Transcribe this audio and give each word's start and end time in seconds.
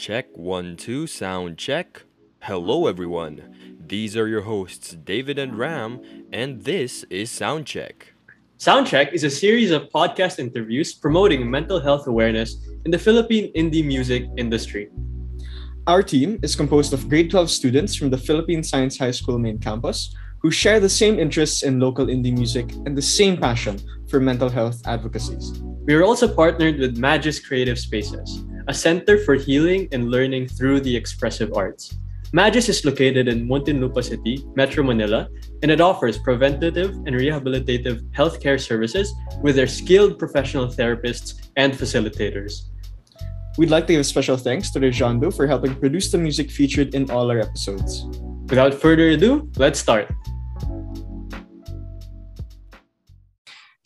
Check 0.00 0.28
one, 0.32 0.78
two, 0.78 1.06
sound 1.06 1.58
check. 1.58 2.04
Hello, 2.40 2.86
everyone. 2.86 3.54
These 3.86 4.16
are 4.16 4.26
your 4.26 4.40
hosts, 4.40 4.94
David 4.94 5.38
and 5.38 5.58
Ram, 5.58 6.00
and 6.32 6.62
this 6.62 7.04
is 7.10 7.28
Soundcheck. 7.28 8.16
Soundcheck 8.58 9.12
is 9.12 9.24
a 9.24 9.28
series 9.28 9.70
of 9.70 9.90
podcast 9.90 10.38
interviews 10.38 10.94
promoting 10.94 11.50
mental 11.50 11.78
health 11.78 12.06
awareness 12.06 12.66
in 12.86 12.90
the 12.90 12.98
Philippine 12.98 13.52
indie 13.52 13.84
music 13.84 14.24
industry. 14.38 14.88
Our 15.86 16.02
team 16.02 16.38
is 16.42 16.56
composed 16.56 16.94
of 16.94 17.06
grade 17.10 17.30
12 17.30 17.50
students 17.50 17.94
from 17.94 18.08
the 18.08 18.16
Philippine 18.16 18.62
Science 18.62 18.96
High 18.96 19.10
School 19.10 19.38
main 19.38 19.58
campus 19.58 20.16
who 20.40 20.50
share 20.50 20.80
the 20.80 20.88
same 20.88 21.18
interests 21.18 21.62
in 21.62 21.78
local 21.78 22.06
indie 22.06 22.32
music 22.32 22.72
and 22.86 22.96
the 22.96 23.02
same 23.02 23.36
passion 23.36 23.78
for 24.08 24.18
mental 24.18 24.48
health 24.48 24.80
advocacies. 24.86 25.60
We 25.84 25.92
are 25.92 26.04
also 26.04 26.26
partnered 26.26 26.78
with 26.78 26.96
Magis 26.96 27.38
Creative 27.38 27.78
Spaces, 27.78 28.44
a 28.70 28.72
center 28.72 29.18
for 29.18 29.34
healing 29.34 29.88
and 29.90 30.12
learning 30.12 30.46
through 30.46 30.78
the 30.78 30.94
expressive 30.94 31.52
arts. 31.56 31.98
Magis 32.32 32.68
is 32.68 32.84
located 32.84 33.26
in 33.26 33.48
Muntinlupa 33.48 34.04
City, 34.04 34.46
Metro 34.54 34.84
Manila, 34.84 35.28
and 35.62 35.72
it 35.72 35.80
offers 35.80 36.18
preventative 36.18 36.90
and 37.04 37.16
rehabilitative 37.16 37.98
healthcare 38.12 38.60
services 38.60 39.12
with 39.42 39.56
their 39.56 39.66
skilled 39.66 40.20
professional 40.20 40.68
therapists 40.68 41.50
and 41.56 41.72
facilitators. 41.72 42.70
We'd 43.58 43.70
like 43.70 43.88
to 43.88 43.94
give 43.94 44.06
special 44.06 44.36
thanks 44.36 44.70
to 44.70 44.78
Rejando 44.78 45.34
for 45.34 45.48
helping 45.48 45.74
produce 45.74 46.12
the 46.12 46.18
music 46.18 46.48
featured 46.48 46.94
in 46.94 47.10
all 47.10 47.28
our 47.28 47.40
episodes. 47.40 48.06
Without 48.48 48.72
further 48.72 49.08
ado, 49.08 49.50
let's 49.56 49.80
start. 49.80 50.06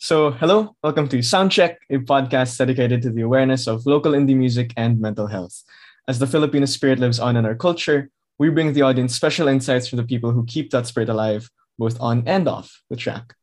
So, 0.05 0.29
hello, 0.29 0.75
welcome 0.83 1.07
to 1.07 1.17
Soundcheck, 1.17 1.77
a 1.89 1.97
podcast 1.97 2.59
dedicated 2.59 3.01
to 3.01 3.09
the 3.09 3.23
awareness 3.23 3.65
of 3.65 3.87
local 3.87 4.11
indie 4.11 4.37
music 4.37 4.71
and 4.77 5.01
mental 5.01 5.25
health. 5.25 5.63
As 6.07 6.19
the 6.19 6.27
Filipino 6.27 6.67
spirit 6.67 6.99
lives 6.99 7.19
on 7.19 7.35
in 7.35 7.43
our 7.43 7.55
culture, 7.55 8.11
we 8.37 8.51
bring 8.51 8.73
the 8.73 8.83
audience 8.83 9.15
special 9.15 9.47
insights 9.47 9.87
from 9.87 9.97
the 9.97 10.05
people 10.05 10.29
who 10.29 10.45
keep 10.45 10.69
that 10.69 10.85
spirit 10.85 11.09
alive, 11.09 11.49
both 11.79 11.99
on 11.99 12.21
and 12.27 12.47
off 12.47 12.83
the 12.91 12.95
track. 12.95 13.33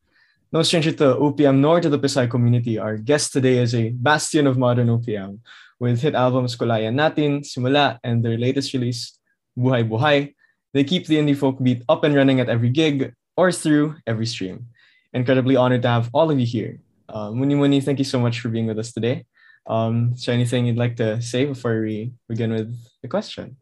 No 0.53 0.63
stranger 0.63 0.93
to 0.93 1.19
OPM 1.19 1.59
nor 1.59 1.81
to 1.81 1.89
the 1.89 1.99
Pisay 1.99 2.31
community, 2.31 2.79
our 2.79 2.97
guest 2.97 3.33
today 3.33 3.59
is 3.59 3.75
a 3.75 3.91
bastion 3.91 4.47
of 4.47 4.57
modern 4.57 4.87
OPM 4.87 5.41
with 5.81 6.01
hit 6.01 6.15
albums 6.15 6.55
Kulayan 6.55 6.95
Natin, 6.95 7.43
Simula, 7.43 7.99
and 8.05 8.25
their 8.25 8.39
latest 8.39 8.73
release, 8.73 9.19
Buhay 9.59 9.83
Buhay. 9.83 10.35
They 10.75 10.85
keep 10.85 11.09
the 11.09 11.19
indie 11.19 11.37
folk 11.37 11.61
beat 11.61 11.83
up 11.89 12.05
and 12.05 12.15
running 12.15 12.39
at 12.39 12.49
every 12.49 12.71
gig 12.71 13.15
or 13.37 13.51
through 13.51 13.97
every 14.07 14.27
stream 14.27 14.69
incredibly 15.13 15.57
honored 15.57 15.83
to 15.83 15.89
have 15.89 16.11
all 16.13 16.31
of 16.31 16.39
you 16.39 16.47
here. 16.47 16.79
Uh, 17.09 17.31
Muni 17.31 17.55
Muni, 17.55 17.81
thank 17.81 17.99
you 17.99 18.05
so 18.05 18.19
much 18.19 18.41
for 18.41 18.49
being 18.49 18.67
with 18.67 18.79
us 18.79 18.93
today. 18.93 19.25
Um, 19.67 20.13
is 20.15 20.25
there 20.25 20.35
anything 20.35 20.67
you'd 20.67 20.77
like 20.77 20.97
to 20.97 21.21
say 21.23 21.45
before 21.45 21.83
we 21.83 22.13
begin 22.29 22.53
with 22.53 22.75
the 23.03 23.09
question? 23.09 23.57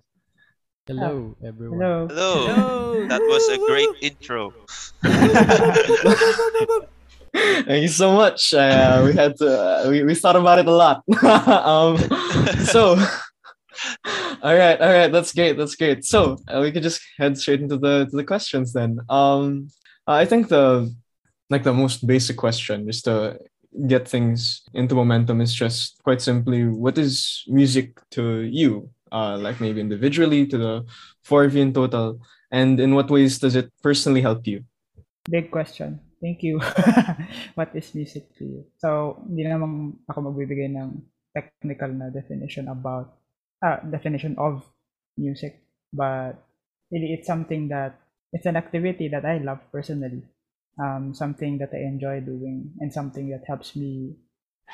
Hello, 0.87 1.37
everyone. 1.45 1.81
Hello. 1.81 2.09
Hello. 2.09 2.47
Hello. 2.47 3.07
That 3.09 3.21
was 3.21 3.49
a 3.49 3.59
great 3.59 3.91
intro. 4.01 4.53
Thank 7.33 7.83
you 7.83 7.89
so 7.89 8.15
much. 8.15 8.55
Uh, 8.55 9.03
we 9.05 9.13
had 9.13 9.37
to, 9.37 9.47
uh, 9.47 9.87
we, 9.89 10.03
we 10.03 10.15
thought 10.15 10.37
about 10.37 10.59
it 10.59 10.67
a 10.67 10.73
lot. 10.73 11.05
um, 11.23 11.97
so, 12.65 12.97
all 14.43 14.55
right, 14.55 14.81
all 14.81 14.93
right, 14.93 15.13
that's 15.13 15.33
great, 15.33 15.57
that's 15.57 15.77
great. 15.77 16.05
So 16.05 16.39
uh, 16.49 16.61
we 16.61 16.73
could 16.73 16.83
just 16.83 17.01
head 17.19 17.39
straight 17.39 17.61
into 17.61 17.77
the 17.77 18.07
to 18.07 18.17
the 18.17 18.25
questions 18.25 18.73
then. 18.73 18.99
Um, 19.09 19.69
I 20.07 20.25
think 20.25 20.49
the 20.49 20.93
like 21.51 21.65
the 21.65 21.75
most 21.75 22.07
basic 22.07 22.39
question 22.39 22.87
just 22.87 23.05
to 23.05 23.39
get 23.87 24.09
things 24.09 24.63
into 24.75 24.95
momentum 24.95 25.41
is 25.41 25.53
just 25.55 26.03
quite 26.03 26.23
simply 26.23 26.67
what 26.67 26.97
is 26.97 27.45
music 27.47 28.01
to 28.11 28.41
you? 28.47 28.89
Uh, 29.13 29.37
like 29.37 29.61
maybe 29.61 29.81
individually 29.81 30.47
to 30.47 30.57
the 30.57 30.87
four 31.23 31.45
of 31.45 31.55
you 31.55 31.63
in 31.63 31.75
total 31.75 32.21
and 32.51 32.79
in 32.79 32.95
what 32.95 33.11
ways 33.11 33.39
does 33.39 33.57
it 33.57 33.71
personally 33.83 34.23
help 34.23 34.47
you? 34.47 34.63
Big 35.29 35.51
question. 35.51 35.99
Thank 36.23 36.43
you. 36.43 36.61
What 37.59 37.75
is 37.75 37.95
music 37.95 38.31
to 38.39 38.45
you? 38.45 38.61
So 38.79 39.19
hindi 39.27 39.51
naman 39.51 39.99
ako 40.07 40.31
magbibigay 40.31 40.71
ng 40.71 41.03
technical 41.35 41.91
na 41.91 42.11
definition 42.11 42.71
about 42.71 43.19
uh, 43.63 43.83
definition 43.91 44.39
of 44.39 44.63
music 45.19 45.63
but 45.91 46.39
really 46.91 47.15
it's 47.15 47.27
something 47.27 47.67
that 47.71 47.99
it's 48.31 48.47
an 48.47 48.55
activity 48.55 49.11
that 49.11 49.27
I 49.27 49.39
love 49.43 49.59
personally 49.75 50.23
um, 50.81 51.13
something 51.13 51.59
that 51.59 51.71
I 51.77 51.85
enjoy 51.85 52.25
doing 52.25 52.73
and 52.81 52.93
something 52.93 53.29
that 53.31 53.45
helps 53.47 53.77
me 53.77 54.17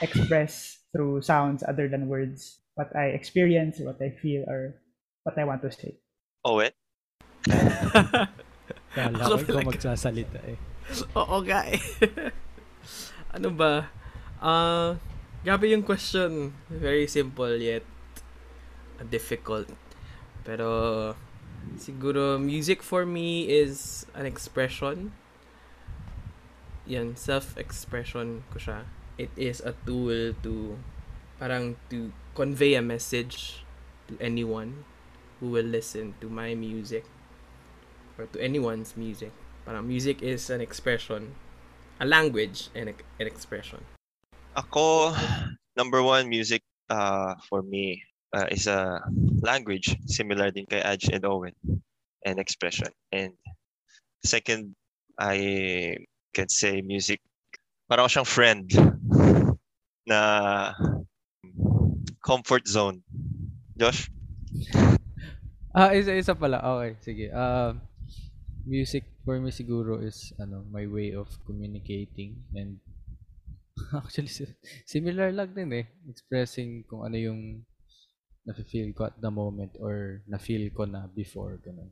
express 0.00 0.78
through 0.94 1.22
sounds 1.22 1.64
other 1.66 1.88
than 1.88 2.06
words 2.06 2.60
what 2.74 2.94
I 2.94 3.16
experience, 3.16 3.80
what 3.80 4.00
I 4.00 4.14
feel, 4.22 4.44
or 4.46 4.80
what 5.24 5.38
I 5.38 5.44
want 5.44 5.62
to 5.62 5.72
say. 5.72 5.98
Oh, 6.44 6.60
it? 6.60 6.76
Kala 8.96 9.24
ko 9.24 9.36
ikaw 9.40 9.60
magsasalita 9.64 10.40
eh. 10.46 10.58
Oo 11.18 11.42
nga 11.42 11.66
eh. 11.74 11.80
ano 13.34 13.50
ba? 13.50 13.90
Uh, 14.38 14.94
grabe 15.42 15.72
yung 15.72 15.82
question. 15.82 16.54
Very 16.70 17.08
simple 17.10 17.56
yet 17.58 17.84
difficult. 19.10 19.68
Pero 20.44 21.12
siguro 21.80 22.38
music 22.38 22.84
for 22.84 23.02
me 23.02 23.50
is 23.50 24.06
an 24.14 24.24
expression 24.24 25.10
yan, 26.86 27.18
self-expression 27.18 28.46
ko 28.50 28.58
siya. 28.58 28.86
It 29.18 29.30
is 29.36 29.60
a 29.60 29.74
tool 29.84 30.34
to, 30.42 30.78
parang 31.38 31.76
to 31.90 32.12
convey 32.34 32.74
a 32.74 32.82
message 32.82 33.64
to 34.08 34.14
anyone 34.20 34.84
who 35.40 35.50
will 35.50 35.66
listen 35.66 36.14
to 36.20 36.28
my 36.28 36.54
music 36.54 37.04
or 38.18 38.26
to 38.32 38.38
anyone's 38.40 38.96
music. 38.96 39.32
Parang 39.66 39.86
music 39.86 40.22
is 40.22 40.48
an 40.48 40.60
expression, 40.60 41.34
a 42.00 42.06
language 42.06 42.70
and 42.74 42.88
an 42.88 43.26
expression. 43.26 43.82
Ako, 44.56 45.12
number 45.76 46.02
one, 46.02 46.28
music 46.28 46.62
uh, 46.88 47.34
for 47.48 47.62
me 47.62 48.00
uh, 48.32 48.46
is 48.50 48.66
a 48.66 49.02
language 49.42 49.96
similar 50.06 50.50
din 50.50 50.64
kay 50.64 50.80
Aj 50.80 51.00
and 51.12 51.24
Owen 51.24 51.52
and 52.24 52.38
expression. 52.38 52.88
And 53.12 53.34
second, 54.24 54.72
I 55.18 55.96
can 56.36 56.52
say 56.52 56.84
music, 56.84 57.24
parang 57.88 58.12
siyang 58.12 58.28
friend 58.28 58.68
na 60.04 60.20
comfort 62.20 62.68
zone. 62.68 63.00
Josh? 63.72 64.12
Ah, 65.72 65.96
isa 65.96 66.12
isa 66.12 66.36
pala. 66.36 66.60
Okay, 66.60 66.92
sige. 67.00 67.26
Uh, 67.32 67.72
music 68.68 69.08
for 69.24 69.40
me 69.40 69.48
siguro 69.48 70.04
is 70.04 70.36
ano, 70.36 70.60
my 70.68 70.84
way 70.84 71.16
of 71.16 71.32
communicating 71.48 72.36
and 72.52 72.84
actually 73.96 74.28
similar 74.84 75.32
lang 75.32 75.56
din 75.56 75.72
eh. 75.72 75.86
Expressing 76.04 76.84
kung 76.84 77.00
ano 77.08 77.16
yung 77.16 77.64
nafe-feel 78.44 78.92
ko 78.92 79.08
at 79.08 79.16
the 79.24 79.32
moment 79.32 79.72
or 79.80 80.20
na-feel 80.28 80.68
ko 80.72 80.84
na 80.84 81.08
before 81.08 81.56
ganun. 81.64 81.88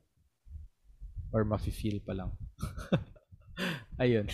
Or 1.33 1.49
mafe-feel 1.49 2.05
pa 2.05 2.13
lang. 2.13 2.31
Ayun. 4.01 4.31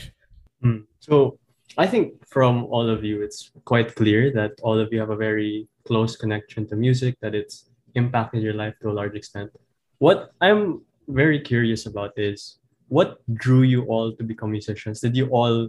Hmm. 0.63 0.89
So 1.01 1.39
I 1.77 1.87
think 1.87 2.27
from 2.27 2.65
all 2.67 2.89
of 2.89 3.05
you, 3.05 3.23
it's 3.23 3.51
quite 3.65 3.95
clear 3.95 4.33
that 4.33 4.53
all 4.63 4.79
of 4.79 4.93
you 4.93 5.01
have 5.01 5.11
a 5.11 5.17
very 5.17 5.69
close 5.87 6.17
connection 6.17 6.67
to 6.69 6.77
music, 6.77 7.17
that 7.21 7.35
it's 7.35 7.71
impacted 7.95 8.43
your 8.43 8.55
life 8.55 8.75
to 8.83 8.91
a 8.91 8.95
large 8.95 9.15
extent. 9.15 9.51
What 9.99 10.31
I'm 10.41 10.83
very 11.09 11.41
curious 11.41 11.87
about 11.87 12.13
is 12.17 12.59
what 12.89 13.21
drew 13.35 13.63
you 13.63 13.85
all 13.85 14.15
to 14.17 14.23
become 14.25 14.51
musicians? 14.51 15.01
Did 15.01 15.17
you 15.17 15.29
all 15.29 15.69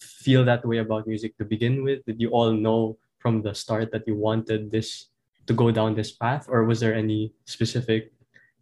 feel 0.00 0.44
that 0.44 0.64
way 0.64 0.78
about 0.78 1.06
music 1.06 1.36
to 1.38 1.44
begin 1.44 1.84
with? 1.84 2.04
Did 2.06 2.20
you 2.20 2.30
all 2.30 2.52
know 2.52 2.98
from 3.18 3.42
the 3.42 3.54
start 3.54 3.92
that 3.92 4.06
you 4.06 4.16
wanted 4.16 4.70
this 4.70 5.10
to 5.46 5.52
go 5.52 5.70
down 5.70 5.94
this 5.94 6.12
path? 6.12 6.46
Or 6.48 6.64
was 6.64 6.80
there 6.80 6.94
any 6.94 7.32
specific 7.44 8.12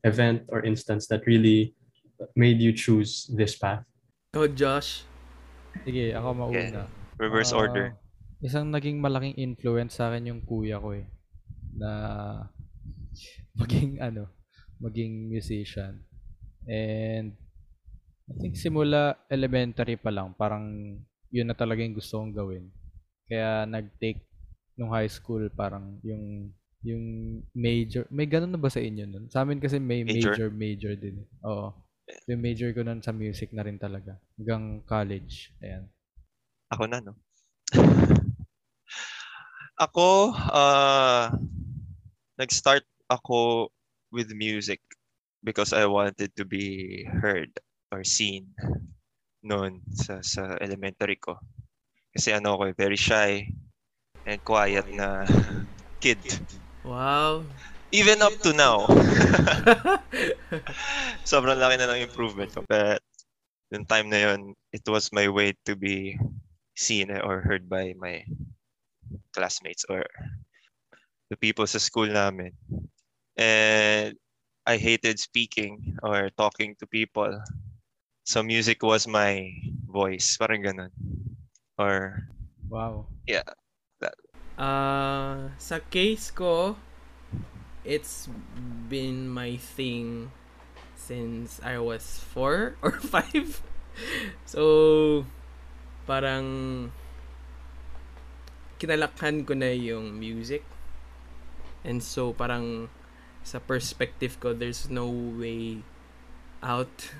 event 0.04 0.42
or 0.48 0.62
instance 0.62 1.06
that 1.08 1.26
really 1.26 1.74
made 2.36 2.60
you 2.60 2.72
choose 2.72 3.30
this 3.32 3.56
path? 3.56 3.84
Go, 4.34 4.50
Josh. 4.50 5.06
Sige, 5.86 6.10
ako 6.10 6.28
mauna. 6.34 6.90
Okay. 6.90 7.22
Reverse 7.22 7.54
uh, 7.54 7.62
order. 7.62 7.94
Isang 8.42 8.74
naging 8.74 8.98
malaking 8.98 9.38
influence 9.38 9.94
sa 10.02 10.10
akin 10.10 10.26
yung 10.26 10.42
kuya 10.42 10.82
ko 10.82 10.90
eh. 10.90 11.06
Na 11.78 11.90
maging 13.62 14.02
ano, 14.02 14.26
maging 14.82 15.30
musician. 15.30 16.02
And 16.66 17.38
I 18.26 18.34
think 18.42 18.58
simula 18.58 19.14
elementary 19.30 19.94
pa 20.02 20.10
lang, 20.10 20.34
parang 20.34 20.98
yun 21.30 21.46
na 21.46 21.54
talaga 21.54 21.86
yung 21.86 21.94
gusto 21.94 22.18
kong 22.18 22.34
gawin. 22.34 22.74
Kaya 23.30 23.70
nag-take 23.70 24.26
nung 24.74 24.90
high 24.90 25.06
school 25.06 25.46
parang 25.54 26.02
yung 26.02 26.50
yung 26.82 27.04
major, 27.54 28.02
may 28.10 28.26
ganun 28.26 28.50
na 28.50 28.58
ba 28.58 28.66
sa 28.66 28.82
inyo 28.82 29.06
nun? 29.06 29.24
Sa 29.30 29.46
amin 29.46 29.62
kasi 29.62 29.78
may 29.78 30.02
major 30.02 30.34
major, 30.34 30.48
major 30.50 30.92
din. 30.98 31.22
Oo. 31.46 31.83
Yung 32.28 32.40
major 32.44 32.68
ko 32.76 32.84
nun 32.84 33.00
sa 33.00 33.12
music 33.16 33.52
na 33.56 33.64
rin 33.64 33.80
talaga. 33.80 34.20
Hanggang 34.36 34.84
college. 34.84 35.52
Ayan. 35.64 35.88
Ako 36.68 36.84
na, 36.84 37.00
no? 37.00 37.16
ako, 39.84 40.32
uh, 40.32 41.32
nag-start 42.36 42.84
ako 43.08 43.68
with 44.12 44.30
music 44.36 44.80
because 45.42 45.72
I 45.72 45.84
wanted 45.88 46.32
to 46.36 46.44
be 46.44 47.04
heard 47.04 47.52
or 47.92 48.04
seen 48.04 48.52
noon 49.44 49.84
sa, 49.92 50.20
sa 50.24 50.56
elementary 50.60 51.16
ko. 51.16 51.36
Kasi 52.14 52.32
ano 52.32 52.56
ako, 52.56 52.72
eh, 52.72 52.76
very 52.76 52.96
shy 52.96 53.48
and 54.24 54.40
quiet 54.44 54.88
na 54.92 55.24
kid. 56.02 56.20
Wow. 56.84 57.44
Even 57.94 58.26
up 58.26 58.34
to 58.42 58.50
now. 58.50 58.90
Sobrang 61.30 61.62
laki 61.62 61.78
na 61.78 61.94
ng 61.94 62.10
improvement 62.10 62.50
ko. 62.50 62.66
But 62.66 62.98
yung 63.70 63.86
time 63.86 64.10
na 64.10 64.18
yun, 64.18 64.58
it 64.74 64.82
was 64.90 65.14
my 65.14 65.30
way 65.30 65.54
to 65.62 65.78
be 65.78 66.18
seen 66.74 67.14
or 67.14 67.38
heard 67.38 67.70
by 67.70 67.94
my 67.94 68.26
classmates 69.30 69.86
or 69.86 70.02
the 71.30 71.38
people 71.38 71.70
sa 71.70 71.78
school 71.78 72.10
namin. 72.10 72.50
And 73.38 74.18
I 74.66 74.74
hated 74.74 75.22
speaking 75.22 75.94
or 76.02 76.34
talking 76.34 76.74
to 76.82 76.90
people. 76.90 77.30
So 78.26 78.42
music 78.42 78.82
was 78.82 79.06
my 79.06 79.54
voice, 79.86 80.34
parang 80.34 80.66
ganun. 80.66 80.90
Or 81.78 82.26
Wow. 82.66 83.06
Yeah. 83.30 83.46
That. 84.02 84.18
Uh, 84.58 85.54
sa 85.62 85.78
case 85.78 86.34
ko, 86.34 86.74
it's 87.84 88.28
been 88.88 89.28
my 89.28 89.56
thing 89.60 90.32
since 90.96 91.60
I 91.62 91.78
was 91.78 92.24
4 92.32 92.76
or 92.82 92.96
5. 92.96 93.62
so, 94.48 95.24
parang 96.08 96.90
kinalakhan 98.80 99.44
ko 99.44 99.52
na 99.52 99.70
yung 99.70 100.16
music. 100.16 100.64
And 101.84 102.00
so, 102.00 102.32
parang 102.32 102.88
sa 103.44 103.60
perspective 103.60 104.40
ko, 104.40 104.56
there's 104.56 104.88
no 104.88 105.06
way 105.12 105.84
out. 106.64 107.12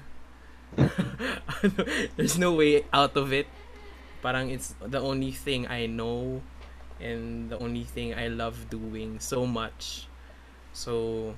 Ano, 1.65 1.81
there's 2.17 2.37
no 2.37 2.57
way 2.57 2.85
out 2.93 3.15
of 3.17 3.33
it. 3.33 3.47
Parang 4.25 4.51
it's 4.51 4.75
the 4.81 4.99
only 4.99 5.31
thing 5.31 5.69
I 5.69 5.87
know 5.87 6.43
and 7.01 7.49
the 7.49 7.61
only 7.61 7.85
thing 7.85 8.17
I 8.17 8.29
love 8.29 8.69
doing 8.69 9.21
so 9.21 9.47
much. 9.47 10.09
So, 10.75 11.31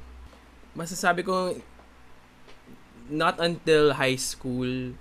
masasabi 0.72 1.20
ko, 1.20 1.52
not 3.12 3.38
until 3.38 3.92
high 3.94 4.16
school 4.16 4.96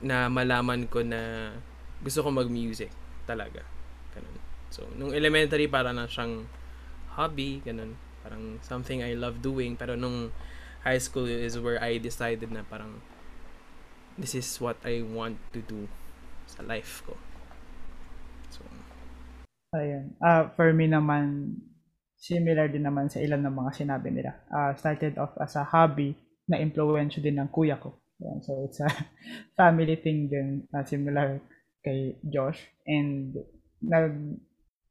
na 0.00 0.32
malaman 0.32 0.88
ko 0.88 1.04
na 1.04 1.52
gusto 2.00 2.24
ko 2.24 2.32
mag-music 2.32 2.88
talaga. 3.28 3.60
Ganun. 4.16 4.36
So, 4.72 4.88
nung 4.96 5.12
elementary, 5.12 5.68
para 5.68 5.92
na 5.92 6.08
siyang 6.08 6.48
hobby, 7.12 7.60
ganun. 7.60 7.96
Parang 8.24 8.58
something 8.64 9.04
I 9.04 9.12
love 9.12 9.44
doing. 9.44 9.76
Pero 9.76 9.94
nung 9.94 10.32
high 10.82 10.98
school 11.00 11.28
is 11.28 11.60
where 11.60 11.76
I 11.78 12.00
decided 12.00 12.48
na 12.48 12.64
parang 12.64 13.04
this 14.16 14.32
is 14.32 14.48
what 14.58 14.80
I 14.80 15.04
want 15.04 15.36
to 15.52 15.60
do 15.60 15.88
sa 16.48 16.64
life 16.64 17.04
ko. 17.04 17.14
So, 18.48 18.64
Ayun. 19.76 20.16
Ah, 20.24 20.48
for 20.56 20.72
me 20.72 20.88
naman, 20.88 21.52
similar 22.16 22.72
din 22.72 22.84
naman 22.84 23.12
sa 23.12 23.20
ilan 23.20 23.44
ng 23.44 23.54
mga 23.54 23.72
sinabi 23.76 24.08
nila. 24.10 24.32
Ah, 24.48 24.72
started 24.74 25.20
off 25.20 25.36
as 25.40 25.54
a 25.56 25.64
hobby 25.64 26.16
na 26.48 26.58
impluwensyo 26.58 27.20
din 27.20 27.36
ng 27.36 27.52
kuya 27.52 27.76
ko. 27.76 27.92
Ayan, 28.24 28.40
so 28.40 28.64
it's 28.64 28.80
a 28.80 28.88
family 29.60 30.00
thing 30.00 30.32
din, 30.32 30.64
ah, 30.72 30.82
similar 30.82 31.38
kay 31.84 32.16
Josh. 32.24 32.64
And 32.88 33.36
nag 33.84 34.40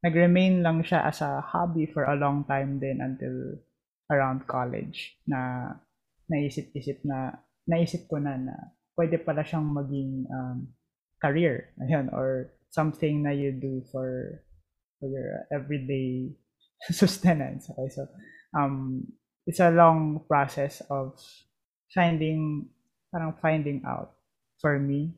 nag-remain 0.06 0.62
lang 0.62 0.86
siya 0.86 1.02
as 1.02 1.18
a 1.18 1.42
hobby 1.42 1.90
for 1.90 2.06
a 2.06 2.14
long 2.14 2.46
time 2.46 2.78
din 2.78 3.02
until 3.02 3.58
around 4.06 4.46
college 4.46 5.18
na 5.26 5.72
naisip-isip 6.30 7.02
na 7.02 7.34
naisip 7.66 8.06
ko 8.06 8.22
na 8.22 8.38
na 8.38 8.54
pwede 8.94 9.18
pala 9.18 9.42
siyang 9.42 9.66
maging 9.66 10.30
um, 10.30 10.70
career 11.18 11.74
ayun 11.82 12.06
or 12.14 12.54
something 12.70 13.26
na 13.26 13.34
you 13.34 13.50
do 13.50 13.82
for 13.90 14.38
for 15.02 15.10
your 15.10 15.42
everyday 15.50 16.30
sustenance. 16.90 17.70
Okay 17.70 17.88
so 17.88 18.08
um 18.56 19.04
it's 19.46 19.60
a 19.60 19.70
long 19.70 20.24
process 20.26 20.82
of 20.90 21.16
finding 21.94 22.66
parang 23.10 23.34
finding 23.40 23.80
out 23.86 24.12
for 24.58 24.78
me 24.78 25.14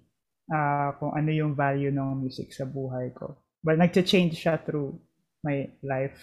uh, 0.53 0.93
kung 1.01 1.17
ano 1.17 1.31
yung 1.33 1.57
value 1.57 1.91
ng 1.91 2.21
music 2.21 2.53
sa 2.53 2.69
buhay 2.69 3.11
ko. 3.17 3.37
But 3.65 3.81
nagcha-change 3.81 4.39
siya 4.39 4.61
through 4.63 4.95
my 5.43 5.67
life 5.83 6.19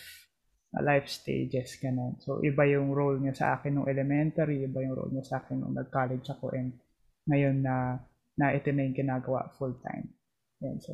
uh, 0.78 0.84
life 0.84 1.10
stages 1.10 1.76
ganun. 1.82 2.22
So 2.22 2.40
iba 2.46 2.64
yung 2.70 2.94
role 2.94 3.20
niya 3.20 3.36
sa 3.36 3.48
akin 3.58 3.76
nung 3.80 3.90
elementary 3.90 4.64
iba 4.64 4.80
yung 4.86 4.96
role 4.96 5.12
niya 5.12 5.26
sa 5.26 5.36
akin 5.44 5.60
nung 5.60 5.76
nag-college 5.76 6.26
ako 6.32 6.54
and 6.56 6.78
ngayon 7.26 7.66
na 7.66 7.98
na 8.38 8.54
ito 8.54 8.70
na 8.70 8.86
yung 8.86 8.96
ginagawa 8.96 9.50
full 9.56 9.74
time 9.82 10.12
and 10.62 10.84
so 10.84 10.94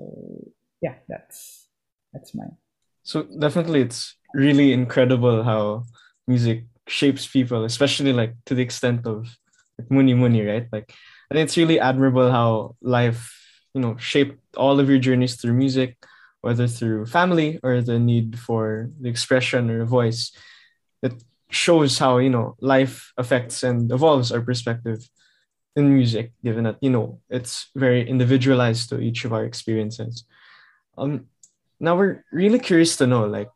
yeah 0.79 0.95
that's 1.09 1.67
that's 2.13 2.33
mine. 2.33 2.55
So 3.03 3.25
definitely, 3.25 3.81
it's 3.81 4.15
really 4.33 4.73
incredible 4.73 5.43
how 5.43 5.83
music 6.27 6.65
shapes 6.87 7.27
people, 7.27 7.65
especially 7.65 8.13
like 8.13 8.35
to 8.45 8.55
the 8.55 8.61
extent 8.61 9.05
of 9.05 9.37
like 9.77 9.89
Muni 9.91 10.13
Muni, 10.13 10.45
right? 10.45 10.67
Like 10.71 10.93
and 11.29 11.39
it's 11.39 11.57
really 11.57 11.79
admirable 11.79 12.29
how 12.29 12.75
life, 12.81 13.31
you 13.73 13.79
know, 13.79 13.95
shaped 13.97 14.37
all 14.57 14.79
of 14.79 14.89
your 14.89 14.99
journeys 14.99 15.35
through 15.35 15.53
music, 15.53 15.97
whether 16.41 16.67
through 16.67 17.05
family 17.05 17.59
or 17.63 17.81
the 17.81 17.97
need 17.97 18.37
for 18.37 18.89
the 18.99 19.09
expression 19.09 19.69
or 19.69 19.81
a 19.81 19.85
voice. 19.85 20.31
It 21.01 21.13
shows 21.49 21.97
how 21.99 22.17
you 22.17 22.29
know 22.29 22.55
life 22.59 23.13
affects 23.17 23.63
and 23.63 23.91
evolves 23.91 24.31
our 24.31 24.41
perspective 24.41 25.07
in 25.75 25.93
music, 25.93 26.33
given 26.43 26.65
that 26.65 26.77
you 26.81 26.89
know 26.89 27.19
it's 27.29 27.69
very 27.75 28.07
individualized 28.07 28.89
to 28.89 28.99
each 28.99 29.23
of 29.23 29.31
our 29.31 29.45
experiences. 29.45 30.25
Um, 30.97 31.27
now 31.79 31.95
we're 31.95 32.23
really 32.31 32.59
curious 32.59 32.97
to 32.97 33.07
know 33.07 33.25
like 33.25 33.49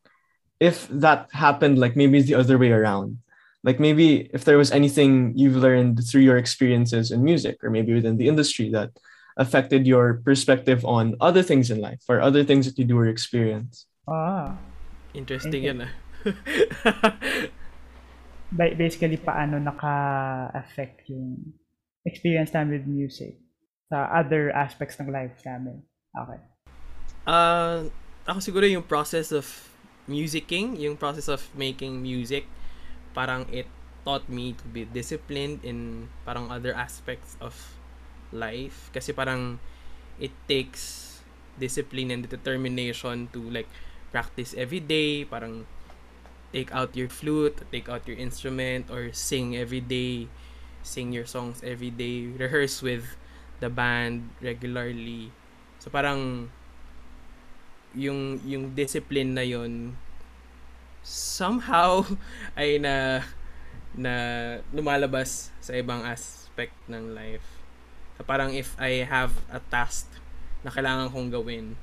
if 0.60 0.88
that 0.90 1.28
happened 1.32 1.78
like 1.78 1.96
maybe 1.96 2.18
it's 2.18 2.28
the 2.28 2.36
other 2.36 2.58
way 2.58 2.72
around 2.72 3.20
like 3.64 3.80
maybe 3.80 4.30
if 4.34 4.46
there 4.46 4.58
was 4.58 4.72
anything 4.72 5.34
you've 5.36 5.56
learned 5.58 6.00
through 6.08 6.22
your 6.22 6.38
experiences 6.38 7.12
in 7.12 7.24
music 7.24 7.64
or 7.64 7.70
maybe 7.70 7.94
within 7.94 8.18
the 8.18 8.28
industry 8.28 8.70
that 8.70 8.92
affected 9.38 9.86
your 9.86 10.22
perspective 10.24 10.86
on 10.86 11.16
other 11.20 11.44
things 11.44 11.70
in 11.70 11.82
life 11.82 12.04
or 12.08 12.22
other 12.22 12.44
things 12.44 12.66
that 12.66 12.78
you 12.80 12.86
do 12.86 12.98
or 12.98 13.08
experience 13.08 13.86
ah 14.08 14.56
interesting 15.14 15.66
Okay. 15.66 15.74
yan 15.76 15.88
ah. 15.88 15.92
ba- 18.56 18.76
basically 18.78 19.18
paano 19.18 19.60
naka-affect 19.60 21.10
yung 21.10 21.54
experience 22.06 22.54
namin 22.54 22.80
with 22.80 22.88
music 22.88 23.38
sa 23.90 24.10
other 24.10 24.50
aspects 24.54 24.98
ng 24.98 25.10
life 25.12 25.36
namin. 25.46 25.82
Okay. 26.16 26.40
Uh, 27.26 27.90
ako 28.26 28.40
siguro 28.42 28.66
yung 28.66 28.86
process 28.86 29.34
of 29.34 29.46
musicking, 30.06 30.78
yung 30.78 30.98
process 30.98 31.28
of 31.28 31.42
making 31.58 32.02
music, 32.02 32.46
parang 33.14 33.46
it 33.50 33.66
taught 34.06 34.30
me 34.30 34.54
to 34.54 34.66
be 34.70 34.86
disciplined 34.86 35.66
in 35.66 36.08
parang 36.24 36.52
other 36.54 36.74
aspects 36.74 37.38
of 37.42 37.54
life. 38.30 38.94
Kasi 38.94 39.12
parang 39.12 39.58
it 40.22 40.32
takes 40.48 41.16
discipline 41.58 42.12
and 42.12 42.30
determination 42.30 43.28
to 43.34 43.42
like 43.50 43.68
practice 44.12 44.54
every 44.56 44.80
day, 44.80 45.26
parang 45.26 45.66
take 46.54 46.72
out 46.72 46.96
your 46.96 47.10
flute, 47.10 47.60
take 47.72 47.90
out 47.90 48.08
your 48.08 48.16
instrument, 48.16 48.88
or 48.88 49.12
sing 49.12 49.58
every 49.58 49.82
day, 49.82 50.28
sing 50.84 51.12
your 51.12 51.26
songs 51.26 51.60
every 51.66 51.90
day, 51.92 52.32
rehearse 52.32 52.80
with 52.80 53.18
the 53.60 53.68
band 53.68 54.30
regularly. 54.40 55.32
So 55.80 55.90
parang 55.90 56.52
yung 57.96 58.44
yung 58.44 58.76
discipline 58.76 59.32
na 59.32 59.44
yon 59.48 59.96
somehow 61.02 62.04
ay 62.60 62.78
na 62.78 63.24
na 63.96 64.14
lumalabas 64.76 65.56
sa 65.64 65.72
ibang 65.80 66.04
aspect 66.04 66.76
ng 66.92 67.16
life. 67.16 67.64
So 68.20 68.28
parang 68.28 68.52
if 68.52 68.76
I 68.76 69.08
have 69.08 69.32
a 69.48 69.64
task 69.64 70.12
na 70.68 70.72
kailangan 70.72 71.16
kong 71.16 71.32
gawin 71.32 71.80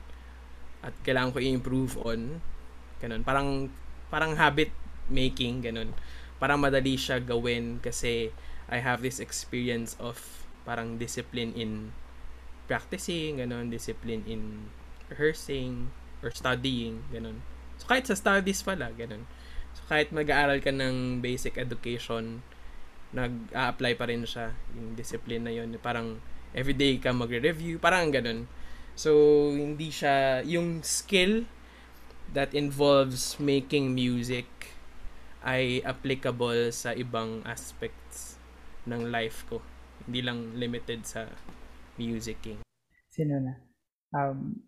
at 0.85 0.93
kailangan 1.01 1.33
ko 1.33 1.39
i-improve 1.41 1.97
on, 2.05 2.45
ganun. 3.01 3.25
Parang 3.25 3.73
parang 4.13 4.37
habit 4.37 4.69
making 5.09 5.65
ganun. 5.65 5.97
Parang 6.37 6.61
madali 6.61 7.01
siya 7.01 7.23
gawin 7.23 7.81
kasi 7.81 8.29
I 8.69 8.85
have 8.85 9.01
this 9.01 9.17
experience 9.17 9.97
of 9.97 10.21
parang 10.69 11.01
discipline 11.01 11.57
in 11.57 11.97
practicing, 12.69 13.41
ganun, 13.41 13.73
discipline 13.73 14.25
in 14.29 14.69
rehearsing 15.09 15.93
or 16.23 16.31
studying, 16.31 17.03
ganun. 17.11 17.43
So 17.77 17.91
kahit 17.91 18.07
sa 18.07 18.15
studies 18.15 18.63
pala, 18.63 18.95
ganun. 18.95 19.27
So 19.75 19.83
kahit 19.91 20.15
mag-aaral 20.15 20.63
ka 20.63 20.71
ng 20.71 21.19
basic 21.19 21.59
education, 21.59 22.47
nag-a-apply 23.13 23.93
pa 23.99 24.09
rin 24.09 24.25
siya 24.25 24.57
yung 24.73 24.97
discipline 24.97 25.45
na 25.45 25.53
yun. 25.53 25.75
Parang 25.83 26.23
everyday 26.57 26.97
ka 26.97 27.13
magre-review, 27.13 27.83
parang 27.83 28.09
ganun. 28.15 28.49
So 28.95 29.13
hindi 29.53 29.91
siya 29.91 30.47
yung 30.47 30.85
skill 30.85 31.45
that 32.33 32.57
involves 32.57 33.37
making 33.37 33.93
music 33.93 34.49
ay 35.43 35.83
applicable 35.83 36.71
sa 36.71 36.95
ibang 36.95 37.43
aspects 37.45 38.39
ng 38.87 39.11
life 39.11 39.45
ko. 39.51 39.59
Hindi 40.07 40.21
lang 40.23 40.55
limited 40.55 41.03
sa 41.03 41.27
musicking. 41.99 42.63
Sino 43.13 43.37
na? 43.43 43.55
Um, 44.17 44.65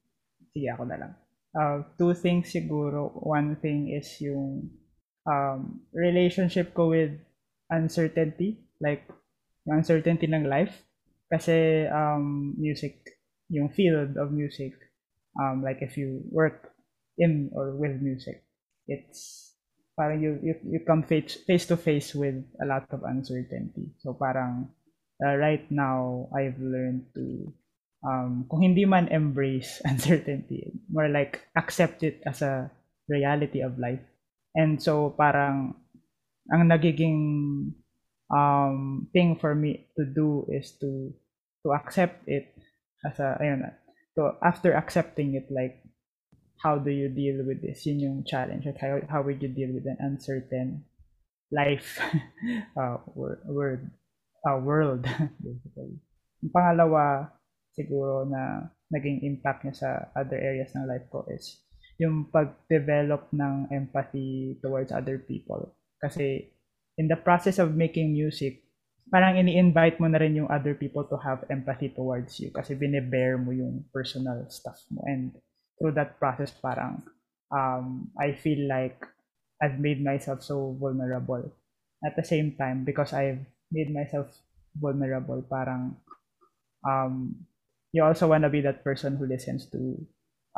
sige, 0.52 0.68
ako 0.68 0.84
na 0.90 0.96
lang. 1.00 1.12
Uh, 1.54 1.86
two 1.96 2.12
things 2.14 2.50
siguro. 2.50 3.14
One 3.14 3.56
thing 3.62 3.94
is 3.94 4.20
yung 4.20 4.74
um, 5.24 5.86
relationship 5.94 6.74
ko 6.74 6.90
with 6.90 7.14
uncertainty. 7.70 8.66
Like, 8.82 9.06
yung 9.64 9.78
uncertainty 9.80 10.26
ng 10.26 10.50
life. 10.50 10.82
Kasi 11.30 11.86
um, 11.88 12.54
music, 12.58 13.00
yung 13.48 13.70
field 13.70 14.18
of 14.18 14.30
music, 14.30 14.74
um, 15.40 15.62
like 15.64 15.80
if 15.80 15.96
you 15.96 16.22
work 16.30 16.70
in 17.18 17.50
or 17.54 17.74
with 17.74 17.98
music, 18.02 18.44
it's 18.86 19.54
parang 19.96 20.22
you, 20.22 20.38
you, 20.42 20.54
you 20.66 20.80
come 20.86 21.02
face, 21.02 21.38
face 21.46 21.66
to 21.66 21.76
face 21.76 22.14
with 22.14 22.34
a 22.62 22.66
lot 22.66 22.86
of 22.90 23.02
uncertainty. 23.06 23.94
So 23.98 24.12
parang 24.14 24.68
uh, 25.24 25.34
right 25.36 25.64
now, 25.70 26.28
I've 26.36 26.58
learned 26.58 27.06
to, 27.14 27.52
um, 28.04 28.44
kung 28.46 28.62
hindi 28.62 28.84
man 28.84 29.08
embrace 29.08 29.80
uncertainty, 29.88 30.70
more 30.92 31.08
like 31.08 31.48
accept 31.56 32.04
it 32.04 32.20
as 32.28 32.44
a 32.44 32.70
reality 33.08 33.60
of 33.64 33.80
life. 33.80 34.04
And 34.54 34.78
so 34.78 35.10
parang 35.16 35.74
ang 36.52 36.68
nagiging 36.68 37.72
um, 38.30 39.08
thing 39.12 39.36
for 39.36 39.54
me 39.54 39.88
to 39.96 40.04
do 40.04 40.46
is 40.52 40.76
to 40.80 41.12
to 41.64 41.72
accept 41.72 42.28
it 42.28 42.52
as 43.04 43.16
a 43.20 43.36
ayun 43.40 43.64
so 44.12 44.36
after 44.44 44.76
accepting 44.76 45.34
it 45.34 45.48
like 45.48 45.80
how 46.60 46.76
do 46.76 46.92
you 46.92 47.08
deal 47.08 47.40
with 47.44 47.60
this 47.60 47.84
yun 47.84 48.00
yung 48.00 48.18
challenge 48.24 48.64
like 48.64 48.80
how, 48.80 49.00
how 49.08 49.20
would 49.24 49.40
you 49.40 49.48
deal 49.48 49.72
with 49.72 49.84
an 49.88 49.96
uncertain 50.00 50.84
life 51.52 52.00
uh, 52.80 53.00
word 53.16 53.90
uh, 54.44 54.56
world 54.60 55.04
basically 55.44 55.96
yung 56.44 56.52
pangalawa 56.52 57.32
siguro 57.74 58.24
na 58.24 58.70
naging 58.94 59.26
impact 59.26 59.66
niya 59.66 59.74
sa 59.74 59.90
other 60.14 60.38
areas 60.38 60.70
ng 60.72 60.86
life 60.86 61.06
ko 61.10 61.26
is 61.30 61.62
yung 61.98 62.26
pag-develop 62.30 63.30
ng 63.30 63.70
empathy 63.70 64.58
towards 64.58 64.90
other 64.90 65.18
people. 65.18 65.74
Kasi 66.02 66.50
in 66.98 67.06
the 67.10 67.18
process 67.18 67.58
of 67.58 67.74
making 67.74 68.14
music 68.14 68.62
parang 69.12 69.36
ini-invite 69.36 70.00
mo 70.00 70.08
na 70.08 70.18
rin 70.18 70.34
yung 70.34 70.48
other 70.48 70.72
people 70.72 71.04
to 71.04 71.18
have 71.20 71.44
empathy 71.52 71.92
towards 71.92 72.40
you 72.40 72.48
kasi 72.50 72.72
bine-bear 72.72 73.36
mo 73.36 73.52
yung 73.52 73.84
personal 73.92 74.42
stuff 74.48 74.80
mo. 74.90 75.04
And 75.04 75.34
through 75.76 75.94
that 75.98 76.16
process 76.18 76.50
parang 76.50 77.04
um, 77.52 78.10
I 78.16 78.32
feel 78.34 78.64
like 78.66 78.98
I've 79.60 79.78
made 79.78 80.02
myself 80.02 80.42
so 80.42 80.74
vulnerable. 80.80 81.52
At 82.04 82.16
the 82.16 82.26
same 82.26 82.58
time 82.58 82.84
because 82.84 83.12
I've 83.12 83.44
made 83.72 83.92
myself 83.92 84.28
vulnerable 84.74 85.40
parang 85.46 85.96
um, 86.82 87.46
you 87.94 88.02
also 88.02 88.26
want 88.26 88.42
to 88.42 88.50
be 88.50 88.58
that 88.66 88.82
person 88.82 89.14
who 89.14 89.30
listens 89.30 89.70
to 89.70 89.94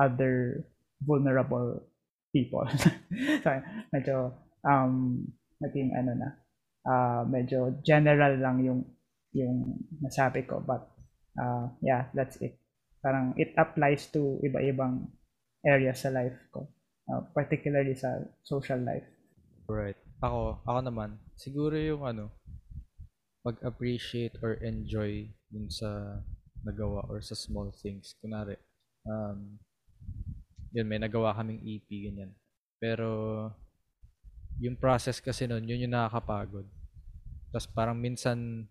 other 0.00 0.64
vulnerable 1.04 1.84
people. 2.32 2.64
So 3.44 3.50
medyo 3.92 4.32
um, 4.64 5.24
naging 5.60 5.92
ano 5.92 6.12
na 6.16 6.28
uh, 6.88 7.22
medyo 7.28 7.76
general 7.84 8.40
lang 8.40 8.64
yung 8.64 8.80
yung 9.36 9.84
nasabi 10.00 10.48
ko 10.48 10.64
but 10.64 10.88
uh, 11.36 11.68
yeah 11.84 12.08
that's 12.16 12.40
it. 12.40 12.56
Parang 13.04 13.36
it 13.36 13.52
applies 13.60 14.08
to 14.16 14.40
iba-ibang 14.40 15.12
areas 15.62 16.02
sa 16.02 16.10
life 16.10 16.40
ko 16.50 16.66
uh, 17.12 17.20
particularly 17.36 17.92
sa 17.92 18.24
social 18.42 18.80
life. 18.80 19.06
Right 19.68 20.00
ako 20.20 20.64
ako 20.64 20.80
naman 20.80 21.20
siguro 21.36 21.76
yung 21.76 22.02
ano 22.04 22.32
pag-appreciate 23.44 24.40
or 24.42 24.58
enjoy 24.64 25.28
dun 25.52 25.70
sa 25.70 26.18
nagawa 26.64 27.04
or 27.10 27.20
sa 27.20 27.36
small 27.36 27.72
things 27.74 28.16
kunari 28.22 28.56
um 29.04 29.58
yun 30.72 30.86
may 30.88 31.00
nagawa 31.00 31.36
kaming 31.36 31.60
EP 31.64 31.88
ganyan 31.88 32.32
pero 32.76 33.48
yung 34.60 34.76
process 34.76 35.20
kasi 35.20 35.44
nun, 35.44 35.64
yun 35.68 35.84
yung 35.84 35.92
nakakapagod. 35.92 36.64
Tapos 37.52 37.68
parang 37.68 37.96
minsan, 37.96 38.64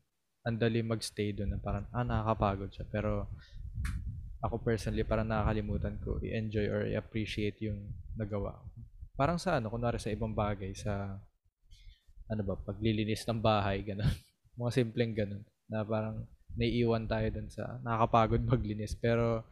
ang 0.45 0.57
dali 0.57 0.81
magstay 0.81 1.33
doon 1.33 1.57
na 1.57 1.59
parang, 1.61 1.85
ah, 1.93 2.05
nakakapagod 2.05 2.69
siya. 2.73 2.85
Pero, 2.89 3.29
ako 4.41 4.61
personally, 4.61 5.05
parang 5.05 5.29
nakakalimutan 5.29 5.97
ko 6.01 6.21
i-enjoy 6.21 6.65
or 6.69 6.81
i-appreciate 6.89 7.57
yung 7.65 7.81
nagawa 8.17 8.53
ko. 8.53 8.65
Parang 9.15 9.37
sa 9.41 9.57
ano, 9.57 9.69
kunwari 9.73 9.97
sa 9.97 10.13
ibang 10.13 10.33
bagay, 10.33 10.73
sa, 10.73 11.17
ano 12.29 12.41
ba, 12.41 12.57
paglilinis 12.57 13.25
ng 13.25 13.41
bahay, 13.41 13.85
ganun. 13.85 14.09
Mga 14.59 14.71
simpleng 14.73 15.13
ganun. 15.13 15.43
Na 15.69 15.85
parang, 15.85 16.25
naiiwan 16.55 17.07
tayo 17.07 17.27
dun 17.31 17.47
sa, 17.51 17.79
nakakapagod 17.83 18.43
maglinis. 18.51 18.95
Pero, 18.95 19.43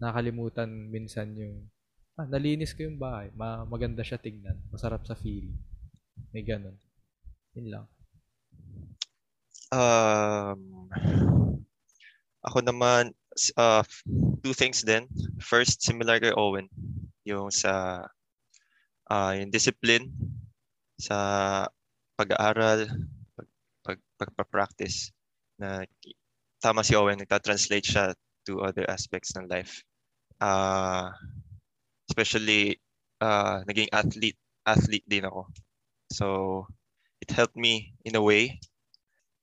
nakakalimutan 0.00 0.68
minsan 0.88 1.36
yung 1.36 1.68
ah, 2.16 2.28
nalinis 2.28 2.72
ko 2.72 2.88
yung 2.88 3.00
bahay. 3.00 3.28
Ma 3.36 3.64
maganda 3.68 4.00
siya 4.00 4.20
tignan. 4.20 4.56
Masarap 4.72 5.04
sa 5.04 5.16
feeling. 5.16 5.56
May 6.32 6.44
ganun. 6.44 6.76
Yun 7.56 7.68
lang. 7.68 7.86
Um, 9.70 10.90
ako 12.42 12.58
naman, 12.64 13.14
uh, 13.54 13.84
two 14.42 14.56
things 14.56 14.82
din. 14.82 15.06
First, 15.38 15.84
similar 15.84 16.18
kay 16.18 16.34
Owen. 16.34 16.66
Yung 17.24 17.52
sa, 17.54 18.04
uh, 19.06 19.32
yung 19.36 19.52
discipline 19.52 20.10
sa 20.98 21.16
pag-aaral, 22.18 22.90
pag, 23.32 23.48
pag, 23.86 23.98
pagpa-practice 24.18 25.14
na 25.60 25.84
tama 26.64 26.80
si 26.80 26.96
Owen, 26.96 27.20
nagta-translate 27.20 27.84
siya 27.84 28.04
to 28.48 28.64
other 28.64 28.88
aspects 28.88 29.36
ng 29.36 29.44
life. 29.46 29.84
Uh, 30.40 31.12
especially 32.08 32.80
uh, 33.20 33.60
naging 33.68 33.92
athlete 33.92 34.40
athlete 34.64 35.04
din 35.04 35.28
ako. 35.28 35.46
So 36.08 36.26
it 37.20 37.30
helped 37.30 37.56
me 37.56 37.92
in 38.02 38.16
a 38.16 38.24
way 38.24 38.56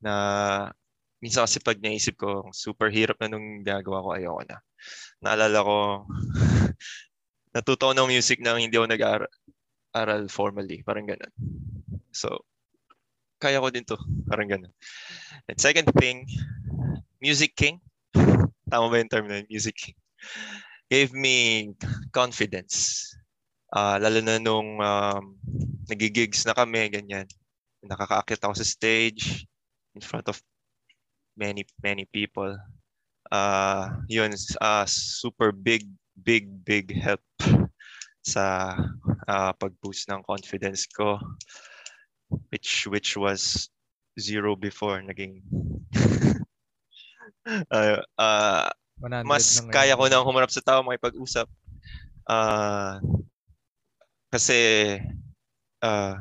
na 0.02 0.14
minsan 1.22 1.46
kasi 1.46 1.62
pag 1.62 1.82
naisip 1.82 2.18
ko 2.18 2.50
super 2.54 2.90
hirap 2.94 3.18
na 3.22 3.30
nung 3.30 3.62
ginagawa 3.62 4.06
ko 4.06 4.10
ayoko 4.14 4.42
na. 4.46 4.58
Naalala 5.22 5.60
ko 5.62 5.78
natuto 7.56 7.94
ng 7.94 8.10
music 8.10 8.42
nang 8.42 8.62
hindi 8.62 8.78
ako 8.78 8.88
nag-aral 8.90 10.24
formally, 10.30 10.86
parang 10.86 11.10
ganun. 11.10 11.34
So 12.14 12.46
kaya 13.38 13.62
ko 13.62 13.70
din 13.70 13.86
to, 13.86 13.98
parang 14.26 14.50
ganun. 14.50 14.74
And 15.48 15.58
second 15.58 15.90
thing, 15.98 16.26
Music 17.22 17.54
King. 17.56 17.82
Tama 18.72 18.92
ba 18.92 19.00
yung 19.00 19.12
term 19.12 19.30
na 19.30 19.46
Music 19.48 19.78
King? 19.78 19.98
gave 20.88 21.12
me 21.12 21.72
confidence. 22.16 23.12
Uh, 23.72 24.00
lalo 24.00 24.24
na 24.24 24.40
nung 24.40 24.80
um, 24.80 25.36
nagigigs 25.92 26.48
na 26.48 26.56
kami, 26.56 26.88
ganyan. 26.88 27.28
Nakakaakit 27.84 28.40
ako 28.40 28.56
sa 28.56 28.68
stage 28.68 29.44
in 29.96 30.02
front 30.02 30.28
of 30.32 30.40
many, 31.36 31.68
many 31.84 32.08
people. 32.08 32.56
Uh, 33.28 33.92
yun, 34.08 34.32
uh, 34.64 34.88
super 34.88 35.52
big, 35.52 35.84
big, 36.16 36.48
big 36.64 36.96
help 36.96 37.24
sa 38.24 38.76
uh, 39.28 39.52
pag-boost 39.60 40.08
ng 40.08 40.24
confidence 40.24 40.88
ko 40.88 41.20
which 42.50 42.88
which 42.88 43.16
was 43.16 43.70
zero 44.20 44.56
before 44.56 45.02
naging 45.02 45.42
uh, 47.72 48.02
uh, 48.18 48.70
mas 49.24 49.62
kaya 49.70 49.94
ko 49.94 50.10
nang 50.10 50.26
humarap 50.26 50.50
sa 50.50 50.64
tao, 50.64 50.82
makipag-usap. 50.82 51.46
Uh, 52.28 53.00
kasi 54.34 54.60
uh, 55.80 56.18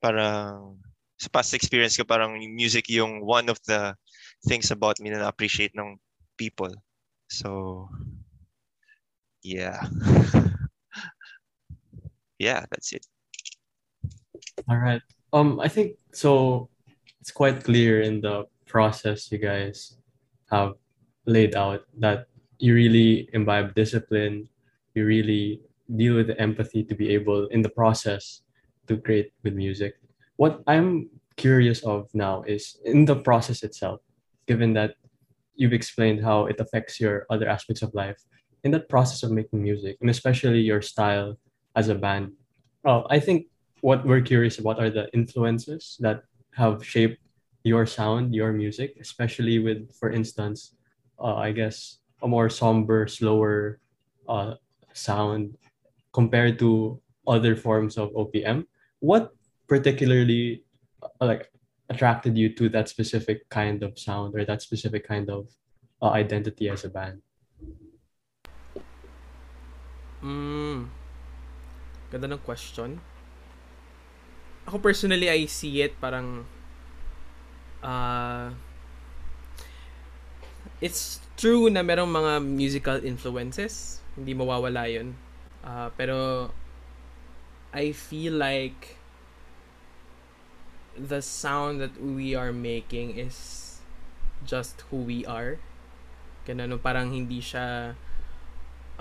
parang 0.00 0.80
sa 1.20 1.28
past 1.28 1.52
experience 1.52 2.00
ko 2.00 2.08
parang 2.08 2.40
music 2.50 2.88
yung 2.88 3.20
one 3.20 3.52
of 3.52 3.60
the 3.68 3.92
things 4.48 4.72
about 4.72 4.96
me 4.98 5.12
na 5.12 5.28
na-appreciate 5.28 5.76
ng 5.76 6.00
people. 6.40 6.72
So, 7.28 7.92
yeah. 9.44 9.84
yeah, 12.40 12.64
that's 12.72 12.96
it. 12.96 13.04
All 14.64 14.80
right. 14.80 15.04
Um, 15.32 15.60
I 15.60 15.68
think 15.68 15.96
so. 16.12 16.68
It's 17.20 17.30
quite 17.30 17.64
clear 17.64 18.00
in 18.00 18.20
the 18.20 18.46
process 18.66 19.30
you 19.30 19.38
guys 19.38 19.96
have 20.50 20.74
laid 21.26 21.54
out 21.54 21.82
that 21.98 22.26
you 22.58 22.74
really 22.74 23.28
imbibe 23.32 23.74
discipline, 23.74 24.48
you 24.94 25.04
really 25.04 25.60
deal 25.96 26.14
with 26.16 26.28
the 26.28 26.40
empathy 26.40 26.84
to 26.84 26.94
be 26.94 27.10
able 27.10 27.46
in 27.48 27.62
the 27.62 27.68
process 27.68 28.42
to 28.86 28.96
create 28.96 29.32
with 29.42 29.54
music. 29.54 29.94
What 30.36 30.62
I'm 30.66 31.10
curious 31.36 31.82
of 31.84 32.08
now 32.14 32.42
is 32.42 32.78
in 32.84 33.04
the 33.04 33.16
process 33.16 33.62
itself, 33.62 34.00
given 34.46 34.72
that 34.74 34.94
you've 35.54 35.72
explained 35.72 36.24
how 36.24 36.46
it 36.46 36.58
affects 36.58 37.00
your 37.00 37.26
other 37.30 37.48
aspects 37.48 37.82
of 37.82 37.94
life, 37.94 38.18
in 38.64 38.70
that 38.72 38.88
process 38.88 39.22
of 39.22 39.30
making 39.30 39.62
music, 39.62 39.96
and 40.00 40.10
especially 40.10 40.60
your 40.60 40.82
style 40.82 41.38
as 41.76 41.88
a 41.88 41.94
band, 41.94 42.32
well, 42.84 43.06
I 43.10 43.20
think 43.20 43.46
what 43.80 44.06
we're 44.06 44.20
curious 44.20 44.58
about 44.58 44.78
are 44.78 44.90
the 44.90 45.08
influences 45.12 45.96
that 46.00 46.24
have 46.52 46.84
shaped 46.84 47.18
your 47.64 47.86
sound, 47.86 48.34
your 48.34 48.52
music, 48.52 48.96
especially 49.00 49.58
with, 49.58 49.92
for 49.94 50.10
instance, 50.10 50.74
uh, 51.18 51.36
I 51.36 51.52
guess 51.52 51.98
a 52.22 52.28
more 52.28 52.48
somber, 52.48 53.06
slower 53.06 53.80
uh, 54.28 54.54
sound 54.92 55.56
compared 56.12 56.58
to 56.58 57.00
other 57.26 57.54
forms 57.56 57.96
of 57.96 58.10
OPM. 58.12 58.66
What 59.00 59.32
particularly 59.68 60.64
uh, 61.02 61.26
like 61.26 61.52
attracted 61.88 62.36
you 62.36 62.54
to 62.54 62.68
that 62.70 62.88
specific 62.88 63.48
kind 63.48 63.82
of 63.82 63.98
sound 63.98 64.34
or 64.34 64.44
that 64.44 64.62
specific 64.62 65.06
kind 65.06 65.28
of 65.30 65.48
uh, 66.02 66.10
identity 66.10 66.68
as 66.68 66.84
a 66.84 66.88
band? 66.88 67.20
Mm. 70.22 70.88
Ganda 72.10 72.28
ng 72.28 72.42
question. 72.44 73.00
Ako 74.70 74.78
personally, 74.78 75.26
I 75.26 75.50
see 75.50 75.82
it 75.82 75.98
parang 75.98 76.46
uh, 77.82 78.54
it's 80.78 81.18
true 81.34 81.66
na 81.66 81.82
merong 81.82 82.06
mga 82.06 82.38
musical 82.38 83.02
influences. 83.02 83.98
Hindi 84.14 84.30
mawawala 84.30 84.86
yun. 84.86 85.18
Uh, 85.66 85.90
pero 85.98 86.54
I 87.74 87.90
feel 87.90 88.38
like 88.38 88.94
the 90.94 91.18
sound 91.18 91.82
that 91.82 91.98
we 91.98 92.38
are 92.38 92.54
making 92.54 93.18
is 93.18 93.82
just 94.46 94.86
who 94.94 95.02
we 95.02 95.26
are. 95.26 95.58
Ganun, 96.46 96.78
parang 96.78 97.10
hindi 97.10 97.42
siya 97.42 97.98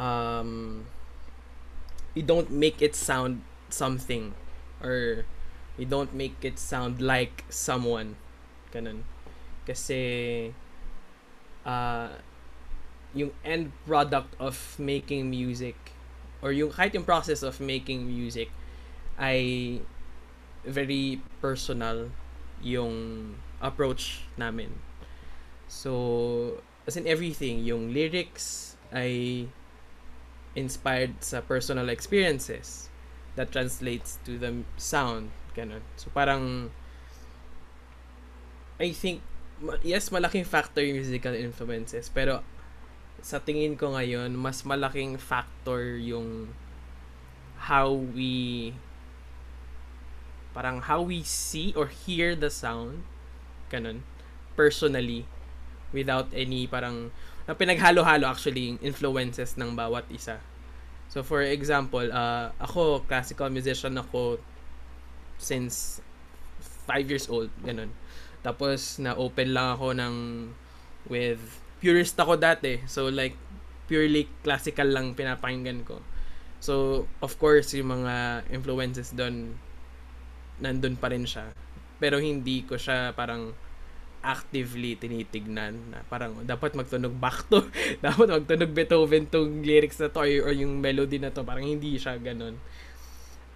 um, 0.02 0.90
you 2.18 2.26
don't 2.26 2.50
make 2.50 2.82
it 2.82 2.98
sound 2.98 3.46
something 3.70 4.34
or 4.82 5.30
you 5.80 5.88
don't 5.88 6.14
make 6.14 6.36
it 6.44 6.60
sound 6.60 7.02
like 7.02 7.48
someone. 7.48 8.20
Ganun. 8.76 9.08
Kasi 9.64 10.52
uh, 11.64 12.12
yung 13.16 13.32
end 13.48 13.72
product 13.88 14.36
of 14.44 14.76
making 14.78 15.32
music 15.32 15.96
or 16.44 16.52
yung 16.52 16.70
kahit 16.70 16.94
yung 16.94 17.08
process 17.08 17.42
of 17.42 17.64
making 17.64 18.04
music 18.04 18.52
ay 19.16 19.80
very 20.68 21.24
personal 21.40 22.12
yung 22.60 23.34
approach 23.64 24.28
namin. 24.36 24.76
So 25.72 26.60
as 26.84 27.00
in 27.00 27.08
everything 27.08 27.64
yung 27.64 27.96
lyrics 27.96 28.76
ay 28.92 29.48
inspired 30.60 31.24
sa 31.24 31.40
personal 31.40 31.88
experiences 31.88 32.92
that 33.40 33.54
translates 33.56 34.20
to 34.28 34.36
the 34.36 34.68
sound 34.76 35.32
ganun 35.56 35.84
so 35.96 36.12
parang 36.14 36.70
I 38.80 38.96
think 38.96 39.22
yes 39.84 40.08
malaking 40.10 40.48
factor 40.48 40.80
yung 40.80 41.04
musical 41.04 41.36
influences 41.36 42.08
pero 42.08 42.42
sa 43.20 43.44
tingin 43.44 43.76
ko 43.76 43.92
ngayon 43.92 44.32
mas 44.36 44.64
malaking 44.64 45.20
factor 45.20 46.00
yung 46.00 46.56
how 47.60 47.92
we 47.92 48.72
parang 50.56 50.80
how 50.80 51.04
we 51.04 51.22
see 51.22 51.76
or 51.76 51.92
hear 51.92 52.34
the 52.34 52.48
sound 52.48 53.04
ganun 53.68 54.08
personally 54.56 55.28
without 55.92 56.32
any 56.32 56.66
parang 56.66 57.12
na 57.50 57.58
pinaghalo-halo 57.58 58.30
actually 58.30 58.70
yung 58.70 58.80
influences 58.86 59.58
ng 59.58 59.74
bawat 59.74 60.06
isa. 60.14 60.38
So 61.10 61.26
for 61.26 61.42
example, 61.42 62.06
uh, 62.14 62.54
ako 62.62 63.02
classical 63.10 63.50
musician 63.50 63.98
ako 63.98 64.38
since 65.40 66.04
5 66.86 67.10
years 67.10 67.26
old, 67.32 67.50
ganun. 67.64 67.90
Tapos 68.44 69.00
na 69.00 69.16
open 69.16 69.56
lang 69.56 69.74
ako 69.80 69.96
ng 69.96 70.16
with 71.08 71.40
purist 71.80 72.20
ako 72.20 72.36
dati. 72.36 72.84
So 72.86 73.08
like 73.08 73.34
purely 73.90 74.30
classical 74.46 74.86
lang 74.86 75.16
pinapakinggan 75.18 75.88
ko. 75.88 76.04
So 76.60 77.06
of 77.24 77.40
course 77.40 77.72
yung 77.74 78.04
mga 78.04 78.46
influences 78.52 79.16
doon 79.16 79.56
nandun 80.60 81.00
pa 81.00 81.10
rin 81.10 81.24
siya. 81.24 81.56
Pero 81.98 82.20
hindi 82.20 82.68
ko 82.68 82.76
siya 82.76 83.16
parang 83.16 83.56
actively 84.20 85.00
tinitignan 85.00 85.96
na 85.96 86.04
parang 86.12 86.44
dapat 86.44 86.76
magtunog 86.76 87.16
Bach 87.16 87.48
to 87.48 87.64
dapat 88.06 88.28
magtunog 88.28 88.72
Beethoven 88.76 89.24
tong 89.32 89.64
lyrics 89.64 89.96
na 90.04 90.12
to 90.12 90.20
or, 90.20 90.52
or 90.52 90.54
yung 90.54 90.84
melody 90.84 91.24
na 91.24 91.32
to 91.32 91.40
parang 91.48 91.64
hindi 91.64 91.96
siya 91.96 92.20
ganun 92.20 92.60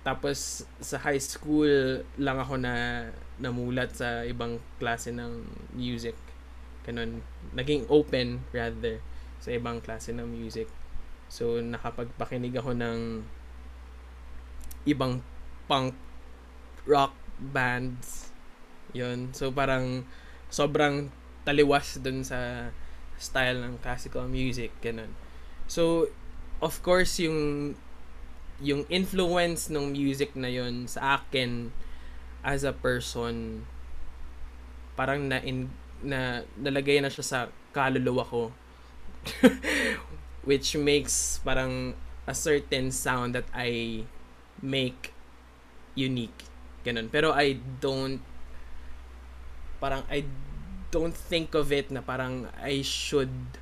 tapos 0.04 0.68
sa 0.84 1.00
high 1.00 1.20
school 1.20 2.04
lang 2.20 2.38
ako 2.38 2.60
na 2.60 3.08
namulat 3.40 3.96
sa 3.96 4.28
ibang 4.28 4.60
klase 4.78 5.16
ng 5.16 5.48
music. 5.74 6.16
Ganun. 6.84 7.24
Naging 7.56 7.88
open 7.88 8.44
rather 8.52 9.00
sa 9.40 9.56
ibang 9.56 9.80
klase 9.80 10.12
ng 10.12 10.28
music. 10.28 10.68
So 11.32 11.64
nakapagpakinig 11.64 12.54
ako 12.60 12.76
ng 12.76 13.24
ibang 14.84 15.24
punk 15.72 15.96
rock 16.84 17.16
bands. 17.40 18.28
Yun. 18.92 19.32
So 19.32 19.56
parang 19.56 20.04
sobrang 20.52 21.10
taliwas 21.48 22.00
dun 22.04 22.28
sa 22.28 22.70
style 23.20 23.64
ng 23.64 23.80
classical 23.80 24.28
music, 24.28 24.72
ganun. 24.84 25.16
So, 25.66 26.12
of 26.60 26.84
course, 26.84 27.20
yung 27.24 27.74
yung 28.64 28.88
influence 28.88 29.68
ng 29.68 29.92
music 29.92 30.40
na 30.40 30.48
yon 30.48 30.88
sa 30.88 31.20
akin 31.20 31.76
as 32.48 32.64
a 32.64 32.72
person 32.72 33.68
parang 34.96 35.28
na 35.28 35.44
in, 35.44 35.68
na 36.00 36.48
nalagay 36.56 37.04
na 37.04 37.12
siya 37.12 37.26
sa 37.26 37.40
kaluluwa 37.76 38.24
ko. 38.24 38.56
Which 40.48 40.76
makes 40.80 41.44
parang 41.44 41.96
a 42.24 42.36
certain 42.36 42.92
sound 42.92 43.36
that 43.36 43.48
I 43.52 44.04
make 44.64 45.12
unique. 45.96 46.48
Ganun. 46.88 47.12
Pero 47.12 47.36
I 47.36 47.60
don't 47.84 48.24
parang 49.80 50.08
I 50.08 50.24
don't 50.92 51.16
think 51.16 51.56
of 51.56 51.72
it 51.72 51.92
na 51.92 52.00
parang 52.00 52.48
I 52.60 52.84
should 52.84 53.60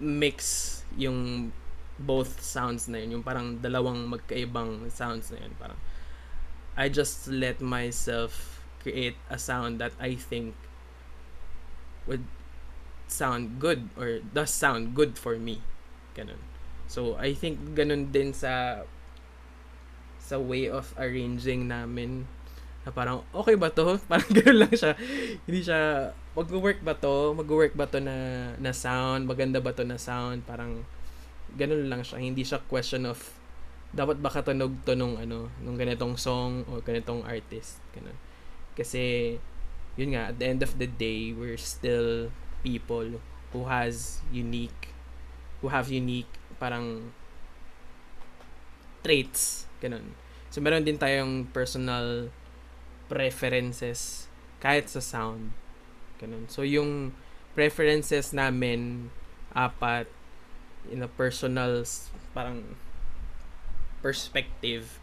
mix 0.00 0.82
yung 0.96 1.50
both 1.98 2.40
sounds 2.40 2.86
na 2.86 3.02
yun. 3.02 3.20
Yung 3.20 3.24
parang 3.26 3.58
dalawang 3.58 4.06
magkaibang 4.06 4.86
sounds 4.88 5.34
na 5.34 5.42
yun. 5.42 5.52
Parang 5.58 5.78
I 6.78 6.86
just 6.86 7.26
let 7.26 7.58
myself 7.58 8.62
create 8.78 9.18
a 9.26 9.38
sound 9.38 9.82
that 9.82 9.92
I 9.98 10.14
think 10.14 10.54
would 12.06 12.22
sound 13.10 13.58
good 13.58 13.90
or 13.98 14.22
does 14.22 14.54
sound 14.54 14.94
good 14.94 15.18
for 15.18 15.36
me. 15.36 15.60
Ganun. 16.14 16.38
So, 16.88 17.18
I 17.20 17.34
think 17.34 17.76
ganun 17.76 18.14
din 18.14 18.32
sa 18.32 18.84
sa 20.22 20.36
way 20.38 20.68
of 20.68 20.92
arranging 20.96 21.68
namin 21.68 22.28
na 22.84 22.92
parang, 22.92 23.24
okay 23.32 23.56
ba 23.56 23.68
to? 23.68 24.00
Parang 24.10 24.28
gano'n 24.32 24.64
lang 24.64 24.72
siya. 24.72 24.92
Hindi 25.44 25.60
siya, 25.60 26.12
mag-work 26.32 26.80
ba 26.80 26.96
to? 26.96 27.36
Mag-work 27.36 27.76
ba 27.76 27.84
to 27.84 28.00
na, 28.00 28.16
na 28.56 28.72
sound? 28.72 29.28
Maganda 29.28 29.60
ba 29.60 29.76
to 29.76 29.84
na 29.84 30.00
sound? 30.00 30.44
Parang, 30.48 30.84
gano'n 31.58 31.90
lang 31.90 32.06
siya. 32.06 32.22
Hindi 32.22 32.46
siya 32.46 32.62
question 32.70 33.04
of, 33.10 33.18
dapat 33.90 34.22
ba 34.22 34.30
katunog 34.30 34.86
to 34.86 34.94
nung, 34.94 35.18
ano, 35.18 35.50
nung 35.58 35.74
ganitong 35.74 36.14
song 36.14 36.62
o 36.70 36.78
ganitong 36.78 37.26
artist. 37.26 37.82
Ganun. 37.90 38.14
Kasi, 38.78 39.34
yun 39.98 40.14
nga, 40.14 40.30
at 40.30 40.38
the 40.38 40.46
end 40.46 40.62
of 40.62 40.78
the 40.78 40.86
day, 40.86 41.34
we're 41.34 41.58
still 41.58 42.30
people 42.62 43.18
who 43.50 43.66
has 43.66 44.22
unique, 44.30 44.94
who 45.58 45.74
have 45.74 45.90
unique, 45.90 46.30
parang, 46.62 47.10
traits. 49.02 49.66
Ganun. 49.82 50.14
So, 50.54 50.62
meron 50.62 50.86
din 50.86 50.94
tayong 50.94 51.50
personal 51.50 52.30
preferences 53.10 54.30
kahit 54.62 54.86
sa 54.86 55.02
sound. 55.02 55.50
Ganun. 56.22 56.46
So, 56.46 56.62
yung 56.62 57.16
preferences 57.58 58.30
namin, 58.30 59.10
apat, 59.54 60.06
in 60.90 61.02
a 61.02 61.10
personal, 61.10 61.84
parang, 62.32 62.76
perspective, 64.00 64.98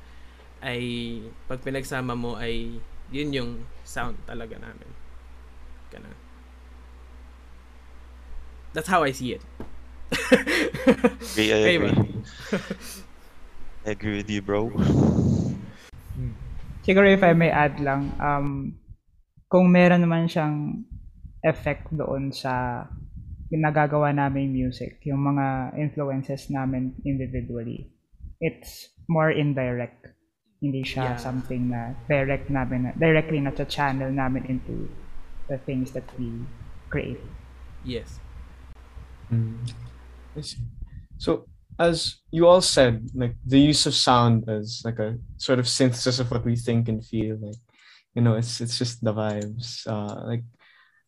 ay, 0.63 1.21
pag 1.45 1.61
pinagsama 1.61 2.17
mo, 2.17 2.35
ay, 2.35 2.79
yun 3.11 3.29
yung 3.33 3.51
sound 3.85 4.17
talaga 4.25 4.57
namin. 4.57 4.89
Ganun. 5.93 6.17
That's 8.73 8.89
how 8.89 9.03
I 9.03 9.11
see 9.11 9.39
it. 9.39 9.43
agree, 11.31 11.49
I 11.53 11.57
agree. 11.79 11.95
I 13.85 13.89
agree 13.93 14.15
with 14.17 14.29
you, 14.29 14.41
bro. 14.41 14.73
Siguro 16.85 17.09
if 17.09 17.23
I 17.25 17.33
may 17.33 17.49
add 17.49 17.81
lang, 17.81 18.13
um, 18.21 18.77
kung 19.49 19.73
meron 19.73 20.05
naman 20.05 20.29
siyang 20.29 20.85
effect 21.45 21.89
doon 21.93 22.29
sa 22.33 22.85
ginagagawa 23.55 24.11
namin 24.11 24.51
music, 24.51 24.99
yung 25.07 25.23
mga 25.23 25.79
influences 25.79 26.51
namin 26.51 26.91
individually, 27.07 27.87
it's 28.43 28.91
more 29.07 29.31
indirect. 29.31 30.11
Hindi 30.59 30.83
siya 30.83 31.15
Yeah. 31.15 31.19
something 31.19 31.71
na 31.71 31.95
direct 32.11 32.51
namin, 32.51 32.91
directly 32.99 33.39
na 33.39 33.55
channel 33.55 34.11
namin 34.11 34.43
into 34.51 34.91
the 35.47 35.55
things 35.63 35.95
that 35.95 36.05
we 36.19 36.43
create. 36.91 37.21
Yes. 37.85 38.19
Mm. 39.31 39.61
So, 41.17 41.45
as 41.79 42.19
you 42.31 42.47
all 42.47 42.61
said, 42.61 43.07
like 43.13 43.35
the 43.45 43.59
use 43.59 43.85
of 43.85 43.93
sound 43.93 44.49
as 44.49 44.81
like 44.83 44.99
a 44.99 45.19
sort 45.37 45.59
of 45.59 45.67
synthesis 45.67 46.19
of 46.19 46.31
what 46.31 46.45
we 46.45 46.55
think 46.55 46.87
and 46.87 47.05
feel, 47.05 47.37
like 47.39 47.61
you 48.15 48.21
know, 48.21 48.35
it's 48.35 48.61
it's 48.61 48.79
just 48.79 49.03
the 49.03 49.13
vibes, 49.13 49.85
uh, 49.87 50.23
like, 50.25 50.43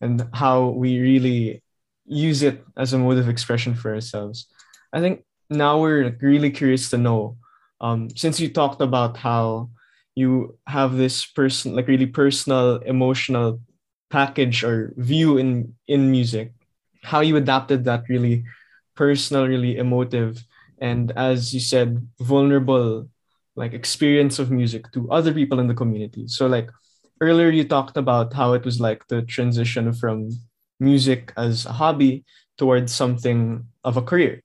and 0.02 0.28
how 0.34 0.76
we 0.76 1.00
really 1.00 1.64
use 2.08 2.42
it 2.42 2.64
as 2.78 2.94
a 2.94 2.98
mode 2.98 3.18
of 3.18 3.30
expression 3.30 3.76
for 3.76 3.94
ourselves. 3.94 4.48
I 4.94 5.02
think 5.02 5.24
now 5.50 5.80
we're 5.80 6.16
really 6.22 6.52
curious 6.52 6.90
to 6.90 6.98
know, 6.98 7.38
um, 7.82 8.10
since 8.16 8.40
you 8.40 8.50
talked 8.50 8.82
about 8.82 9.18
how 9.18 9.70
you 10.16 10.58
have 10.68 10.96
this 10.96 11.26
person, 11.26 11.76
like 11.76 11.88
really 11.88 12.08
personal, 12.08 12.78
emotional 12.78 13.62
package 14.10 14.64
or 14.64 14.94
view 14.98 15.38
in 15.38 15.76
in 15.88 16.10
music, 16.10 16.54
how 17.04 17.20
you 17.20 17.36
adapted 17.36 17.84
that 17.86 18.10
really 18.10 18.44
personal, 18.96 19.48
really 19.48 19.78
emotive, 19.78 20.44
and 20.80 21.12
as 21.12 21.54
you 21.54 21.60
said, 21.60 22.08
vulnerable 22.20 23.08
like 23.56 23.74
experience 23.74 24.40
of 24.40 24.52
music 24.52 24.92
to 24.94 25.10
other 25.12 25.34
people 25.34 25.60
in 25.60 25.68
the 25.68 25.74
community. 25.74 26.28
So 26.28 26.48
like 26.48 26.70
earlier 27.22 27.50
you 27.50 27.64
talked 27.64 27.98
about 27.98 28.34
how 28.34 28.54
it 28.54 28.64
was 28.64 28.80
like 28.80 29.08
the 29.08 29.24
transition 29.24 29.92
from 29.94 30.30
music 30.80 31.34
as 31.38 31.66
a 31.66 31.74
hobby 31.74 32.24
towards 32.58 32.94
something 32.94 33.66
of 33.84 33.98
a 33.98 34.02
career. 34.02 34.42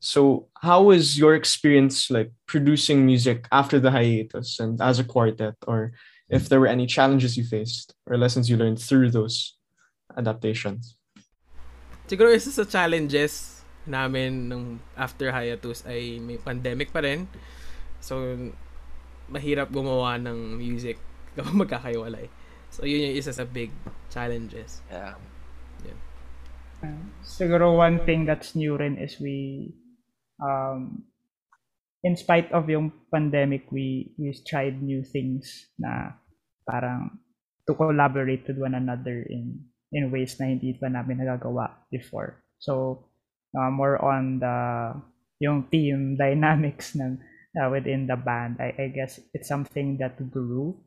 So 0.00 0.48
how 0.62 0.84
was 0.84 1.18
your 1.18 1.34
experience 1.34 2.10
like 2.10 2.30
producing 2.46 3.06
music 3.06 3.48
after 3.50 3.80
the 3.80 3.90
hiatus 3.90 4.60
and 4.60 4.80
as 4.80 4.98
a 4.98 5.04
quartet 5.04 5.54
or 5.66 5.92
if 6.28 6.48
there 6.48 6.60
were 6.60 6.70
any 6.70 6.86
challenges 6.86 7.36
you 7.36 7.44
faced 7.44 7.94
or 8.06 8.16
lessons 8.16 8.50
you 8.50 8.56
learned 8.56 8.78
through 8.78 9.10
those 9.10 9.56
adaptations? 10.16 10.96
Siguro 12.06 12.30
isa 12.30 12.54
sa 12.54 12.62
challenges 12.62 13.62
namin 13.86 14.50
nung 14.50 14.78
after 14.94 15.30
hiatus 15.30 15.82
ay 15.86 16.22
may 16.22 16.38
pandemic 16.38 16.94
pa 16.94 17.02
rin. 17.02 17.26
So, 17.98 18.22
mahirap 19.26 19.74
gumawa 19.74 20.18
ng 20.22 20.54
music 20.54 20.98
kapag 21.34 21.54
magkakaiwalay. 21.54 22.30
So, 22.70 22.86
yun 22.86 23.10
yung 23.10 23.16
isa 23.18 23.34
sa 23.34 23.42
big 23.42 23.74
challenges. 24.10 24.86
Yeah. 24.90 25.18
Uh, 26.86 26.94
siguro 27.26 27.74
one 27.74 27.98
thing 28.06 28.22
that's 28.22 28.54
new 28.54 28.78
rin 28.78 28.94
is 28.98 29.18
we 29.18 29.74
um 30.38 31.02
in 32.06 32.14
spite 32.14 32.46
of 32.54 32.70
yung 32.70 32.92
pandemic 33.10 33.66
we 33.74 34.14
we 34.14 34.30
tried 34.46 34.78
new 34.78 35.02
things 35.02 35.66
na 35.74 36.14
parang 36.62 37.18
to 37.66 37.74
collaborate 37.74 38.46
with 38.46 38.62
one 38.62 38.78
another 38.78 39.26
in 39.26 39.58
in 39.90 40.10
ways 40.14 40.38
na 40.38 40.46
hindi 40.46 40.74
pa 40.78 40.86
namin 40.86 41.22
nagagawa 41.22 41.70
before. 41.90 42.42
So 42.62 43.06
uh, 43.58 43.70
more 43.70 43.98
on 43.98 44.38
the 44.38 44.56
yung 45.42 45.66
team 45.70 46.14
dynamics 46.22 46.94
ng 46.94 47.18
uh, 47.58 47.68
within 47.70 48.06
the 48.06 48.16
band. 48.16 48.62
I, 48.62 48.70
I 48.78 48.86
guess 48.94 49.18
it's 49.34 49.48
something 49.48 49.98
that 49.98 50.18
grew 50.30 50.78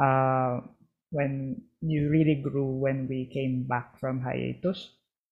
uh, 0.00 0.64
when 1.12 1.60
you 1.84 2.08
really 2.08 2.40
grew 2.40 2.80
when 2.80 3.08
we 3.08 3.28
came 3.28 3.68
back 3.68 4.00
from 4.00 4.24
hiatus 4.24 4.88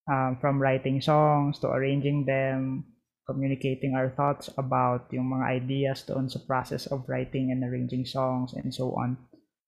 um, 0.08 0.38
from 0.40 0.62
writing 0.62 1.00
songs 1.00 1.58
to 1.60 1.68
arranging 1.68 2.24
them, 2.24 2.84
communicating 3.26 3.94
our 3.94 4.10
thoughts 4.14 4.50
about 4.58 5.06
yung 5.12 5.30
mga 5.30 5.46
ideas 5.46 6.02
doon 6.06 6.28
sa 6.28 6.40
process 6.46 6.86
of 6.88 7.04
writing 7.06 7.52
and 7.52 7.62
arranging 7.62 8.06
songs 8.06 8.54
and 8.54 8.72
so 8.72 8.94
on. 8.96 9.18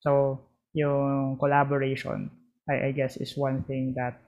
So, 0.03 0.43
yung 0.75 1.39
collaboration, 1.39 2.31
I, 2.67 2.89
I 2.89 2.93
guess, 2.93 3.17
is 3.17 3.37
one 3.37 3.63
thing 3.69 3.95
that 3.95 4.19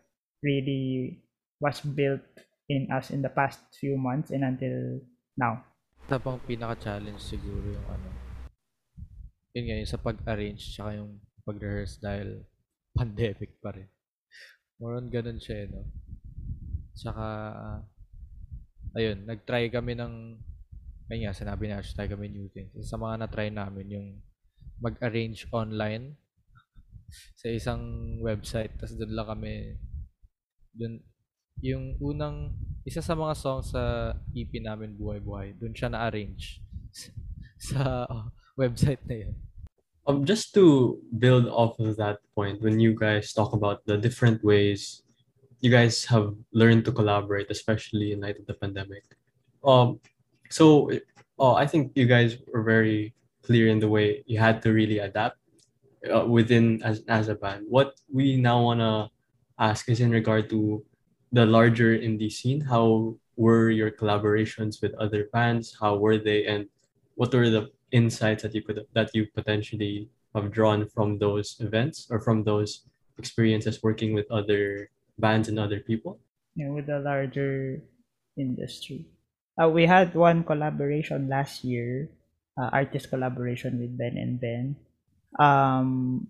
really 0.44 1.18
was 1.58 1.80
built 1.80 2.22
in 2.68 2.88
us 2.92 3.10
in 3.10 3.22
the 3.22 3.32
past 3.32 3.60
few 3.80 3.96
months 3.96 4.30
and 4.30 4.44
until 4.44 5.00
now. 5.36 5.64
Isa 6.04 6.20
pang 6.20 6.40
pinaka-challenge 6.44 7.20
siguro 7.20 7.64
yung 7.64 7.88
ano. 7.88 8.08
Yun 9.56 9.64
nga, 9.66 9.76
yung 9.80 9.90
sa 9.90 10.00
pag-arrange 10.00 10.62
tsaka 10.62 11.00
yung 11.00 11.18
pag-rehearse 11.48 11.96
dahil 12.00 12.44
pandemic 12.92 13.56
pa 13.58 13.72
rin. 13.72 13.88
More 14.84 15.00
on 15.00 15.08
ganun 15.08 15.40
siya, 15.40 15.64
eh, 15.64 15.72
no? 15.72 15.88
Tsaka, 16.92 17.24
ah, 17.56 17.80
ayun, 19.00 19.24
nag-try 19.24 19.72
kami 19.72 19.96
ng, 19.96 20.36
ayun 21.08 21.22
nga, 21.24 21.32
sinabi 21.32 21.72
na, 21.72 21.80
try 21.80 22.04
kami 22.04 22.28
new 22.28 22.52
things. 22.52 22.76
Sa 22.84 23.00
mga 23.00 23.24
na-try 23.24 23.48
namin 23.48 23.88
yung 23.88 24.08
mag-arrange 24.84 25.48
online 25.56 26.20
sa 27.40 27.48
isang 27.48 27.80
website. 28.20 28.76
Tapos 28.76 28.92
doon 29.00 29.16
lang 29.16 29.28
kami, 29.32 29.80
doon, 30.76 31.00
yung 31.64 31.96
unang, 32.04 32.52
isa 32.84 33.00
sa 33.00 33.16
mga 33.16 33.40
songs 33.40 33.72
sa 33.72 34.12
EP 34.36 34.52
namin, 34.60 35.00
Buhay 35.00 35.16
Buhay, 35.24 35.56
doon 35.56 35.72
siya 35.72 35.88
na-arrange 35.96 36.60
sa 37.72 38.04
oh, 38.04 38.28
website 38.60 39.00
na 39.08 39.16
yun. 39.16 39.34
Um, 40.06 40.24
just 40.24 40.52
to 40.54 41.00
build 41.18 41.48
off 41.48 41.78
of 41.80 41.96
that 41.96 42.18
point, 42.34 42.60
when 42.60 42.78
you 42.78 42.94
guys 42.94 43.32
talk 43.32 43.54
about 43.54 43.84
the 43.86 43.96
different 43.96 44.44
ways 44.44 45.04
you 45.64 45.72
guys 45.72 46.04
have 46.04 46.36
learned 46.52 46.84
to 46.84 46.92
collaborate, 46.92 47.48
especially 47.48 48.12
in 48.12 48.20
light 48.20 48.36
of 48.38 48.44
the 48.44 48.52
pandemic. 48.52 49.16
Um, 49.64 49.96
so 50.50 50.92
uh, 51.40 51.54
I 51.54 51.66
think 51.66 51.96
you 51.96 52.04
guys 52.04 52.36
were 52.52 52.62
very 52.62 53.16
clear 53.40 53.72
in 53.72 53.80
the 53.80 53.88
way 53.88 54.22
you 54.26 54.38
had 54.38 54.60
to 54.68 54.76
really 54.76 54.98
adapt 55.00 55.40
uh, 56.04 56.28
within 56.28 56.84
as 56.84 57.00
as 57.08 57.32
a 57.32 57.34
band. 57.34 57.64
What 57.64 57.96
we 58.12 58.36
now 58.36 58.60
wanna 58.60 59.08
ask 59.58 59.88
is 59.88 60.04
in 60.04 60.12
regard 60.12 60.52
to 60.52 60.84
the 61.32 61.48
larger 61.48 61.96
indie 61.96 62.28
scene. 62.28 62.60
How 62.60 63.16
were 63.40 63.72
your 63.72 63.88
collaborations 63.88 64.84
with 64.84 64.92
other 65.00 65.32
bands? 65.32 65.72
How 65.80 65.96
were 65.96 66.20
they, 66.20 66.44
and 66.44 66.68
what 67.16 67.32
were 67.32 67.48
the 67.48 67.72
insights 67.94 68.42
that 68.42 68.54
you 68.54 68.62
could 68.66 68.82
that 68.92 69.14
you 69.14 69.30
potentially 69.30 70.10
have 70.34 70.50
drawn 70.50 70.90
from 70.90 71.22
those 71.22 71.54
events 71.62 72.10
or 72.10 72.18
from 72.18 72.42
those 72.42 72.82
experiences 73.16 73.78
working 73.86 74.10
with 74.12 74.26
other 74.34 74.90
bands 75.16 75.46
and 75.46 75.62
other 75.62 75.78
people? 75.78 76.18
you 76.54 76.66
know, 76.66 76.74
with 76.74 76.86
the 76.86 76.98
larger 76.98 77.82
industry. 78.38 79.06
Uh, 79.60 79.68
we 79.68 79.86
had 79.86 80.14
one 80.14 80.42
collaboration 80.42 81.28
last 81.28 81.62
year, 81.62 82.08
uh, 82.58 82.70
artist 82.72 83.10
collaboration 83.10 83.78
with 83.78 83.98
Ben 83.98 84.16
and 84.18 84.40
Ben. 84.40 84.76
Um, 85.38 86.26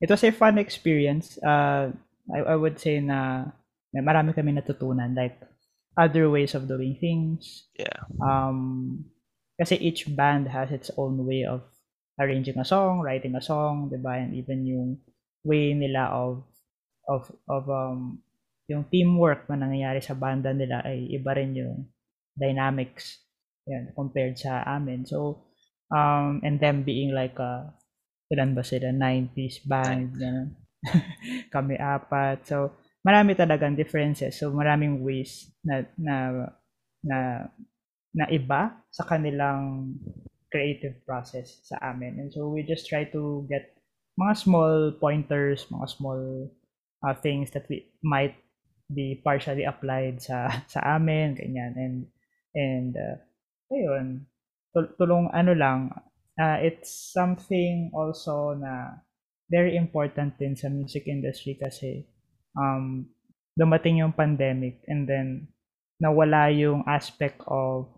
it 0.00 0.10
was 0.10 0.24
a 0.24 0.32
fun 0.32 0.58
experience. 0.58 1.38
Uh, 1.40 1.92
I, 2.32 2.38
I 2.52 2.56
would 2.56 2.80
say 2.80 3.00
na, 3.00 3.44
na 3.92 4.00
marami 4.00 4.34
kami 4.34 4.52
natutunan, 4.52 5.16
like 5.16 5.40
other 5.96 6.28
ways 6.28 6.54
of 6.54 6.68
doing 6.68 6.96
things. 7.00 7.68
Yeah. 7.78 8.04
Um, 8.20 9.04
kasi 9.58 9.74
each 9.82 10.06
band 10.14 10.48
has 10.48 10.70
its 10.70 10.88
own 10.94 11.26
way 11.26 11.42
of 11.42 11.66
arranging 12.18 12.58
a 12.58 12.66
song, 12.66 13.02
writing 13.02 13.34
a 13.34 13.42
song, 13.42 13.90
'di 13.90 13.98
ba? 13.98 14.18
And 14.18 14.34
even 14.34 14.62
yung 14.66 15.02
way 15.42 15.74
nila 15.74 16.10
of 16.14 16.46
of 17.10 17.30
of 17.50 17.66
um 17.70 18.22
yung 18.68 18.84
teamwork 18.92 19.48
na 19.48 19.58
nangyayari 19.58 19.98
sa 20.04 20.14
banda 20.14 20.52
nila 20.52 20.84
ay 20.84 21.08
iba 21.10 21.32
rin 21.32 21.56
yung 21.56 21.88
dynamics 22.36 23.24
yan 23.66 23.90
compared 23.96 24.36
sa 24.38 24.62
amin. 24.66 25.02
So 25.08 25.46
um 25.90 26.44
and 26.44 26.60
them 26.62 26.84
being 26.84 27.10
like 27.16 27.38
a 27.40 27.72
ilan 28.28 28.52
ba 28.52 28.62
sila 28.62 28.92
90s 28.92 29.64
band 29.64 30.14
ganun. 30.20 30.54
kami 31.54 31.74
apat. 31.80 32.44
So 32.46 32.78
marami 33.02 33.34
talagang 33.34 33.74
differences. 33.74 34.36
So 34.36 34.52
maraming 34.52 35.00
ways 35.00 35.48
na 35.64 35.86
na 35.96 36.14
na 37.02 37.18
na 38.18 38.26
iba 38.34 38.74
sa 38.90 39.06
kanilang 39.06 39.94
creative 40.50 40.98
process 41.06 41.62
sa 41.62 41.78
amin. 41.94 42.18
And 42.18 42.34
so 42.34 42.50
we 42.50 42.66
just 42.66 42.90
try 42.90 43.06
to 43.14 43.46
get 43.46 43.78
mga 44.18 44.34
small 44.34 44.90
pointers, 44.98 45.70
mga 45.70 45.86
small 45.94 46.50
uh, 47.06 47.14
things 47.22 47.54
that 47.54 47.70
we 47.70 47.86
might 48.02 48.34
be 48.90 49.22
partially 49.22 49.62
applied 49.62 50.18
sa 50.18 50.50
sa 50.72 50.98
amin, 50.98 51.38
ganyan. 51.38 51.78
And 51.78 51.96
and 52.58 52.92
uh, 52.98 53.16
ayun, 53.70 54.26
tul- 54.74 54.92
tulong 54.98 55.30
ano 55.30 55.54
lang, 55.54 55.94
uh, 56.42 56.58
it's 56.58 56.90
something 57.14 57.94
also 57.94 58.58
na 58.58 58.98
very 59.46 59.78
important 59.78 60.34
din 60.42 60.58
sa 60.58 60.66
music 60.66 61.06
industry 61.06 61.54
kasi 61.54 62.02
um, 62.58 63.06
dumating 63.54 64.02
yung 64.02 64.12
pandemic 64.12 64.82
and 64.90 65.06
then 65.06 65.48
nawala 65.98 66.52
yung 66.52 66.84
aspect 66.86 67.40
of 67.48 67.88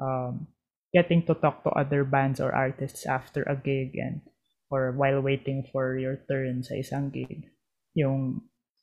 um, 0.00 0.48
getting 0.90 1.22
to 1.28 1.36
talk 1.36 1.62
to 1.62 1.70
other 1.76 2.02
bands 2.02 2.40
or 2.40 2.50
artists 2.50 3.06
after 3.06 3.44
a 3.44 3.54
gig 3.54 3.94
and 3.94 4.24
or 4.70 4.94
while 4.94 5.20
waiting 5.20 5.66
for 5.70 5.98
your 5.98 6.18
turn 6.30 6.62
sa 6.62 6.74
isang 6.74 7.12
gig. 7.12 7.46
Yung 7.94 8.40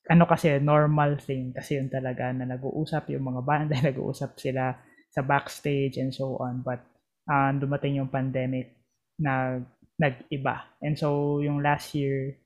ano 0.07 0.23
kasi 0.23 0.55
normal 0.59 1.19
thing 1.19 1.51
kasi 1.51 1.75
yun 1.75 1.91
talaga 1.91 2.31
na 2.31 2.47
nag-uusap 2.47 3.11
yung 3.11 3.27
mga 3.27 3.41
banda, 3.43 3.75
nag-uusap 3.89 4.39
sila 4.39 4.77
sa 5.11 5.21
backstage 5.25 5.97
and 5.97 6.13
so 6.13 6.37
on. 6.39 6.63
But 6.63 6.83
uh, 7.27 7.51
dumating 7.57 7.99
yung 7.99 8.13
pandemic 8.13 8.77
na 9.19 9.59
nag-iba. 9.97 10.77
And 10.79 10.95
so 10.95 11.39
yung 11.41 11.59
last 11.59 11.97
year 11.97 12.37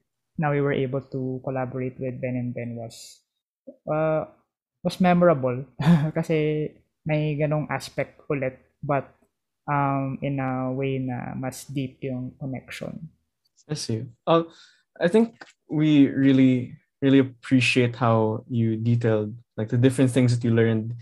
now 0.42 0.50
we 0.50 0.62
were 0.62 0.74
able 0.74 1.02
to 1.14 1.42
collaborate 1.44 2.00
with 2.00 2.18
Ben 2.18 2.34
and 2.34 2.50
Ben 2.56 2.74
was 2.74 3.22
uh, 3.86 4.26
was 4.82 4.98
memorable 4.98 5.66
kasi 6.18 6.70
may 7.06 7.36
ganong 7.36 7.68
aspect 7.70 8.22
ulit 8.30 8.58
but 8.82 9.10
um, 9.70 10.18
in 10.22 10.40
a 10.40 10.72
way 10.74 10.98
na 10.98 11.34
mas 11.38 11.66
deep 11.66 12.02
yung 12.02 12.34
connection. 12.40 13.10
I 13.70 13.76
see. 13.76 14.06
Uh, 14.26 14.44
I 15.00 15.08
think 15.08 15.38
we 15.70 16.10
really 16.10 16.78
really 17.02 17.20
appreciate 17.20 17.96
how 17.96 18.46
you 18.46 18.78
detailed 18.78 19.34
like 19.58 19.70
the 19.70 19.78
different 19.78 20.12
things 20.12 20.34
that 20.34 20.46
you 20.46 20.54
learned 20.54 20.94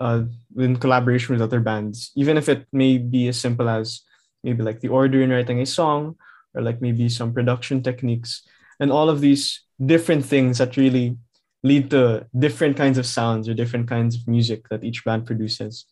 uh, 0.00 0.24
in 0.56 0.76
collaboration 0.76 1.34
with 1.34 1.42
other 1.42 1.60
bands, 1.60 2.12
even 2.16 2.36
if 2.36 2.48
it 2.48 2.66
may 2.72 2.98
be 2.98 3.28
as 3.28 3.40
simple 3.40 3.68
as 3.68 4.02
maybe 4.44 4.62
like 4.62 4.80
the 4.80 4.88
order 4.88 5.22
in 5.22 5.30
writing 5.30 5.60
a 5.60 5.66
song 5.66 6.16
or 6.54 6.62
like 6.62 6.80
maybe 6.80 7.08
some 7.08 7.32
production 7.32 7.82
techniques 7.82 8.42
and 8.80 8.90
all 8.90 9.08
of 9.08 9.20
these 9.20 9.60
different 9.84 10.24
things 10.24 10.58
that 10.58 10.76
really 10.76 11.16
lead 11.62 11.90
to 11.90 12.26
different 12.38 12.76
kinds 12.76 12.98
of 12.98 13.06
sounds 13.06 13.48
or 13.48 13.54
different 13.54 13.88
kinds 13.88 14.16
of 14.16 14.26
music 14.26 14.68
that 14.68 14.84
each 14.84 15.04
band 15.04 15.26
produces. 15.26 15.84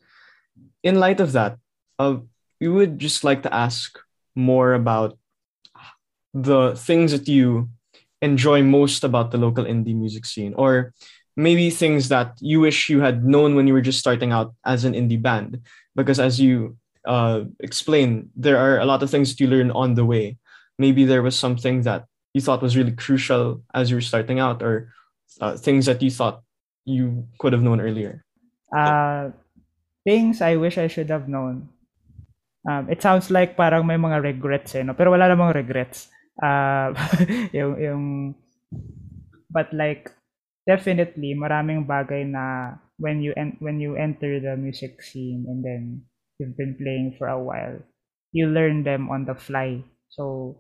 In 0.83 0.97
light 0.97 1.21
of 1.21 1.33
that, 1.33 1.59
uh, 1.99 2.17
we 2.61 2.69
would 2.69 2.99
just 2.99 3.25
like 3.25 3.43
to 3.43 3.55
ask 3.55 3.99
more 4.35 4.73
about 4.75 5.19
the 6.33 6.75
things 6.77 7.13
that 7.13 7.29
you 7.29 7.69
enjoy 8.23 8.63
most 8.63 9.05
about 9.05 9.31
the 9.31 9.39
local 9.39 9.65
indie 9.65 9.95
music 9.95 10.27
scene, 10.27 10.55
or 10.55 10.93
maybe 11.37 11.71
things 11.71 12.09
that 12.09 12.35
you 12.41 12.61
wish 12.61 12.89
you 12.89 13.01
had 13.01 13.25
known 13.25 13.55
when 13.55 13.67
you 13.67 13.73
were 13.73 13.81
just 13.81 14.01
starting 14.01 14.33
out 14.33 14.55
as 14.65 14.85
an 14.85 14.95
indie 14.95 15.21
band. 15.21 15.61
Because 15.95 16.19
as 16.19 16.41
you 16.41 16.77
uh, 17.07 17.45
explain, 17.61 18.31
there 18.35 18.59
are 18.59 18.79
a 18.81 18.85
lot 18.85 19.03
of 19.03 19.11
things 19.11 19.31
that 19.31 19.41
you 19.41 19.47
learn 19.47 19.71
on 19.71 19.95
the 19.95 20.05
way. 20.05 20.37
Maybe 20.79 21.05
there 21.05 21.23
was 21.23 21.39
something 21.39 21.83
that 21.83 22.07
you 22.35 22.41
thought 22.41 22.63
was 22.63 22.77
really 22.77 22.93
crucial 22.93 23.63
as 23.75 23.91
you 23.91 23.97
were 23.97 24.03
starting 24.03 24.39
out, 24.39 24.63
or 24.63 24.93
uh, 25.41 25.57
things 25.57 25.87
that 25.87 26.01
you 26.03 26.11
thought 26.11 26.43
you 26.85 27.29
could 27.39 27.53
have 27.53 27.63
known 27.63 27.81
earlier. 27.81 28.25
Uh, 28.73 29.31
things 30.05 30.41
I 30.41 30.57
wish 30.57 30.79
I 30.79 30.89
should 30.89 31.11
have 31.11 31.29
known. 31.29 31.69
Um, 32.69 32.89
it 32.91 33.01
sounds 33.01 33.31
like 33.31 33.57
parang 33.57 33.87
may 33.87 33.97
mga 33.97 34.21
regrets 34.21 34.75
eh, 34.77 34.85
no? 34.85 34.93
pero 34.93 35.13
wala 35.13 35.29
namang 35.29 35.57
regrets. 35.57 36.09
Uh, 36.41 36.93
yung, 37.57 37.73
yung, 37.81 38.05
but 39.49 39.73
like, 39.73 40.13
definitely, 40.69 41.33
maraming 41.33 41.89
bagay 41.89 42.29
na 42.29 42.77
when 43.01 43.23
you 43.23 43.33
en- 43.39 43.57
when 43.63 43.81
you 43.81 43.97
enter 43.97 44.37
the 44.43 44.53
music 44.59 45.01
scene 45.01 45.47
and 45.49 45.65
then 45.65 46.05
you've 46.37 46.57
been 46.59 46.77
playing 46.77 47.15
for 47.17 47.29
a 47.29 47.41
while, 47.41 47.79
you 48.33 48.47
learn 48.47 48.85
them 48.85 49.09
on 49.09 49.25
the 49.25 49.35
fly. 49.35 49.81
So, 50.13 50.57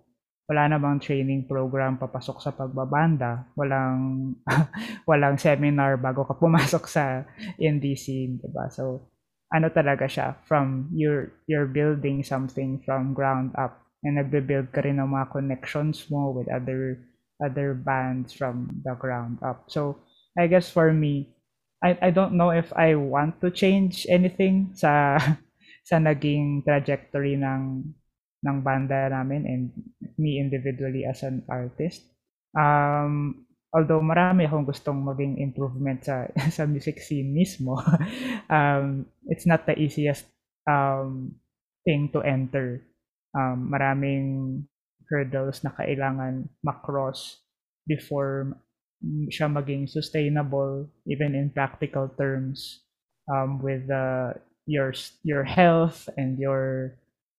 wala 0.48 0.64
namang 0.64 0.96
training 0.96 1.44
program 1.44 2.00
papasok 2.00 2.40
sa 2.40 2.56
pagbabanda, 2.56 3.44
walang 3.52 4.32
walang 5.10 5.36
seminar 5.36 6.00
bago 6.00 6.24
ka 6.24 6.32
pumasok 6.32 6.84
sa 6.88 7.28
indie 7.60 8.00
scene, 8.00 8.40
'di 8.40 8.48
ba? 8.48 8.72
So, 8.72 9.12
ano 9.52 9.68
talaga 9.68 10.08
siya 10.08 10.40
from 10.48 10.88
you're 10.96 11.36
you're 11.44 11.68
building 11.68 12.24
something 12.24 12.80
from 12.80 13.12
ground 13.12 13.52
up 13.60 13.84
and 14.00 14.16
nagbe-build 14.16 14.72
ka 14.72 14.80
rin 14.80 14.96
ng 14.96 15.12
mga 15.12 15.28
connections 15.36 16.08
mo 16.08 16.32
with 16.32 16.48
other 16.48 16.96
other 17.44 17.76
bands 17.76 18.32
from 18.32 18.72
the 18.88 18.96
ground 18.96 19.38
up. 19.44 19.68
So, 19.68 20.00
I 20.32 20.48
guess 20.48 20.72
for 20.72 20.96
me, 20.96 21.36
I 21.84 22.08
I 22.08 22.10
don't 22.10 22.40
know 22.40 22.56
if 22.56 22.72
I 22.72 22.96
want 22.96 23.44
to 23.44 23.52
change 23.52 24.08
anything 24.08 24.72
sa 24.72 25.20
sa 25.88 25.96
naging 26.00 26.64
trajectory 26.64 27.36
ng 27.36 27.84
ng 28.46 28.62
banda 28.62 29.10
namin 29.10 29.42
and 29.46 29.64
me 30.18 30.38
individually 30.38 31.02
as 31.02 31.22
an 31.26 31.42
artist. 31.50 32.06
Um, 32.54 33.44
although 33.74 34.00
marami 34.00 34.46
akong 34.46 34.66
gustong 34.66 35.02
maging 35.02 35.42
improvement 35.42 36.06
sa 36.06 36.30
sa 36.56 36.64
music 36.64 37.02
scene 37.02 37.34
mismo, 37.34 37.78
um, 38.50 39.06
it's 39.26 39.46
not 39.46 39.66
the 39.66 39.76
easiest 39.76 40.26
um, 40.68 41.34
thing 41.84 42.08
to 42.12 42.22
enter 42.22 42.84
um, 43.36 43.68
maraming 43.72 44.62
hurdles 45.08 45.64
na 45.64 45.72
kailangan 45.72 46.48
macross 46.60 47.40
before 47.88 48.52
siya 49.32 49.48
maging 49.48 49.88
sustainable 49.88 50.84
even 51.06 51.32
in 51.32 51.48
practical 51.48 52.10
terms 52.18 52.84
um, 53.30 53.62
with 53.62 53.88
uh, 53.88 54.34
your 54.68 54.92
your 55.24 55.44
health 55.46 56.10
and 56.20 56.36
your 56.36 56.92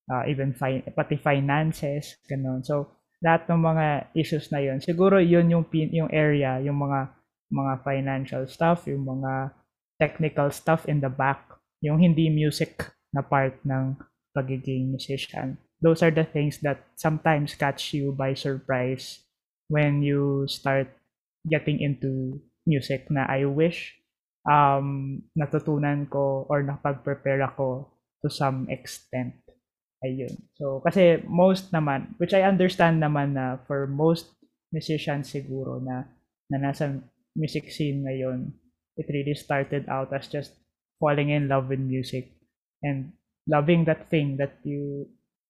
uh, 0.10 0.26
even 0.26 0.52
fi- 0.52 0.84
pati 0.92 1.16
finances 1.16 2.18
ganun 2.26 2.66
so 2.66 2.90
lahat 3.24 3.48
ng 3.48 3.62
mga 3.62 3.86
issues 4.16 4.50
na 4.50 4.60
yon 4.64 4.80
siguro 4.80 5.20
yun 5.20 5.48
yung 5.52 5.66
pin, 5.68 5.92
yung 5.94 6.12
area 6.12 6.60
yung 6.60 6.80
mga 6.82 7.14
mga 7.50 7.74
financial 7.86 8.44
stuff 8.50 8.86
yung 8.90 9.06
mga 9.06 9.54
technical 10.02 10.50
stuff 10.50 10.84
in 10.90 11.00
the 11.00 11.12
back 11.12 11.46
yung 11.80 12.02
hindi 12.02 12.28
music 12.28 12.90
na 13.14 13.24
part 13.24 13.56
ng 13.66 13.96
pagiging 14.36 14.92
musician 14.92 15.58
those 15.80 16.04
are 16.04 16.12
the 16.12 16.28
things 16.28 16.60
that 16.60 16.84
sometimes 17.00 17.56
catch 17.56 17.96
you 17.96 18.12
by 18.12 18.36
surprise 18.36 19.24
when 19.72 20.04
you 20.04 20.44
start 20.48 20.92
getting 21.48 21.80
into 21.80 22.36
music 22.68 23.08
na 23.08 23.24
I 23.26 23.48
wish 23.48 23.96
um, 24.44 25.20
natutunan 25.38 26.08
ko 26.12 26.46
or 26.52 26.64
napag-prepare 26.64 27.44
ako 27.48 27.88
to 28.22 28.28
some 28.28 28.68
extent. 28.68 29.39
Ayun. 30.00 30.32
So, 30.56 30.80
kasi 30.80 31.20
most 31.28 31.76
naman, 31.76 32.16
which 32.16 32.32
I 32.32 32.48
understand 32.48 33.04
naman 33.04 33.36
na 33.36 33.60
for 33.68 33.84
most 33.84 34.32
musicians 34.72 35.28
siguro 35.28 35.84
na, 35.84 36.08
na 36.48 36.58
nasa 36.72 37.04
music 37.36 37.68
scene 37.68 38.08
ngayon, 38.08 38.56
it 38.96 39.12
really 39.12 39.36
started 39.36 39.84
out 39.92 40.16
as 40.16 40.32
just 40.32 40.56
falling 41.04 41.36
in 41.36 41.52
love 41.52 41.68
with 41.68 41.84
music 41.84 42.32
and 42.84 43.12
loving 43.48 43.84
that 43.88 44.08
thing 44.08 44.40
that 44.40 44.56
you 44.64 45.08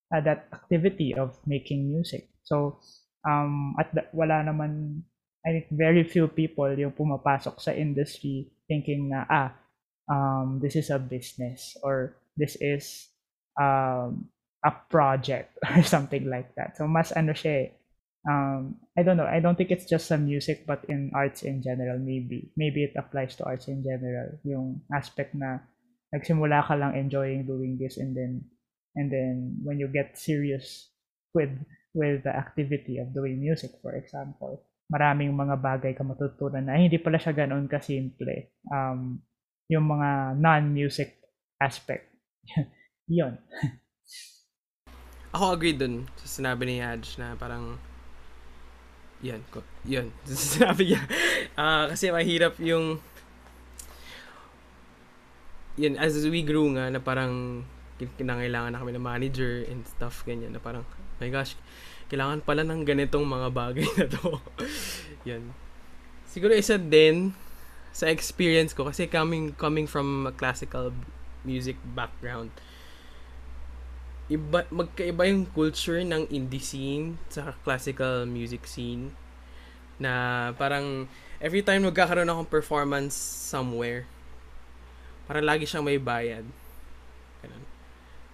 uh, 0.10 0.22
that 0.22 0.50
activity 0.50 1.14
of 1.14 1.38
making 1.46 1.86
music. 1.86 2.30
So, 2.42 2.82
um, 3.22 3.78
at 3.78 3.94
the, 3.94 4.10
wala 4.14 4.42
naman, 4.42 5.06
I 5.46 5.50
think 5.54 5.68
very 5.70 6.02
few 6.02 6.26
people 6.26 6.74
yung 6.74 6.98
pumapasok 6.98 7.62
sa 7.62 7.72
industry 7.72 8.50
thinking 8.66 9.14
na, 9.14 9.30
ah, 9.30 9.50
um, 10.10 10.58
this 10.58 10.74
is 10.74 10.90
a 10.90 10.98
business 10.98 11.78
or 11.86 12.18
this 12.34 12.58
is 12.58 13.14
um, 13.62 14.26
a 14.65 14.72
project 14.91 15.58
or 15.69 15.84
something 15.84 16.30
like 16.30 16.54
that. 16.56 16.78
So, 16.78 16.88
mas 16.88 17.12
ano 17.15 17.32
siya 17.32 17.54
eh, 17.65 17.67
um, 18.28 18.76
I 18.98 19.04
don't 19.04 19.15
know. 19.15 19.30
I 19.30 19.39
don't 19.39 19.56
think 19.56 19.72
it's 19.72 19.88
just 19.88 20.08
some 20.08 20.26
music, 20.26 20.67
but 20.67 20.84
in 20.91 21.12
arts 21.15 21.43
in 21.43 21.63
general, 21.63 22.00
maybe. 22.00 22.52
Maybe 22.58 22.84
it 22.84 22.93
applies 23.00 23.36
to 23.39 23.48
arts 23.48 23.67
in 23.67 23.84
general. 23.84 24.36
Yung 24.43 24.84
aspect 24.91 25.36
na 25.36 25.63
nagsimula 26.13 26.65
ka 26.65 26.74
lang 26.74 26.98
enjoying 26.98 27.45
doing 27.45 27.78
this 27.78 27.98
and 28.02 28.17
then 28.17 28.41
and 28.98 29.13
then 29.13 29.58
when 29.62 29.78
you 29.78 29.86
get 29.86 30.17
serious 30.17 30.89
with 31.38 31.54
with 31.93 32.26
the 32.26 32.34
activity 32.34 32.98
of 32.98 33.13
doing 33.13 33.38
music 33.38 33.78
for 33.82 33.93
example 33.93 34.65
maraming 34.89 35.30
mga 35.30 35.62
bagay 35.62 35.93
ka 35.93 36.02
matutunan 36.02 36.65
na 36.65 36.82
hindi 36.82 36.98
pala 36.98 37.22
siya 37.22 37.45
ganoon 37.45 37.69
kasimple 37.69 38.50
um 38.74 39.22
yung 39.69 39.86
mga 39.86 40.34
non-music 40.41 41.22
aspect 41.62 42.10
yon 43.06 43.38
ako 45.34 45.44
agree 45.54 45.78
dun 45.78 46.10
sa 46.18 46.28
sinabi 46.42 46.65
ni 46.65 46.76
Hadj 46.82 47.22
na 47.22 47.38
parang 47.38 47.78
yan, 49.20 49.44
yun. 49.84 50.15
Sinabi 50.26 50.96
niya. 50.96 51.02
Uh, 51.60 51.92
kasi 51.92 52.08
mahirap 52.08 52.56
yung 52.63 53.04
yun, 55.80 55.96
as 55.96 56.15
we 56.28 56.44
grew 56.44 56.68
nga, 56.76 56.92
na 56.92 57.00
parang 57.00 57.63
kinangailangan 58.00 58.76
na 58.76 58.80
kami 58.84 58.92
ng 58.96 59.04
manager 59.04 59.63
and 59.68 59.88
stuff, 59.88 60.28
ganyan, 60.28 60.52
na 60.52 60.60
parang, 60.60 60.84
my 61.24 61.32
gosh, 61.32 61.56
kailangan 62.12 62.44
pala 62.44 62.68
ng 62.68 62.84
ganitong 62.84 63.24
mga 63.24 63.48
bagay 63.52 63.88
na 63.96 64.06
to. 64.12 64.44
yan. 65.30 65.56
Siguro 66.28 66.52
isa 66.52 66.76
din 66.76 67.32
sa 67.96 68.12
experience 68.12 68.76
ko, 68.76 68.88
kasi 68.88 69.08
coming, 69.08 69.56
coming 69.56 69.88
from 69.88 70.28
a 70.28 70.34
classical 70.36 70.92
music 71.48 71.80
background, 71.96 72.52
iba, 74.30 74.63
magkaiba 74.70 75.26
yung 75.26 75.50
culture 75.50 76.00
ng 76.06 76.30
indie 76.30 76.62
scene 76.62 77.18
sa 77.34 77.58
classical 77.65 78.30
music 78.30 78.70
scene 78.70 79.10
na 80.00 80.54
parang 80.56 81.10
every 81.42 81.65
time 81.65 81.84
magkakaroon 81.84 82.30
akong 82.30 82.48
performance 82.48 83.18
somewhere, 83.50 84.06
parang 85.26 85.44
lagi 85.44 85.65
siyang 85.65 85.84
may 85.84 86.00
bayad. 86.00 86.46
Ganun. 87.42 87.63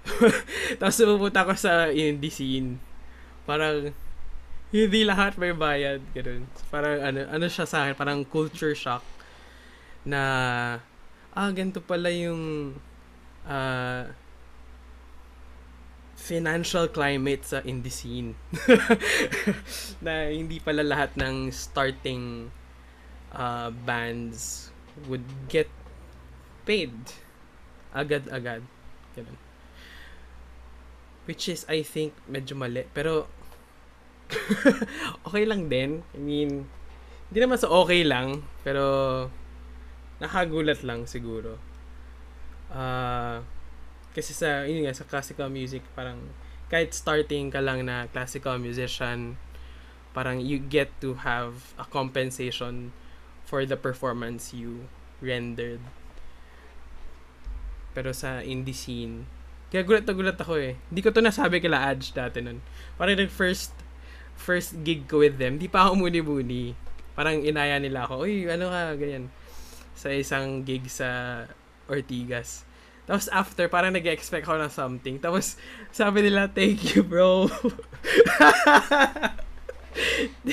Tapos 0.80 1.00
pupunta 1.02 1.48
ko 1.48 1.54
sa 1.58 1.90
indie 1.90 2.30
scene. 2.30 2.78
Parang, 3.48 3.90
hindi 4.70 5.02
lahat 5.08 5.40
may 5.40 5.56
bayad. 5.56 6.04
Ganun. 6.12 6.46
Parang, 6.70 7.02
ano, 7.02 7.20
ano 7.32 7.46
siya 7.48 7.66
sa 7.66 7.88
akin, 7.88 7.96
parang 7.98 8.22
culture 8.28 8.76
shock. 8.76 9.02
Na, 10.06 10.22
ah, 11.34 11.50
ganito 11.50 11.82
pala 11.82 12.14
yung, 12.14 12.76
uh, 13.50 14.04
financial 16.16 16.88
climate 16.90 17.44
sa 17.44 17.60
indie 17.62 17.92
scene. 17.92 18.34
na 20.06 20.32
hindi 20.32 20.64
pala 20.64 20.82
lahat 20.82 21.14
ng 21.20 21.52
starting 21.52 22.50
uh, 23.36 23.70
bands 23.84 24.72
would 25.12 25.28
get 25.52 25.68
paid 26.64 26.96
agad-agad. 27.92 28.64
Ganun. 29.14 29.40
Which 31.28 31.52
is, 31.52 31.68
I 31.68 31.84
think, 31.84 32.16
medyo 32.28 32.56
mali. 32.56 32.88
Pero, 32.96 33.28
okay 35.28 35.44
lang 35.46 35.68
din. 35.68 36.02
I 36.16 36.20
mean, 36.20 36.66
hindi 37.30 37.40
naman 37.40 37.60
sa 37.60 37.72
okay 37.72 38.04
lang. 38.08 38.44
Pero, 38.64 38.84
nakagulat 40.20 40.84
lang 40.86 41.10
siguro. 41.10 41.60
Ah, 42.72 43.42
uh, 43.42 43.55
kasi 44.16 44.32
sa, 44.32 44.64
yun 44.64 44.88
nga, 44.88 44.96
sa 44.96 45.04
classical 45.04 45.52
music, 45.52 45.84
parang, 45.92 46.32
kahit 46.72 46.96
starting 46.96 47.52
ka 47.52 47.60
lang 47.60 47.84
na 47.84 48.08
classical 48.10 48.56
musician, 48.56 49.36
parang 50.16 50.40
you 50.40 50.56
get 50.56 50.88
to 51.04 51.20
have 51.28 51.76
a 51.76 51.84
compensation 51.84 52.96
for 53.44 53.68
the 53.68 53.76
performance 53.76 54.56
you 54.56 54.88
rendered. 55.20 55.84
Pero 57.92 58.16
sa 58.16 58.40
indie 58.40 58.74
scene, 58.74 59.28
kaya 59.70 59.84
gulat 59.84 60.08
na 60.08 60.16
gulat 60.16 60.40
ako 60.40 60.56
eh. 60.56 60.80
Hindi 60.88 61.04
ko 61.04 61.12
to 61.12 61.20
nasabi 61.20 61.60
kila 61.60 61.92
Adj 61.92 62.16
dati 62.16 62.40
nun. 62.40 62.64
Parang 62.96 63.20
yung 63.20 63.28
first, 63.28 63.76
first 64.40 64.80
gig 64.88 65.04
ko 65.12 65.20
with 65.20 65.36
them, 65.36 65.60
di 65.60 65.68
pa 65.68 65.92
ako 65.92 66.00
muni-muni. 66.08 66.72
Parang 67.12 67.44
inaya 67.44 67.76
nila 67.80 68.08
ako, 68.08 68.24
uy, 68.24 68.48
ano 68.48 68.72
ka, 68.72 68.96
ganyan. 68.96 69.28
Sa 69.96 70.08
isang 70.12 70.64
gig 70.64 70.88
sa 70.88 71.44
Ortigas. 71.92 72.64
Tapos 73.06 73.30
after, 73.30 73.70
parang 73.70 73.94
nag-expect 73.94 74.50
ako 74.50 74.58
ng 74.62 74.74
something. 74.74 75.16
Tapos 75.22 75.62
sabi 75.94 76.26
nila, 76.26 76.50
thank 76.50 76.82
you, 76.94 77.06
bro. 77.06 77.46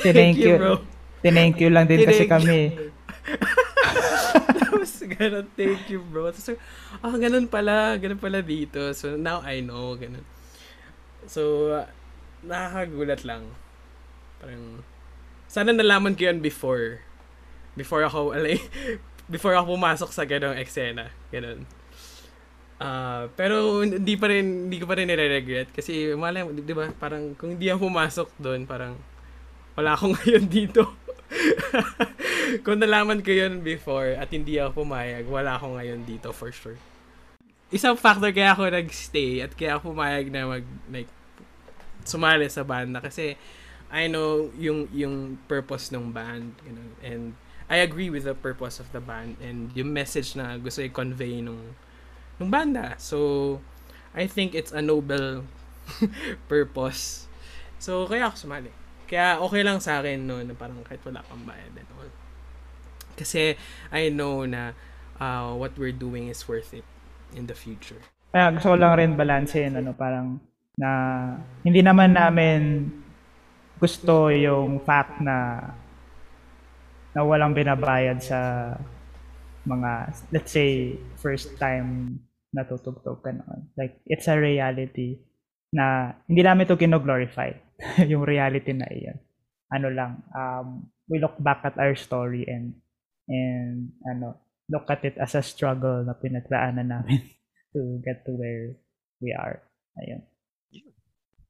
thank 0.04 0.36
you, 0.36 0.60
bro. 0.60 0.84
Thank 1.24 1.64
you 1.64 1.72
lang 1.72 1.88
din 1.88 2.04
kasi 2.04 2.28
kami. 2.28 2.76
Tapos, 4.82 4.98
ganun, 5.06 5.46
thank 5.54 5.86
you, 5.86 6.02
bro. 6.02 6.34
Tapos, 6.34 6.58
ah, 6.98 7.14
ganun 7.14 7.46
pala, 7.46 7.94
ganun 7.96 8.18
pala 8.18 8.42
dito. 8.42 8.90
So, 8.92 9.14
now 9.14 9.38
I 9.46 9.62
know, 9.62 9.94
ganun. 9.94 10.26
So, 11.30 11.70
uh, 11.70 11.86
nakakagulat 12.42 13.22
lang. 13.22 13.46
Parang, 14.42 14.82
sana 15.46 15.70
nalaman 15.70 16.18
ko 16.18 16.26
yun 16.26 16.42
before. 16.42 16.98
Before 17.78 18.02
ako, 18.02 18.30
alay, 18.36 18.58
before 19.30 19.54
ako 19.54 19.78
pumasok 19.78 20.10
sa 20.10 20.26
ganong 20.26 20.58
eksena. 20.58 21.14
Ganun. 21.30 21.62
Uh, 22.82 23.30
pero 23.38 23.78
hindi 23.86 24.18
pa 24.18 24.26
rin 24.26 24.66
hindi 24.66 24.82
ko 24.82 24.90
pa 24.90 24.98
rin 24.98 25.06
nire-regret 25.06 25.70
kasi 25.70 26.18
malay 26.18 26.42
mo, 26.42 26.50
'di 26.50 26.74
ba? 26.74 26.90
Parang 26.98 27.30
kung 27.38 27.54
hindi 27.54 27.70
ako 27.70 27.86
pumasok 27.86 28.28
doon, 28.42 28.66
parang 28.66 28.98
wala 29.78 29.94
akong 29.94 30.16
ngayon 30.18 30.46
dito. 30.50 30.82
Kung 32.66 32.76
nalaman 32.76 33.24
ko 33.24 33.32
yun 33.32 33.64
before 33.64 34.12
at 34.12 34.28
hindi 34.28 34.60
ako 34.60 34.84
pumayag, 34.84 35.24
wala 35.24 35.56
ako 35.56 35.80
ngayon 35.80 36.04
dito 36.04 36.28
for 36.36 36.52
sure. 36.52 36.76
Isang 37.72 37.96
factor 37.96 38.28
kaya 38.28 38.52
ako 38.52 38.68
nagstay 38.68 39.40
at 39.40 39.56
kaya 39.56 39.80
ako 39.80 39.96
pumayag 39.96 40.28
na 40.28 40.44
mag 40.44 40.66
like 40.92 41.08
sumali 42.04 42.52
sa 42.52 42.66
banda 42.66 43.00
kasi 43.00 43.40
I 43.88 44.12
know 44.12 44.52
yung 44.60 44.92
yung 44.92 45.40
purpose 45.48 45.88
ng 45.88 46.12
band 46.12 46.52
ganun, 46.60 46.92
and 47.00 47.24
I 47.72 47.80
agree 47.80 48.12
with 48.12 48.28
the 48.28 48.36
purpose 48.36 48.76
of 48.76 48.92
the 48.92 49.00
band 49.00 49.40
and 49.40 49.72
yung 49.72 49.96
message 49.96 50.36
na 50.36 50.60
gusto 50.60 50.84
i-convey 50.84 51.40
nung 51.40 51.72
nung 52.42 52.50
banda. 52.50 52.98
So 52.98 53.62
I 54.10 54.26
think 54.26 54.58
it's 54.58 54.74
a 54.74 54.82
noble 54.82 55.46
purpose. 56.50 57.30
So 57.78 58.10
kaya 58.10 58.26
ako 58.26 58.50
sumali. 58.50 58.74
Kaya 59.06 59.38
okay 59.38 59.62
lang 59.62 59.78
sa 59.78 60.02
akin 60.02 60.26
no, 60.26 60.42
na 60.42 60.58
parang 60.58 60.82
kahit 60.82 60.98
wala 61.06 61.22
kang 61.22 61.46
bayad 61.46 61.70
and 61.78 61.90
all. 61.94 62.10
Kasi 63.14 63.54
I 63.94 64.10
know 64.10 64.42
na 64.42 64.74
uh, 65.22 65.54
what 65.54 65.78
we're 65.78 65.94
doing 65.94 66.26
is 66.26 66.42
worth 66.50 66.74
it 66.74 66.84
in 67.38 67.46
the 67.46 67.54
future. 67.54 68.02
Kaya 68.34 68.50
gusto 68.58 68.74
ko 68.74 68.76
lang 68.80 68.98
rin 68.98 69.12
balansein 69.14 69.78
ano 69.78 69.94
parang 69.94 70.42
na 70.74 70.90
hindi 71.62 71.84
naman 71.84 72.16
namin 72.16 72.90
gusto 73.78 74.32
yung 74.32 74.82
fact 74.82 75.20
na 75.22 75.68
na 77.12 77.20
walang 77.20 77.52
binabayad 77.52 78.24
sa 78.24 78.72
mga 79.68 80.16
let's 80.32 80.50
say 80.50 80.96
first 81.20 81.54
time 81.60 82.16
natutugtog 82.52 83.24
ka 83.24 83.32
noon. 83.32 83.72
Like 83.76 84.00
it's 84.06 84.28
a 84.28 84.36
reality 84.36 85.20
na 85.72 86.12
hindi 86.28 86.44
namin 86.44 86.68
to 86.68 86.76
kino-glorify. 86.76 87.52
yung 88.10 88.22
reality 88.22 88.72
na 88.76 88.86
iyon. 88.86 89.18
Ano 89.72 89.88
lang, 89.88 90.22
um, 90.36 90.86
we 91.08 91.18
look 91.18 91.34
back 91.40 91.64
at 91.64 91.80
our 91.80 91.96
story 91.96 92.44
and 92.46 92.76
and 93.26 93.96
ano, 94.04 94.36
look 94.68 94.86
at 94.92 95.02
it 95.02 95.16
as 95.16 95.34
a 95.34 95.42
struggle 95.42 96.04
na 96.04 96.14
pinagdaanan 96.14 96.92
namin 96.92 97.24
to 97.74 97.98
get 98.04 98.22
to 98.28 98.36
where 98.36 98.76
we 99.18 99.32
are. 99.32 99.64
Ayun. 99.98 100.22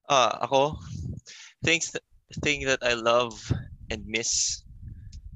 Ah, 0.06 0.14
uh, 0.14 0.32
ako 0.46 0.78
things 1.62 1.94
that, 1.94 2.02
thing 2.42 2.66
that 2.66 2.82
I 2.82 2.98
love 2.98 3.38
and 3.90 4.02
miss 4.06 4.62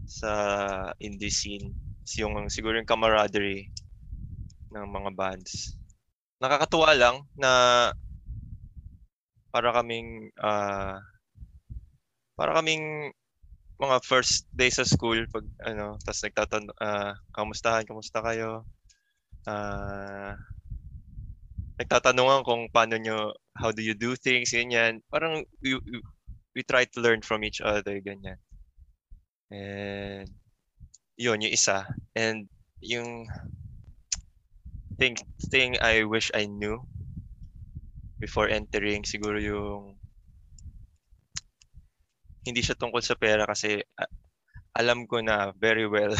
sa 0.06 0.92
indie 0.98 1.30
scene 1.30 1.74
is 2.02 2.18
yung 2.18 2.34
siguro 2.50 2.78
yung 2.78 2.88
camaraderie 2.88 3.70
ng 4.76 4.92
mga 4.92 5.10
bands. 5.16 5.72
Nakakatuwa 6.36 6.92
lang 6.92 7.16
na 7.32 7.50
para 9.48 9.72
kaming 9.72 10.28
uh, 10.36 11.00
para 12.36 12.52
kaming 12.60 13.08
mga 13.80 13.96
first 14.04 14.44
day 14.52 14.68
sa 14.68 14.84
school 14.84 15.24
pag 15.32 15.44
ano 15.64 15.96
tapos 16.04 16.20
nagtatan 16.24 16.64
uh, 16.76 17.16
kamustahan 17.32 17.88
kamusta 17.88 18.20
kayo? 18.20 18.68
Uh, 19.48 20.36
nagtatanungan 21.80 22.44
kung 22.44 22.68
paano 22.72 23.00
nyo 23.00 23.32
how 23.56 23.72
do 23.72 23.80
you 23.80 23.96
do 23.96 24.12
things 24.16 24.52
ganyan. 24.52 25.00
Parang 25.08 25.44
we, 25.64 25.76
we, 25.88 25.96
we 26.56 26.62
try 26.64 26.84
to 26.84 27.00
learn 27.00 27.24
from 27.24 27.44
each 27.44 27.64
other 27.64 27.96
ganyan. 28.04 28.36
And 29.48 30.28
yun 31.16 31.40
yung 31.40 31.52
isa. 31.52 31.88
And 32.12 32.48
yung 32.84 33.28
thing 34.96 35.16
thing 35.52 35.76
I 35.80 36.04
wish 36.04 36.32
I 36.32 36.48
knew 36.48 36.80
before 38.16 38.48
entering 38.48 39.04
siguro 39.04 39.36
yung 39.36 40.00
hindi 42.46 42.62
siya 42.62 42.78
tungkol 42.78 43.02
sa 43.02 43.18
pera 43.18 43.44
kasi 43.44 43.82
uh, 43.82 44.10
alam 44.76 45.04
ko 45.08 45.20
na 45.20 45.52
very 45.56 45.84
well 45.88 46.14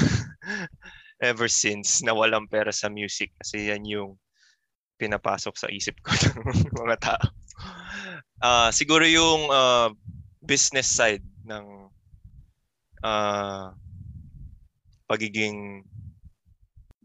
ever 1.23 1.49
since 1.49 2.05
na 2.05 2.13
walang 2.13 2.51
pera 2.51 2.75
sa 2.75 2.93
music 2.93 3.33
kasi 3.41 3.73
yan 3.73 3.85
yung 3.87 4.19
pinapasok 4.97 5.55
sa 5.57 5.69
isip 5.69 5.97
ko 6.01 6.13
ng 6.17 6.73
mga 6.73 6.97
tao. 7.01 7.27
Uh, 8.41 8.69
siguro 8.73 9.05
yung 9.05 9.49
uh, 9.49 9.89
business 10.45 10.89
side 10.89 11.25
ng 11.45 11.89
uh, 13.05 13.73
pagiging 15.09 15.85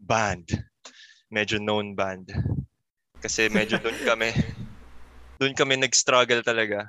band. 0.00 0.48
Medyo 1.32 1.56
known 1.58 1.96
band. 1.96 2.28
Kasi 3.24 3.48
medyo 3.48 3.80
doon 3.80 3.96
kami 4.04 4.30
doon 5.40 5.56
kami 5.56 5.80
nag-struggle 5.80 6.44
talaga. 6.44 6.84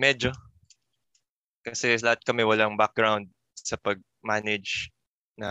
Medyo. 0.00 0.32
Kasi 1.60 1.94
lahat 2.00 2.24
kami 2.24 2.42
walang 2.42 2.80
background 2.80 3.28
sa 3.52 3.76
pag-manage 3.76 4.88
na 5.36 5.50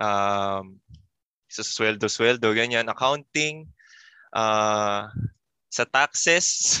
um, 0.00 0.78
sa 1.50 1.62
sweldo-sweldo, 1.66 2.54
ganyan, 2.54 2.86
accounting, 2.88 3.66
uh, 4.32 5.10
sa 5.70 5.84
taxes, 5.86 6.78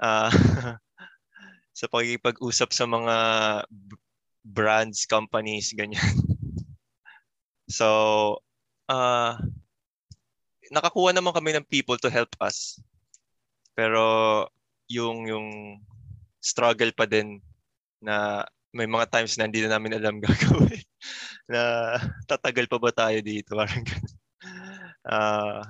uh, 0.00 0.28
sa 1.78 1.86
pagkikipag-usap 1.90 2.70
sa 2.70 2.86
mga 2.86 3.16
brands, 4.44 5.08
companies, 5.08 5.72
ganyan. 5.74 6.14
so, 7.66 8.38
uh, 8.88 9.36
nakakuha 10.72 11.12
naman 11.12 11.34
kami 11.34 11.54
ng 11.54 11.66
people 11.68 11.96
to 12.00 12.08
help 12.08 12.30
us. 12.40 12.80
Pero 13.74 14.46
yung 14.88 15.26
yung 15.28 15.48
struggle 16.44 16.92
pa 16.92 17.08
din 17.08 17.40
na 18.04 18.44
may 18.74 18.84
mga 18.84 19.08
times 19.08 19.38
na 19.38 19.46
hindi 19.46 19.64
na 19.64 19.78
namin 19.78 19.96
alam 19.96 20.20
gagawin. 20.24 20.82
na 21.44 21.94
tatagal 22.24 22.66
pa 22.66 22.78
ba 22.80 22.90
tayo 22.90 23.20
dito? 23.20 23.54
Parang 23.58 23.84
ganun. 23.84 24.16
Uh, 25.04 25.60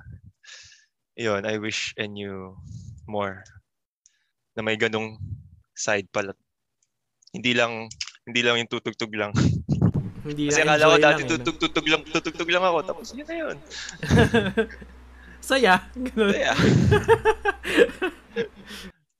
yun, 1.18 1.42
I 1.42 1.58
wish 1.58 1.94
I 1.98 2.06
knew 2.06 2.54
more 3.06 3.42
na 4.54 4.62
may 4.62 4.78
ganong 4.78 5.18
side 5.74 6.06
pala. 6.14 6.34
Hindi 7.34 7.54
lang 7.54 7.90
hindi 8.24 8.40
lang 8.40 8.62
yung 8.62 8.70
tutugtog 8.70 9.12
lang. 9.12 9.34
Hindi 10.24 10.48
Kasi 10.48 10.64
akala 10.64 10.88
ko 10.88 10.96
dati 10.96 11.22
tutug-tutug 11.28 11.86
lang, 11.90 12.02
tutugtog 12.14 12.54
lang 12.54 12.62
ako. 12.62 12.78
Tapos 12.86 13.10
yun 13.10 13.26
na 13.26 13.34
yun. 13.34 13.56
saya. 15.44 15.84
Ganun. 15.92 16.32
Yeah. 16.32 16.56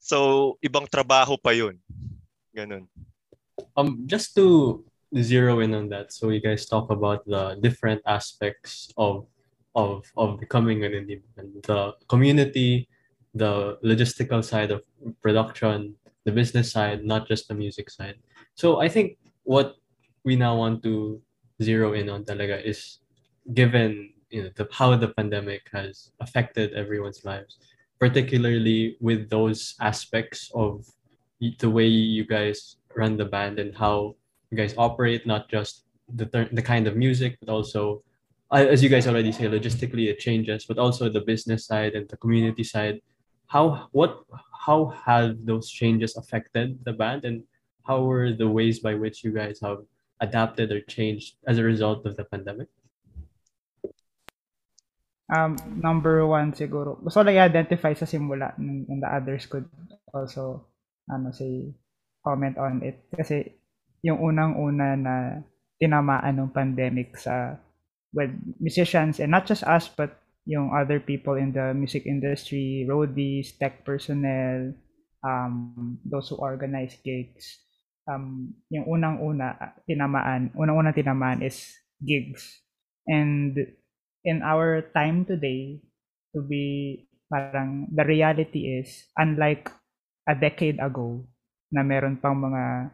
so, 0.01 0.57
ibang 0.65 0.89
trabaho 0.89 1.37
pa 1.37 1.53
yun. 1.53 1.77
Ganun. 2.57 2.89
Um, 3.77 4.09
just 4.09 4.33
to 4.41 4.81
zero 5.13 5.61
in 5.61 5.77
on 5.77 5.93
that, 5.93 6.11
so 6.11 6.33
you 6.33 6.41
guys 6.41 6.65
talk 6.65 6.89
about 6.89 7.23
the 7.29 7.61
different 7.61 8.01
aspects 8.09 8.89
of 8.97 9.29
of 9.75 10.07
of 10.17 10.41
becoming 10.41 10.83
an 10.83 10.95
indie 10.95 11.21
band, 11.37 11.53
the 11.67 11.93
community, 12.09 12.89
the 13.35 13.77
logistical 13.85 14.43
side 14.43 14.71
of 14.71 14.83
production, 15.21 15.95
the 16.25 16.33
business 16.33 16.73
side, 16.73 17.05
not 17.05 17.29
just 17.29 17.47
the 17.47 17.55
music 17.55 17.91
side. 17.91 18.17
So 18.55 18.81
I 18.81 18.89
think 18.89 19.19
what 19.43 19.77
we 20.25 20.35
now 20.35 20.57
want 20.57 20.83
to 20.87 21.21
zero 21.65 21.95
in 21.97 22.13
on 22.13 22.25
talaga 22.25 22.61
is 22.61 23.01
given 23.53 24.13
you 24.31 24.45
know 24.45 24.51
the 24.57 24.69
how 24.71 24.97
the 24.97 25.09
pandemic 25.09 25.63
has 25.73 26.11
affected 26.21 26.73
everyone's 26.75 27.25
lives, 27.25 27.59
particularly 27.99 28.97
with 29.01 29.31
those 29.31 29.75
aspects 29.81 30.51
of 30.55 30.85
the 31.41 31.71
way 31.71 31.87
you 31.87 32.25
guys 32.25 32.77
run 32.97 33.17
the 33.17 33.25
band 33.25 33.59
and 33.59 33.77
how 33.77 34.15
you 34.51 34.57
guys 34.57 34.75
operate, 34.79 35.27
not 35.27 35.49
just 35.49 35.85
the 36.15 36.27
ter- 36.27 36.51
the 36.53 36.63
kind 36.63 36.87
of 36.87 36.97
music, 36.97 37.39
but 37.41 37.49
also 37.49 38.03
as 38.53 38.83
you 38.83 38.89
guys 38.89 39.07
already 39.07 39.33
say, 39.33 39.45
logistically 39.45 40.07
it 40.11 40.19
changes, 40.19 40.65
but 40.67 40.79
also 40.79 41.09
the 41.09 41.21
business 41.21 41.67
side 41.67 41.95
and 41.95 42.09
the 42.09 42.17
community 42.17 42.63
side. 42.63 43.01
How 43.47 43.89
what 43.93 44.25
how 44.67 44.95
have 45.07 45.45
those 45.45 45.71
changes 45.71 46.17
affected 46.17 46.79
the 46.85 46.93
band 46.93 47.25
and 47.25 47.43
how 47.87 48.03
were 48.03 48.33
the 48.33 48.49
ways 48.49 48.81
by 48.81 48.95
which 48.95 49.23
you 49.23 49.33
guys 49.33 49.61
have 49.63 49.85
adapted 50.25 50.73
or 50.73 50.81
changed 50.81 51.37
as 51.45 51.61
a 51.61 51.65
result 51.65 52.09
of 52.09 52.17
the 52.17 52.25
pandemic? 52.25 52.73
Um, 55.29 55.57
number 55.81 56.25
one 56.25 56.53
siguro. 56.53 57.01
Gusto 57.01 57.25
lang 57.25 57.37
i-identify 57.37 57.97
sa 57.97 58.05
simula 58.05 58.53
and, 58.61 58.85
and 58.89 59.01
the 59.01 59.09
others 59.09 59.49
could 59.49 59.65
also 60.13 60.69
ano 61.09 61.33
say 61.33 61.73
comment 62.21 62.57
on 62.61 62.85
it. 62.85 63.09
Kasi 63.13 63.53
yung 64.05 64.21
unang-una 64.21 64.97
na 65.01 65.15
tinamaan 65.81 66.37
ng 66.37 66.53
pandemic 66.53 67.17
sa 67.17 67.57
with 68.13 68.31
musicians 68.61 69.19
and 69.19 69.33
not 69.33 69.49
just 69.49 69.65
us 69.65 69.91
but 69.91 70.23
yung 70.45 70.77
other 70.77 71.01
people 71.01 71.41
in 71.41 71.57
the 71.57 71.73
music 71.73 72.05
industry, 72.05 72.85
roadies, 72.85 73.57
tech 73.57 73.81
personnel, 73.81 74.77
um, 75.25 75.97
those 76.05 76.29
who 76.29 76.37
organize 76.37 77.01
gigs. 77.01 77.64
Um, 78.05 78.53
yung 78.69 78.85
unang-una 78.85 79.81
tinamaan, 79.89 80.53
unang-una 80.53 80.93
tinamaan 80.93 81.41
is 81.41 81.73
gigs. 82.05 82.61
And 83.09 83.57
in 84.25 84.41
our 84.41 84.85
time 84.93 85.25
today 85.25 85.81
to 86.33 86.41
be 86.41 87.07
parang 87.29 87.89
the 87.93 88.05
reality 88.05 88.81
is 88.81 89.09
unlike 89.17 89.69
a 90.29 90.37
decade 90.37 90.81
ago 90.81 91.25
na 91.73 91.85
meron 91.85 92.17
pang 92.17 92.37
mga 92.37 92.93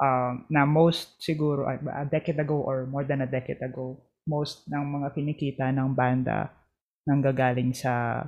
um, 0.00 0.44
na 0.48 0.64
most 0.64 1.20
siguro 1.20 1.68
ay, 1.68 1.80
a 1.92 2.04
decade 2.08 2.40
ago 2.40 2.64
or 2.64 2.88
more 2.88 3.04
than 3.04 3.20
a 3.20 3.28
decade 3.28 3.60
ago 3.60 4.00
most 4.24 4.64
ng 4.68 4.84
mga 5.00 5.08
kinikita 5.12 5.66
ng 5.72 5.92
banda 5.92 6.48
nanggagaling 7.04 7.76
sa 7.76 8.24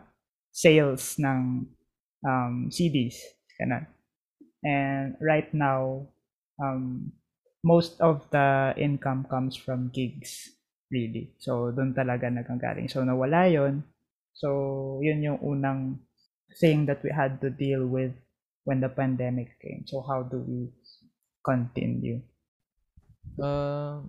sales 0.53 1.17
ng 1.17 1.65
um, 2.25 2.55
CDs 2.69 3.17
ganun. 3.57 3.89
and 4.65 5.17
right 5.21 5.53
now 5.57 6.05
um, 6.59 7.13
most 7.63 8.01
of 8.03 8.27
the 8.35 8.75
income 8.77 9.25
comes 9.31 9.57
from 9.57 9.89
gigs 9.95 10.53
really. 10.93 11.33
So, 11.41 11.73
doon 11.73 11.97
talaga 11.97 12.29
nagkagaling. 12.29 12.93
So, 12.93 13.01
nawala 13.01 13.49
yon 13.49 13.81
So, 14.37 15.01
yun 15.01 15.25
yung 15.25 15.41
unang 15.41 16.05
thing 16.61 16.85
that 16.85 17.01
we 17.01 17.09
had 17.09 17.41
to 17.41 17.49
deal 17.49 17.89
with 17.89 18.13
when 18.69 18.85
the 18.85 18.93
pandemic 18.93 19.57
came. 19.59 19.89
So, 19.89 20.05
how 20.05 20.21
do 20.21 20.45
we 20.45 20.69
continue? 21.41 22.21
Uh, 23.41 24.05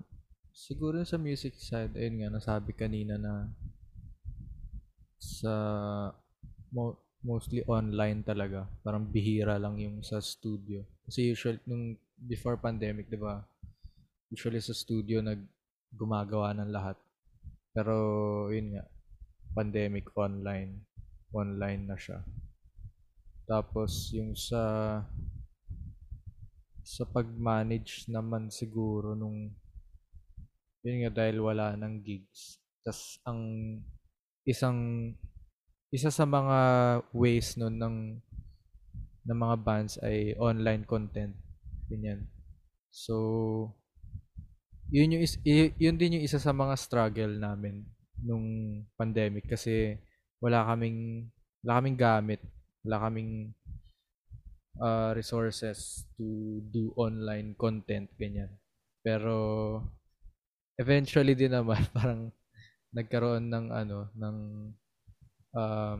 siguro 0.51 1.01
sa 1.07 1.15
music 1.15 1.55
side, 1.55 1.95
ayun 1.95 2.19
nga, 2.19 2.29
nasabi 2.35 2.75
kanina 2.75 3.15
na 3.15 3.47
sa 5.23 5.53
mo, 6.75 6.99
mostly 7.23 7.63
online 7.63 8.19
talaga. 8.27 8.67
Parang 8.83 9.07
bihira 9.07 9.55
lang 9.55 9.79
yung 9.79 10.03
sa 10.03 10.19
studio. 10.19 10.83
Kasi 11.07 11.31
usually, 11.31 11.63
nung 11.63 11.95
before 12.23 12.55
pandemic, 12.57 13.11
di 13.11 13.19
ba? 13.19 13.43
Usually 14.31 14.63
sa 14.63 14.73
studio, 14.73 15.19
nag, 15.19 15.43
gumagawa 15.93 16.55
ng 16.57 16.71
lahat. 16.71 16.97
Pero, 17.75 17.95
yun 18.49 18.77
nga, 18.77 18.85
pandemic 19.53 20.09
online. 20.17 20.81
Online 21.35 21.83
na 21.85 21.97
siya. 21.99 22.23
Tapos, 23.43 24.09
yung 24.15 24.33
sa 24.33 24.61
sa 26.83 27.07
pag-manage 27.07 28.11
naman 28.11 28.51
siguro 28.51 29.15
nung 29.15 29.55
yun 30.83 31.07
nga 31.07 31.23
dahil 31.23 31.39
wala 31.39 31.79
ng 31.79 32.03
gigs. 32.03 32.59
Tas 32.83 33.23
ang 33.23 33.39
isang 34.43 35.11
isa 35.87 36.11
sa 36.11 36.27
mga 36.27 36.59
ways 37.15 37.55
nun 37.55 37.79
ng 37.79 37.97
ng 39.23 39.37
mga 39.39 39.55
bands 39.63 39.95
ay 40.03 40.35
online 40.35 40.83
content. 40.83 41.31
Ganyan. 41.93 42.25
So, 42.89 43.13
yun 44.89 45.13
yung 45.13 45.21
is, 45.21 45.37
yun 45.77 45.93
din 45.93 46.17
yung 46.17 46.25
isa 46.25 46.41
sa 46.41 46.49
mga 46.49 46.73
struggle 46.73 47.37
namin 47.37 47.85
nung 48.17 48.45
pandemic 48.97 49.45
kasi 49.45 50.01
wala 50.41 50.65
kaming 50.73 51.29
wala 51.61 51.77
kaming 51.77 51.97
gamit, 51.97 52.41
wala 52.81 52.97
kaming 53.05 53.53
uh, 54.81 55.13
resources 55.13 56.09
to 56.17 56.61
do 56.73 56.89
online 56.97 57.53
content 57.53 58.09
ganyan. 58.17 58.49
Pero 59.05 59.77
eventually 60.81 61.37
din 61.37 61.53
naman 61.53 61.77
parang 61.97 62.33
nagkaroon 62.89 63.53
ng 63.53 63.67
ano 63.69 64.09
ng 64.17 64.37
um, 65.53 65.99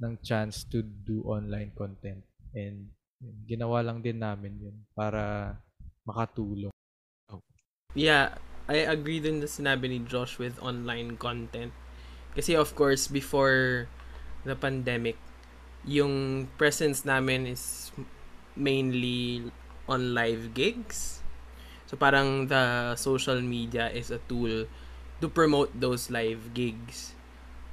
ng 0.00 0.14
chance 0.24 0.64
to 0.64 0.80
do 0.80 1.20
online 1.28 1.74
content 1.76 2.24
and 2.56 2.88
ginawa 3.20 3.82
lang 3.82 3.98
din 3.98 4.22
namin 4.22 4.54
yun 4.58 4.76
para 4.94 5.54
makatulong. 6.06 6.72
Yeah, 7.96 8.38
I 8.70 8.84
agree 8.86 9.18
din 9.18 9.42
na 9.42 9.48
sinabi 9.48 9.90
ni 9.90 9.98
Josh 10.04 10.38
with 10.38 10.60
online 10.62 11.18
content. 11.18 11.74
Kasi 12.36 12.54
of 12.54 12.76
course, 12.78 13.08
before 13.10 13.88
the 14.46 14.54
pandemic, 14.54 15.18
yung 15.82 16.46
presence 16.60 17.02
namin 17.02 17.48
is 17.48 17.90
mainly 18.54 19.50
on 19.88 20.12
live 20.12 20.52
gigs. 20.52 21.24
So 21.88 21.96
parang 21.96 22.52
the 22.52 22.94
social 23.00 23.40
media 23.40 23.88
is 23.88 24.12
a 24.12 24.20
tool 24.28 24.68
to 25.18 25.26
promote 25.26 25.72
those 25.72 26.12
live 26.12 26.52
gigs. 26.52 27.16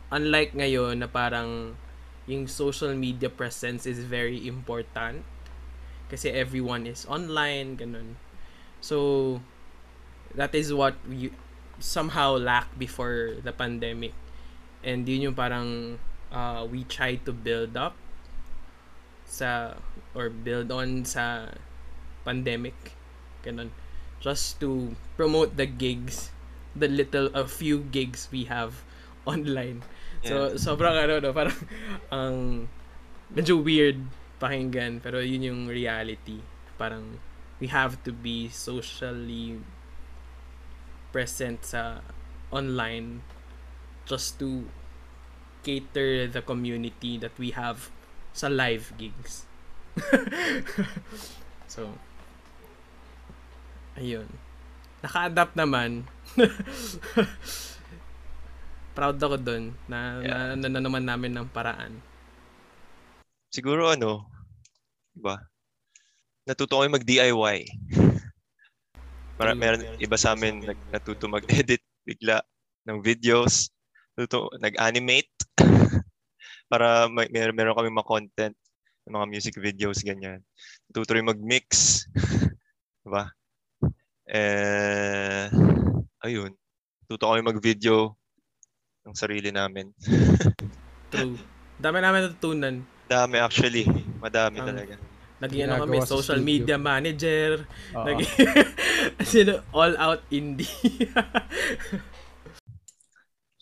Unlike 0.10 0.56
ngayon 0.56 1.04
na 1.04 1.12
parang 1.12 1.76
yung 2.26 2.48
social 2.48 2.96
media 2.96 3.28
presence 3.28 3.84
is 3.86 4.02
very 4.02 4.48
important 4.48 5.35
kasi 6.10 6.30
everyone 6.30 6.86
is 6.86 7.06
online, 7.10 7.78
ganun. 7.78 8.16
So, 8.82 9.42
that 10.36 10.54
is 10.54 10.74
what 10.74 10.94
we 11.10 11.32
somehow 11.80 12.38
lacked 12.38 12.78
before 12.78 13.42
the 13.42 13.52
pandemic. 13.52 14.14
And 14.86 15.08
yun 15.10 15.32
yung 15.32 15.38
parang 15.38 15.98
uh, 16.30 16.68
we 16.70 16.86
try 16.86 17.18
to 17.26 17.32
build 17.34 17.74
up 17.74 17.98
sa 19.26 19.74
or 20.14 20.30
build 20.30 20.70
on 20.70 21.04
sa 21.04 21.50
pandemic. 22.24 22.78
Ganun. 23.42 23.74
Just 24.22 24.62
to 24.62 24.94
promote 25.18 25.58
the 25.58 25.66
gigs, 25.66 26.30
the 26.78 26.88
little, 26.88 27.30
a 27.34 27.50
few 27.50 27.82
gigs 27.90 28.30
we 28.32 28.46
have 28.46 28.86
online. 29.26 29.82
So, 30.26 30.58
sobrang 30.58 30.98
ano, 30.98 31.22
no, 31.22 31.34
parang 31.34 31.58
ang 32.10 32.66
medyo 33.30 33.62
weird 33.62 34.02
pakinggan, 34.38 35.00
pero 35.00 35.24
yun 35.24 35.48
yung 35.48 35.62
reality. 35.68 36.44
Parang 36.76 37.20
we 37.60 37.68
have 37.72 37.96
to 38.04 38.12
be 38.12 38.52
socially 38.52 39.60
present 41.16 41.64
sa 41.64 42.04
online 42.52 43.24
just 44.04 44.36
to 44.38 44.68
cater 45.64 46.28
the 46.28 46.44
community 46.44 47.18
that 47.18 47.32
we 47.40 47.56
have 47.56 47.90
sa 48.36 48.52
live 48.52 48.92
gigs. 49.00 49.48
so, 51.72 51.96
ayun. 53.96 54.28
Naka-adapt 55.02 55.56
naman. 55.56 56.04
Proud 58.96 59.18
ako 59.20 59.36
dun 59.40 59.76
na, 59.88 60.20
Yeah. 60.20 60.56
na, 60.56 60.68
na, 60.68 60.70
na 60.76 60.80
naman 60.84 61.04
namin 61.08 61.32
ng 61.36 61.48
paraan. 61.52 62.00
Siguro 63.56 63.88
ano, 63.88 64.28
diba? 65.16 65.40
Natuto 66.44 66.76
ko 66.76 66.84
mag-DIY. 66.92 67.58
Mar- 69.40 69.56
True. 69.56 69.60
meron 69.64 69.82
iba 69.96 70.18
sa 70.20 70.36
amin 70.36 70.60
nag- 70.60 70.92
natuto 70.92 71.32
mag-edit 71.32 71.80
bigla 72.04 72.44
ng 72.84 73.00
videos. 73.00 73.72
Totoo, 74.20 74.60
nag-animate 74.60 75.32
para 76.72 77.08
may 77.08 77.32
mer 77.32 77.56
meron 77.56 77.80
kami 77.80 77.96
mga 77.96 78.12
content, 78.12 78.56
mga 79.08 79.28
music 79.32 79.56
videos 79.56 80.04
ganyan. 80.04 80.44
Natuto 80.92 81.16
rin 81.16 81.24
mag-mix. 81.24 82.04
'Di 83.04 83.08
ba? 83.08 83.24
Eh 84.28 85.48
ayun. 86.28 86.52
Tuto 87.08 87.32
kami 87.32 87.40
mag-video 87.40 88.20
ng 89.08 89.16
sarili 89.16 89.48
namin. 89.56 89.96
True. 91.08 91.40
Dami 91.80 91.98
namin 92.04 92.20
natutunan. 92.28 92.95
Dami 93.06 93.38
actually, 93.38 93.86
madami 94.18 94.60
Ang- 94.62 94.70
talaga. 94.74 94.96
Naging 95.36 95.62
ano 95.68 95.84
kami, 95.84 95.98
social 96.08 96.40
media 96.40 96.78
manager. 96.80 97.68
Oo. 97.94 98.06
Naging, 98.08 98.32
as 99.22 99.32
all 99.76 99.94
out 100.00 100.22
indie. 100.32 100.70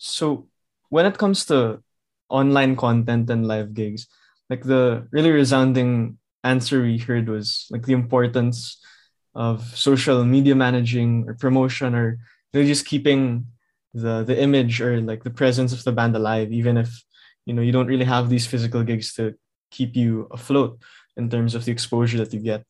So, 0.04 0.52
when 0.92 1.06
it 1.08 1.16
comes 1.16 1.48
to 1.48 1.80
online 2.28 2.76
content 2.76 3.30
and 3.32 3.48
live 3.48 3.72
gigs, 3.72 4.06
like 4.50 4.62
the 4.62 5.08
really 5.10 5.32
resounding 5.32 6.18
answer 6.44 6.82
we 6.82 6.98
heard 6.98 7.26
was 7.26 7.64
like 7.70 7.88
the 7.88 7.96
importance 7.96 8.76
of 9.34 9.64
social 9.72 10.22
media 10.28 10.54
managing 10.54 11.24
or 11.26 11.34
promotion 11.40 11.94
or 11.94 12.20
really 12.52 12.68
just 12.68 12.84
keeping 12.84 13.48
the 13.94 14.22
the 14.22 14.36
image 14.36 14.80
or 14.84 15.00
like 15.00 15.24
the 15.24 15.32
presence 15.32 15.72
of 15.72 15.82
the 15.84 15.92
band 15.92 16.14
alive, 16.14 16.52
even 16.52 16.76
if 16.76 16.92
you 17.46 17.54
know 17.54 17.62
you 17.62 17.72
don't 17.72 17.86
really 17.86 18.04
have 18.04 18.28
these 18.28 18.46
physical 18.46 18.82
gigs 18.82 19.14
to 19.14 19.34
keep 19.70 19.96
you 19.96 20.28
afloat 20.30 20.80
in 21.16 21.28
terms 21.28 21.54
of 21.54 21.64
the 21.64 21.72
exposure 21.72 22.18
that 22.18 22.32
you 22.32 22.40
get. 22.40 22.64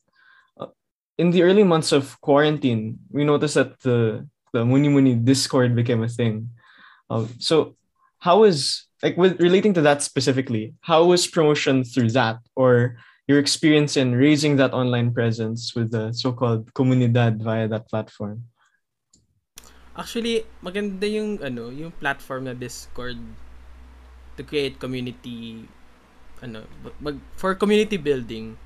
Uh, 0.58 0.72
in 1.18 1.30
the 1.30 1.42
early 1.42 1.64
months 1.64 1.92
of 1.92 2.20
quarantine, 2.20 2.98
we 3.10 3.24
noticed 3.24 3.54
that 3.54 3.80
the 3.80 4.26
the 4.52 4.64
Muni 4.64 4.88
Muni 4.88 5.14
Discord 5.14 5.74
became 5.74 6.02
a 6.02 6.08
thing. 6.08 6.48
Um, 7.10 7.28
so 7.38 7.76
how 8.18 8.44
is 8.44 8.86
like 9.02 9.16
with 9.16 9.40
relating 9.40 9.74
to 9.74 9.82
that 9.82 10.00
specifically, 10.00 10.74
how 10.80 11.04
was 11.04 11.26
promotion 11.26 11.84
through 11.84 12.16
that 12.16 12.40
or 12.56 12.96
your 13.28 13.38
experience 13.38 13.96
in 13.96 14.14
raising 14.14 14.56
that 14.56 14.72
online 14.72 15.12
presence 15.12 15.74
with 15.74 15.90
the 15.90 16.12
so-called 16.12 16.72
comunidad 16.72 17.40
via 17.40 17.68
that 17.68 17.88
platform? 17.88 18.44
Actually, 19.94 20.42
maganda 20.64 21.06
yung 21.06 21.38
ano, 21.44 21.70
yung 21.70 21.92
platform 22.00 22.50
na 22.50 22.54
Discord 22.56 23.20
to 24.34 24.42
create 24.42 24.78
community 24.78 25.66
ano, 26.44 26.68
mag, 27.00 27.16
for 27.38 27.56
community 27.56 27.96
building 27.96 28.58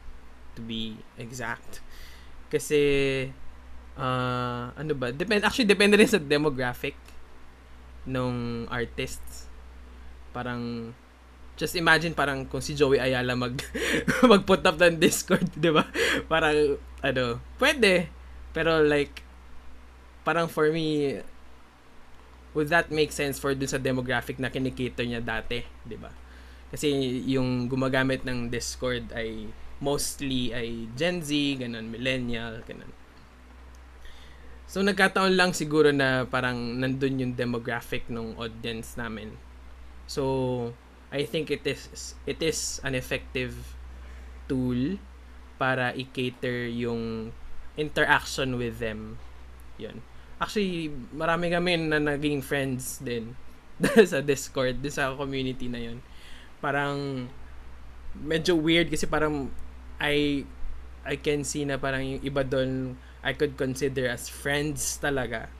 to 0.56 0.60
be 0.64 0.98
exact. 1.14 1.78
Kasi 2.50 2.80
ah, 3.94 4.74
ano 4.74 4.92
ba? 4.98 5.14
Depend 5.14 5.46
actually 5.46 5.68
depende 5.68 5.94
rin 5.94 6.10
sa 6.10 6.18
demographic 6.18 6.98
nung 8.08 8.66
artists. 8.72 9.46
Parang 10.34 10.94
just 11.58 11.74
imagine 11.74 12.14
parang 12.14 12.46
kung 12.46 12.62
si 12.62 12.72
Joey 12.74 13.02
Ayala 13.02 13.34
mag 13.34 13.58
mag-put 14.32 14.62
up 14.62 14.78
ng 14.78 14.98
Discord, 14.98 15.46
'di 15.54 15.70
ba? 15.74 15.84
Parang 16.26 16.78
ano, 17.02 17.42
pwede. 17.62 18.10
Pero 18.54 18.82
like 18.82 19.22
parang 20.26 20.50
for 20.50 20.70
me 20.70 21.18
would 22.58 22.74
that 22.74 22.90
make 22.90 23.14
sense 23.14 23.38
for 23.38 23.54
dun 23.54 23.70
sa 23.70 23.78
demographic 23.78 24.42
na 24.42 24.50
kinikater 24.50 25.06
niya 25.06 25.22
dati, 25.22 25.62
'di 25.86 25.94
ba? 25.94 26.10
Kasi 26.74 26.90
yung 27.30 27.70
gumagamit 27.70 28.26
ng 28.26 28.50
Discord 28.50 29.14
ay 29.14 29.46
mostly 29.78 30.50
ay 30.50 30.90
Gen 30.98 31.22
Z, 31.22 31.30
ganun, 31.62 31.86
millennial, 31.86 32.58
ganun. 32.66 32.90
So 34.66 34.82
nagkataon 34.82 35.38
lang 35.38 35.54
siguro 35.54 35.94
na 35.94 36.26
parang 36.26 36.82
nandun 36.82 37.22
yung 37.22 37.32
demographic 37.38 38.10
ng 38.10 38.34
audience 38.36 38.98
namin. 38.98 39.38
So 40.10 40.74
I 41.14 41.22
think 41.22 41.54
it 41.54 41.62
is 41.62 42.18
it 42.26 42.42
is 42.42 42.82
an 42.82 42.98
effective 42.98 43.54
tool 44.50 44.98
para 45.62 45.94
i-cater 45.94 46.66
yung 46.68 47.30
interaction 47.78 48.58
with 48.58 48.82
them. 48.82 49.16
Yun. 49.78 50.02
Actually, 50.38 50.94
marami 51.10 51.50
kami 51.50 51.74
na 51.90 51.98
naging 51.98 52.42
friends 52.42 53.02
din 53.02 53.34
sa 54.10 54.22
Discord, 54.22 54.78
din 54.78 54.94
sa 54.94 55.14
community 55.18 55.66
na 55.66 55.82
yun. 55.82 55.98
Parang 56.62 57.26
medyo 58.14 58.54
weird 58.58 58.90
kasi 58.90 59.06
parang 59.06 59.50
I 59.98 60.46
I 61.06 61.16
can 61.18 61.42
see 61.42 61.62
na 61.66 61.78
parang 61.78 62.02
yung 62.02 62.22
iba 62.22 62.42
doon 62.42 62.98
I 63.22 63.34
could 63.34 63.58
consider 63.58 64.06
as 64.06 64.30
friends 64.30 64.98
talaga 65.02 65.50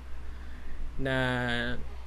na 0.99 1.15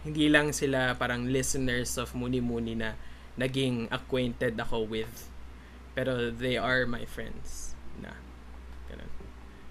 hindi 0.03 0.28
lang 0.28 0.51
sila 0.51 0.95
parang 0.95 1.30
listeners 1.30 1.95
of 1.99 2.15
Muni 2.15 2.39
Muni 2.39 2.76
na 2.76 2.95
naging 3.39 3.88
acquainted 3.91 4.59
ako 4.59 4.88
with 4.88 5.32
pero 5.91 6.32
they 6.32 6.55
are 6.55 6.88
my 6.88 7.03
friends 7.03 7.76
na 7.99 8.15
ganun. 8.88 9.11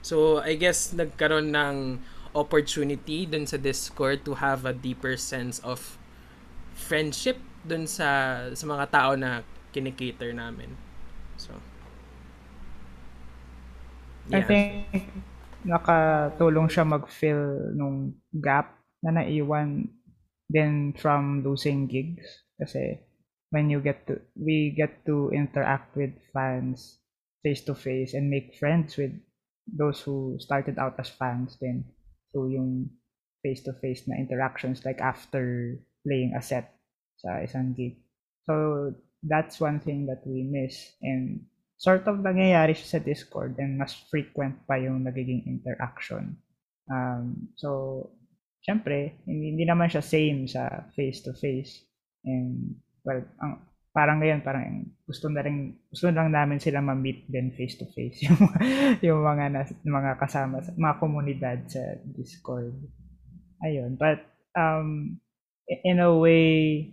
So 0.00 0.40
I 0.40 0.56
guess 0.56 0.92
nagkaroon 0.92 1.52
ng 1.52 1.76
opportunity 2.34 3.26
dun 3.26 3.46
sa 3.46 3.58
Discord 3.58 4.22
to 4.26 4.38
have 4.38 4.62
a 4.64 4.74
deeper 4.74 5.18
sense 5.18 5.58
of 5.66 5.98
friendship 6.74 7.38
dun 7.66 7.84
sa 7.84 8.38
sa 8.54 8.64
mga 8.64 8.84
tao 8.90 9.10
na 9.18 9.42
kinikater 9.74 10.30
namin. 10.34 10.74
So 11.36 11.54
I 14.30 14.42
think 14.46 14.86
nakatulong 15.66 16.70
siya 16.70 16.86
mag-fill 16.86 17.74
nung 17.74 18.14
gap 18.38 18.78
na 19.02 19.20
naiwan 19.20 19.90
din 20.46 20.94
from 20.94 21.42
losing 21.42 21.90
gigs. 21.90 22.26
Kasi 22.56 23.00
when 23.50 23.68
you 23.68 23.82
get 23.82 24.06
to 24.06 24.22
we 24.38 24.70
get 24.70 25.02
to 25.04 25.30
interact 25.34 25.92
with 25.98 26.14
fans 26.30 27.02
face 27.42 27.62
to 27.66 27.74
face 27.74 28.14
and 28.14 28.30
make 28.30 28.54
friends 28.54 28.94
with 28.96 29.10
those 29.66 30.00
who 30.02 30.38
started 30.38 30.78
out 30.78 30.94
as 30.98 31.10
fans 31.10 31.58
then 31.58 31.82
through 32.30 32.54
yung 32.54 32.90
face 33.42 33.62
to 33.64 33.72
face 33.80 34.06
na 34.06 34.16
interactions 34.16 34.84
like 34.84 35.00
after 35.00 35.74
playing 36.06 36.32
a 36.36 36.42
set 36.42 36.76
sa 37.20 37.44
isang 37.44 37.76
gig 37.76 38.00
so 38.48 38.90
that's 39.24 39.60
one 39.60 39.80
thing 39.80 40.08
that 40.08 40.24
we 40.24 40.44
miss 40.44 40.96
and 41.04 41.44
sort 41.80 42.04
of 42.04 42.20
nangyayari 42.20 42.76
siya 42.76 43.00
sa 43.00 43.00
Discord 43.00 43.56
and 43.56 43.80
mas 43.80 43.96
frequent 44.12 44.52
pa 44.68 44.76
yung 44.76 45.00
nagiging 45.00 45.48
interaction. 45.48 46.36
Um, 46.92 47.48
so, 47.56 48.12
syempre, 48.60 49.16
hindi, 49.24 49.56
hindi 49.56 49.64
naman 49.64 49.88
siya 49.88 50.04
same 50.04 50.44
sa 50.44 50.84
face-to-face. 50.92 51.88
And, 52.28 52.76
well, 53.00 53.24
ang, 53.40 53.64
parang 53.90 54.22
ngayon, 54.22 54.40
parang 54.46 54.86
gusto 55.02 55.26
na 55.26 55.42
rin, 55.42 55.74
gusto 55.90 56.10
lang 56.10 56.30
namin 56.30 56.62
sila 56.62 56.78
ma-meet 56.78 57.26
din 57.26 57.50
face-to-face 57.50 58.22
yung, 58.30 58.40
yung 59.02 59.20
mga, 59.26 59.44
nas, 59.50 59.70
mga 59.82 60.12
kasama, 60.18 60.62
sa- 60.62 60.74
mga 60.78 60.96
komunidad 61.02 61.58
sa 61.66 61.82
Discord. 62.06 62.74
Ayun. 63.66 63.98
But, 63.98 64.22
um, 64.54 65.18
in 65.66 65.98
a 65.98 66.10
way, 66.14 66.86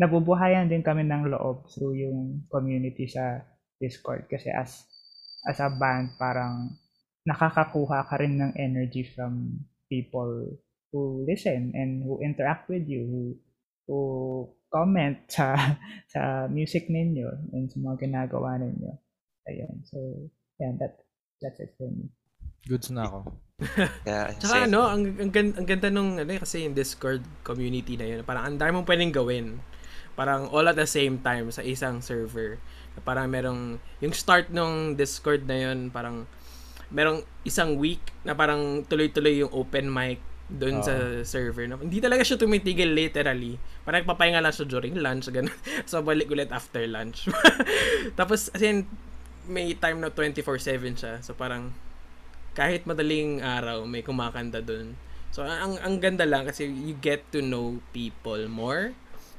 nabubuhayan 0.00 0.66
din 0.66 0.82
kami 0.82 1.06
ng 1.06 1.30
loob 1.30 1.70
through 1.70 1.94
yung 1.94 2.44
community 2.50 3.06
sa 3.06 3.42
Discord 3.78 4.26
kasi 4.26 4.50
as 4.50 4.86
as 5.46 5.60
a 5.60 5.70
band 5.70 6.16
parang 6.18 6.72
nakakakuha 7.28 8.08
ka 8.08 8.16
rin 8.18 8.40
ng 8.40 8.52
energy 8.58 9.06
from 9.06 9.60
people 9.86 10.50
who 10.90 11.22
listen 11.28 11.70
and 11.76 12.02
who 12.02 12.18
interact 12.24 12.66
with 12.66 12.86
you 12.88 13.06
who 13.06 13.22
who 13.86 13.98
comment 14.74 15.14
sa 15.38 15.54
sa 16.10 16.50
music 16.50 16.90
ninyo 16.90 17.54
and 17.54 17.70
sa 17.70 17.78
mga 17.78 18.10
ginagawa 18.10 18.58
ninyo 18.58 18.90
ayun 19.46 19.86
so 19.86 19.98
yeah 20.58 20.74
that 20.82 20.98
that's 21.38 21.62
it 21.62 21.70
for 21.78 21.86
me 21.86 22.10
Goods 22.64 22.88
na 22.88 23.08
ako. 23.08 23.18
Yeah, 24.08 24.34
Tsaka 24.34 24.66
ano, 24.66 24.88
ang, 24.88 25.14
ang, 25.20 25.30
ang 25.30 25.66
ganda 25.68 25.88
nung, 25.92 26.18
ano 26.18 26.26
eh, 26.26 26.40
kasi 26.42 26.66
yung 26.66 26.74
Discord 26.74 27.22
community 27.46 27.94
na 27.94 28.08
yun, 28.08 28.20
parang 28.26 28.50
ang 28.50 28.56
dami 28.58 28.74
mong 28.74 28.88
pwedeng 28.88 29.12
gawin. 29.14 29.46
Parang 30.18 30.50
all 30.50 30.66
at 30.66 30.76
the 30.76 30.88
same 30.88 31.22
time 31.22 31.52
sa 31.54 31.62
isang 31.62 32.02
server. 32.02 32.58
Na 32.96 33.00
Parang 33.04 33.30
merong, 33.30 33.78
yung 34.02 34.14
start 34.16 34.50
nung 34.50 34.98
Discord 34.98 35.46
na 35.46 35.70
yun, 35.70 35.92
parang 35.92 36.26
merong 36.90 37.22
isang 37.46 37.76
week 37.78 38.02
na 38.26 38.34
parang 38.34 38.82
tuloy-tuloy 38.86 39.44
yung 39.44 39.52
open 39.54 39.86
mic 39.92 40.20
doon 40.48 40.84
sa 40.84 41.24
server. 41.24 41.64
No? 41.64 41.80
Hindi 41.80 42.04
talaga 42.04 42.20
siya 42.20 42.36
tumitigil 42.36 42.92
literally. 42.92 43.56
Parang 43.82 44.04
nagpapahinga 44.04 44.44
lang 44.44 44.52
siya 44.52 44.66
during 44.68 44.94
lunch, 45.00 45.28
ganun. 45.34 45.54
so, 45.88 46.04
balik 46.04 46.28
ulit 46.28 46.52
after 46.52 46.84
lunch. 46.84 47.28
Tapos, 48.18 48.52
as 48.52 48.60
in, 48.60 48.84
may 49.48 49.72
time 49.76 50.00
na 50.00 50.12
24-7 50.12 51.00
siya. 51.00 51.14
So, 51.24 51.32
parang, 51.32 51.72
kahit 52.52 52.84
madaling 52.84 53.40
araw, 53.40 53.88
may 53.88 54.04
kumakanta 54.04 54.60
doon. 54.60 54.94
So, 55.34 55.42
ang, 55.42 55.80
ang 55.82 55.98
ganda 55.98 56.28
lang 56.28 56.46
kasi 56.46 56.68
you 56.70 56.94
get 57.00 57.24
to 57.34 57.42
know 57.42 57.82
people 57.90 58.38
more. 58.46 58.94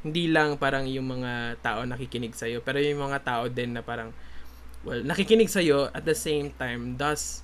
Hindi 0.05 0.29
lang 0.29 0.59
parang 0.59 0.85
yung 0.85 1.07
mga 1.07 1.63
tao 1.65 1.81
nakikinig 1.87 2.35
sa'yo, 2.35 2.61
pero 2.61 2.77
yung 2.77 2.99
mga 2.99 3.23
tao 3.25 3.47
din 3.47 3.73
na 3.73 3.81
parang, 3.81 4.11
well, 4.83 5.01
nakikinig 5.01 5.49
sa'yo 5.49 5.89
at 5.95 6.03
the 6.03 6.13
same 6.13 6.53
time 6.59 6.99
does 6.99 7.41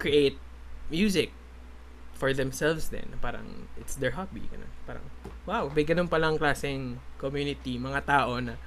create 0.00 0.40
music 0.88 1.30
for 2.18 2.34
themselves 2.34 2.90
din. 2.90 3.06
Parang 3.22 3.70
it's 3.78 3.94
their 3.94 4.12
hobby. 4.18 4.42
Ganun. 4.50 4.68
Parang, 4.82 5.06
wow, 5.46 5.70
may 5.70 5.86
ganun 5.86 6.10
palang 6.10 6.34
klaseng 6.34 6.98
community, 7.16 7.78
mga 7.78 8.02
tao 8.02 8.42
na 8.42 8.58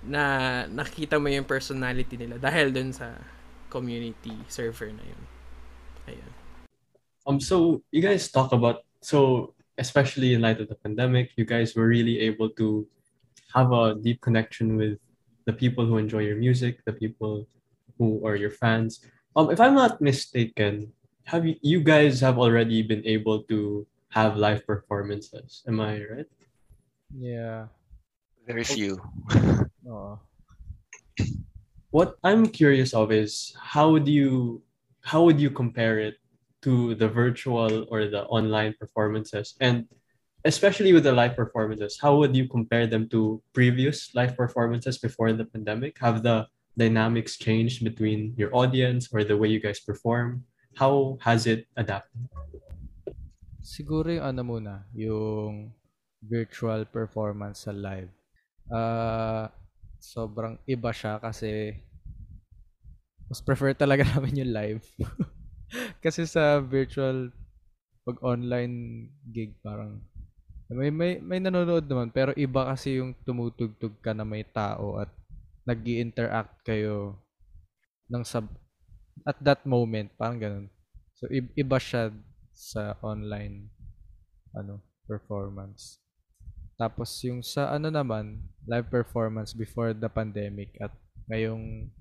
na 0.00 0.22
nakikita 0.70 1.20
mo 1.20 1.28
yung 1.28 1.44
personality 1.44 2.16
nila 2.16 2.40
dahil 2.40 2.72
dun 2.72 2.88
sa 2.88 3.20
community 3.68 4.32
server 4.48 4.88
na 4.88 5.04
yun. 5.04 5.22
Ayun. 6.08 6.30
Um, 7.28 7.36
so 7.36 7.84
you 7.92 8.00
guys 8.00 8.32
talk 8.32 8.56
about 8.56 8.86
so 9.04 9.52
especially 9.76 10.32
in 10.32 10.40
light 10.40 10.60
of 10.60 10.68
the 10.68 10.78
pandemic, 10.78 11.32
you 11.36 11.44
guys 11.44 11.76
were 11.76 11.88
really 11.88 12.20
able 12.20 12.48
to 12.56 12.86
have 13.52 13.72
a 13.72 13.96
deep 13.96 14.20
connection 14.20 14.76
with 14.76 14.96
the 15.44 15.52
people 15.52 15.84
who 15.84 15.96
enjoy 15.96 16.20
your 16.20 16.36
music, 16.36 16.84
the 16.84 16.92
people 16.92 17.48
who 17.98 18.24
are 18.24 18.36
your 18.36 18.50
fans. 18.50 19.00
Um, 19.34 19.50
if 19.50 19.60
I'm 19.60 19.74
not 19.74 20.00
mistaken, 20.00 20.92
have 21.30 21.46
you, 21.46 21.54
you 21.62 21.80
guys 21.80 22.18
have 22.18 22.38
already 22.38 22.82
been 22.82 23.06
able 23.06 23.46
to 23.46 23.86
have 24.10 24.36
live 24.36 24.66
performances? 24.66 25.62
Am 25.66 25.78
I 25.78 26.02
right? 26.10 26.30
Yeah. 27.14 27.70
Very 28.46 28.66
oh. 28.66 28.74
few. 28.74 28.92
Oo. 29.86 30.18
What 31.94 32.18
I'm 32.26 32.50
curious 32.50 32.94
of 32.94 33.10
is 33.14 33.54
how 33.58 33.90
would 33.94 34.10
you 34.10 34.62
how 35.02 35.22
would 35.22 35.38
you 35.38 35.50
compare 35.50 35.98
it 35.98 36.18
to 36.62 36.94
the 36.94 37.08
virtual 37.08 37.86
or 37.90 38.06
the 38.06 38.26
online 38.30 38.74
performances 38.78 39.54
and 39.58 39.88
especially 40.44 40.92
with 40.92 41.02
the 41.02 41.12
live 41.12 41.34
performances 41.34 41.96
how 41.96 42.14
would 42.20 42.36
you 42.36 42.46
compare 42.46 42.86
them 42.86 43.08
to 43.08 43.40
previous 43.56 44.12
live 44.14 44.36
performances 44.36 45.00
before 45.00 45.32
the 45.32 45.48
pandemic 45.48 45.96
have 45.98 46.22
the 46.22 46.44
dynamics 46.76 47.40
changed 47.40 47.82
between 47.82 48.36
your 48.36 48.52
audience 48.54 49.08
or 49.08 49.24
the 49.24 49.34
way 49.34 49.48
you 49.48 49.58
guys 49.58 49.80
perform 49.80 50.44
how 50.76 51.18
has 51.20 51.46
it 51.46 51.66
adapted 51.76 52.28
Siguro 53.60 54.08
yung 54.10 54.24
ano 54.24 54.42
muna, 54.42 54.74
yung 54.96 55.70
virtual 56.24 56.88
performance 56.88 57.68
sa 57.68 57.72
live. 57.72 58.10
Ah, 58.72 59.52
sobrang 60.00 60.56
iba 60.64 60.90
siya 60.90 61.20
kasi 61.20 61.76
mas 63.30 63.38
prefer 63.44 63.76
talaga 63.76 64.02
namin 64.16 64.42
yung 64.42 64.52
live. 64.52 64.82
kasi 66.04 66.26
sa 66.26 66.58
virtual 66.58 67.30
pag 68.02 68.16
online 68.26 69.06
gig 69.30 69.54
parang 69.62 70.02
may 70.72 70.90
may 70.90 71.22
may 71.22 71.38
nanonood 71.38 71.86
naman 71.86 72.10
pero 72.10 72.34
iba 72.34 72.66
kasi 72.74 72.98
yung 72.98 73.14
tumutugtog 73.22 73.94
ka 74.02 74.10
na 74.14 74.26
may 74.26 74.42
tao 74.42 74.98
at 74.98 75.10
nag 75.62 75.82
interact 75.84 76.58
kayo 76.66 77.18
ng 78.10 78.24
sub 78.26 78.50
at 79.26 79.38
that 79.42 79.62
moment 79.68 80.12
parang 80.16 80.38
ganun. 80.40 80.66
So 81.18 81.28
iba 81.32 81.76
siya 81.76 82.12
sa 82.54 82.96
online 83.04 83.68
ano 84.56 84.80
performance. 85.04 86.00
Tapos 86.80 87.12
yung 87.26 87.44
sa 87.44 87.76
ano 87.76 87.92
naman 87.92 88.40
live 88.64 88.88
performance 88.88 89.52
before 89.52 89.92
the 89.92 90.08
pandemic 90.08 90.72
at 90.80 90.92
ngayong 91.28 91.92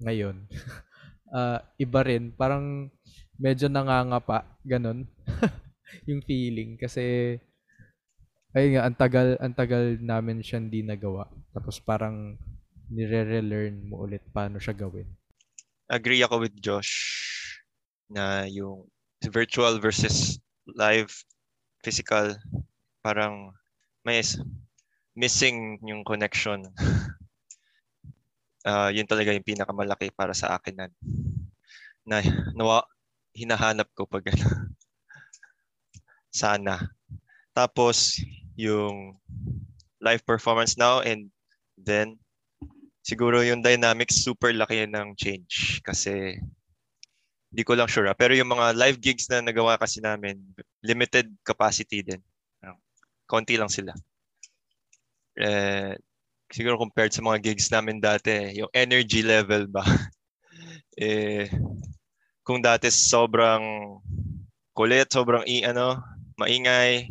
ngayon 0.00 0.44
ah 1.36 1.60
iba 1.80 2.00
rin 2.04 2.28
parang 2.36 2.92
medyo 3.40 3.68
nangangapa 3.68 4.44
ganun 4.64 5.08
yung 6.08 6.20
feeling 6.24 6.76
kasi 6.76 7.36
ay 8.56 8.76
nga 8.76 8.88
ang 8.88 8.96
tagal 8.96 9.36
ang 9.40 9.52
tagal 9.52 10.00
namin 10.00 10.40
siya 10.44 10.60
hindi 10.60 10.84
nagawa 10.84 11.28
tapos 11.52 11.80
parang 11.80 12.36
nire-relearn 12.92 13.88
mo 13.88 14.04
ulit 14.04 14.22
paano 14.32 14.60
siya 14.60 14.76
gawin 14.76 15.08
Agree 15.86 16.18
ako 16.26 16.42
with 16.42 16.58
Josh 16.58 16.90
na 18.10 18.42
yung 18.50 18.90
virtual 19.30 19.78
versus 19.78 20.42
live 20.66 21.14
physical 21.86 22.34
parang 23.06 23.54
may 24.02 24.18
missing 25.14 25.78
yung 25.86 26.02
connection. 26.02 26.66
Ah, 28.66 28.90
yun 28.90 29.06
talaga 29.06 29.30
yung 29.30 29.46
pinakamalaki 29.46 30.10
para 30.10 30.34
sa 30.34 30.58
akin 30.58 30.74
na, 30.74 30.86
na 32.02 32.18
nawa, 32.50 32.82
hinahanap 33.30 33.86
ko 33.94 34.10
pag 34.10 34.26
sana. 36.34 36.90
Tapos 37.54 38.18
yung 38.58 39.14
live 40.02 40.26
performance 40.26 40.74
now 40.74 40.98
and 40.98 41.30
then 41.78 42.18
siguro 43.06 43.38
yung 43.46 43.62
dynamics 43.62 44.26
super 44.26 44.50
laki 44.50 44.82
ng 44.90 45.14
change 45.14 45.78
kasi 45.86 46.42
hindi 47.54 47.62
ko 47.62 47.78
lang 47.78 47.86
sure 47.86 48.10
ah. 48.10 48.18
pero 48.18 48.34
yung 48.34 48.50
mga 48.50 48.74
live 48.74 48.98
gigs 48.98 49.30
na 49.30 49.38
nagawa 49.38 49.78
kasi 49.78 50.02
namin 50.02 50.42
limited 50.82 51.30
capacity 51.46 52.02
din 52.02 52.18
Ah, 52.66 52.74
konti 53.30 53.54
lang 53.54 53.70
sila 53.70 53.94
eh, 55.38 55.94
siguro 56.50 56.74
compared 56.82 57.14
sa 57.14 57.22
mga 57.22 57.46
gigs 57.46 57.70
namin 57.70 58.02
dati 58.02 58.58
yung 58.58 58.72
energy 58.74 59.22
level 59.22 59.70
ba 59.70 59.86
eh 60.98 61.46
kung 62.42 62.58
dati 62.58 62.90
sobrang 62.90 63.62
kulit 64.74 65.14
sobrang 65.14 65.46
i 65.46 65.62
ano 65.62 66.02
maingay 66.34 67.06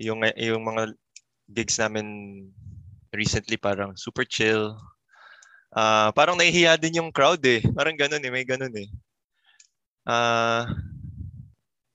yung 0.00 0.24
yung 0.40 0.64
mga 0.64 0.96
gigs 1.52 1.76
namin 1.76 2.08
recently 3.12 3.58
parang 3.58 3.94
super 3.98 4.22
chill 4.24 4.74
Ah, 5.70 6.10
parang 6.10 6.34
nahihiya 6.34 6.74
din 6.74 6.98
yung 6.98 7.14
crowd 7.14 7.38
eh. 7.46 7.62
Parang 7.62 7.94
ganun 7.94 8.18
eh, 8.18 8.32
may 8.34 8.42
ganun 8.42 8.74
eh. 8.74 8.90
Ah, 10.02 10.66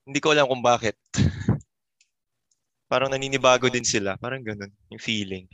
hindi 0.08 0.16
ko 0.16 0.32
alam 0.32 0.48
kung 0.48 0.64
bakit. 0.64 0.96
parang 2.90 3.12
naninibago 3.12 3.68
din 3.68 3.84
sila. 3.84 4.16
Parang 4.16 4.40
ganun, 4.40 4.72
yung 4.88 5.02
feeling. 5.02 5.44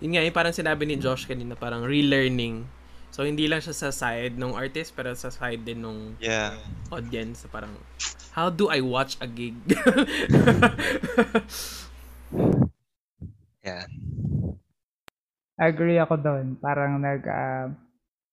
Yun 0.00 0.16
nga, 0.16 0.24
yung 0.24 0.32
parang 0.36 0.56
sinabi 0.56 0.88
ni 0.88 0.96
Josh 0.96 1.28
kanina, 1.28 1.52
parang 1.52 1.84
relearning. 1.84 2.64
So, 3.12 3.24
hindi 3.28 3.44
lang 3.48 3.60
siya 3.60 3.76
sa 3.76 3.92
side 3.92 4.36
ng 4.40 4.56
artist, 4.56 4.96
pero 4.96 5.12
sa 5.12 5.28
side 5.28 5.60
din 5.60 5.84
ng 5.84 6.16
Yeah. 6.20 6.56
audience. 6.88 7.44
Parang, 7.52 7.76
how 8.32 8.48
do 8.48 8.72
I 8.72 8.80
watch 8.80 9.20
a 9.20 9.28
gig? 9.28 9.56
Yeah. 13.66 13.90
Agree 15.56 15.96
ako 15.96 16.20
doon. 16.20 16.46
Parang 16.60 17.00
nag 17.00 17.24
ah, 17.24 17.72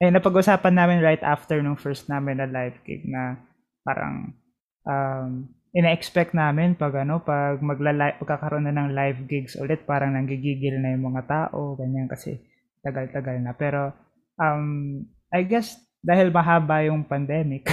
eh 0.04 0.12
napag-usapan 0.12 0.76
namin 0.76 1.00
right 1.00 1.24
after 1.24 1.64
nung 1.64 1.80
first 1.80 2.12
namin 2.12 2.44
na 2.44 2.48
live 2.52 2.76
gig 2.84 3.08
na 3.08 3.40
parang 3.88 4.36
um 4.84 5.48
ina-expect 5.72 6.36
namin 6.36 6.76
pag 6.76 6.92
ano 7.00 7.24
pag 7.24 7.64
magla 7.64 8.20
pagkakaroon 8.20 8.68
na 8.68 8.76
ng 8.76 8.92
live 8.92 9.24
gigs 9.32 9.56
ulit 9.56 9.88
parang 9.88 10.12
nanggigigil 10.12 10.76
na 10.84 10.92
yung 10.92 11.16
mga 11.16 11.24
tao 11.26 11.80
ganyan 11.80 12.12
kasi 12.12 12.36
tagal-tagal 12.84 13.40
na 13.40 13.56
pero 13.56 13.96
um 14.36 15.00
I 15.32 15.48
guess 15.48 15.80
dahil 16.04 16.36
mahaba 16.36 16.84
yung 16.84 17.08
pandemic 17.08 17.64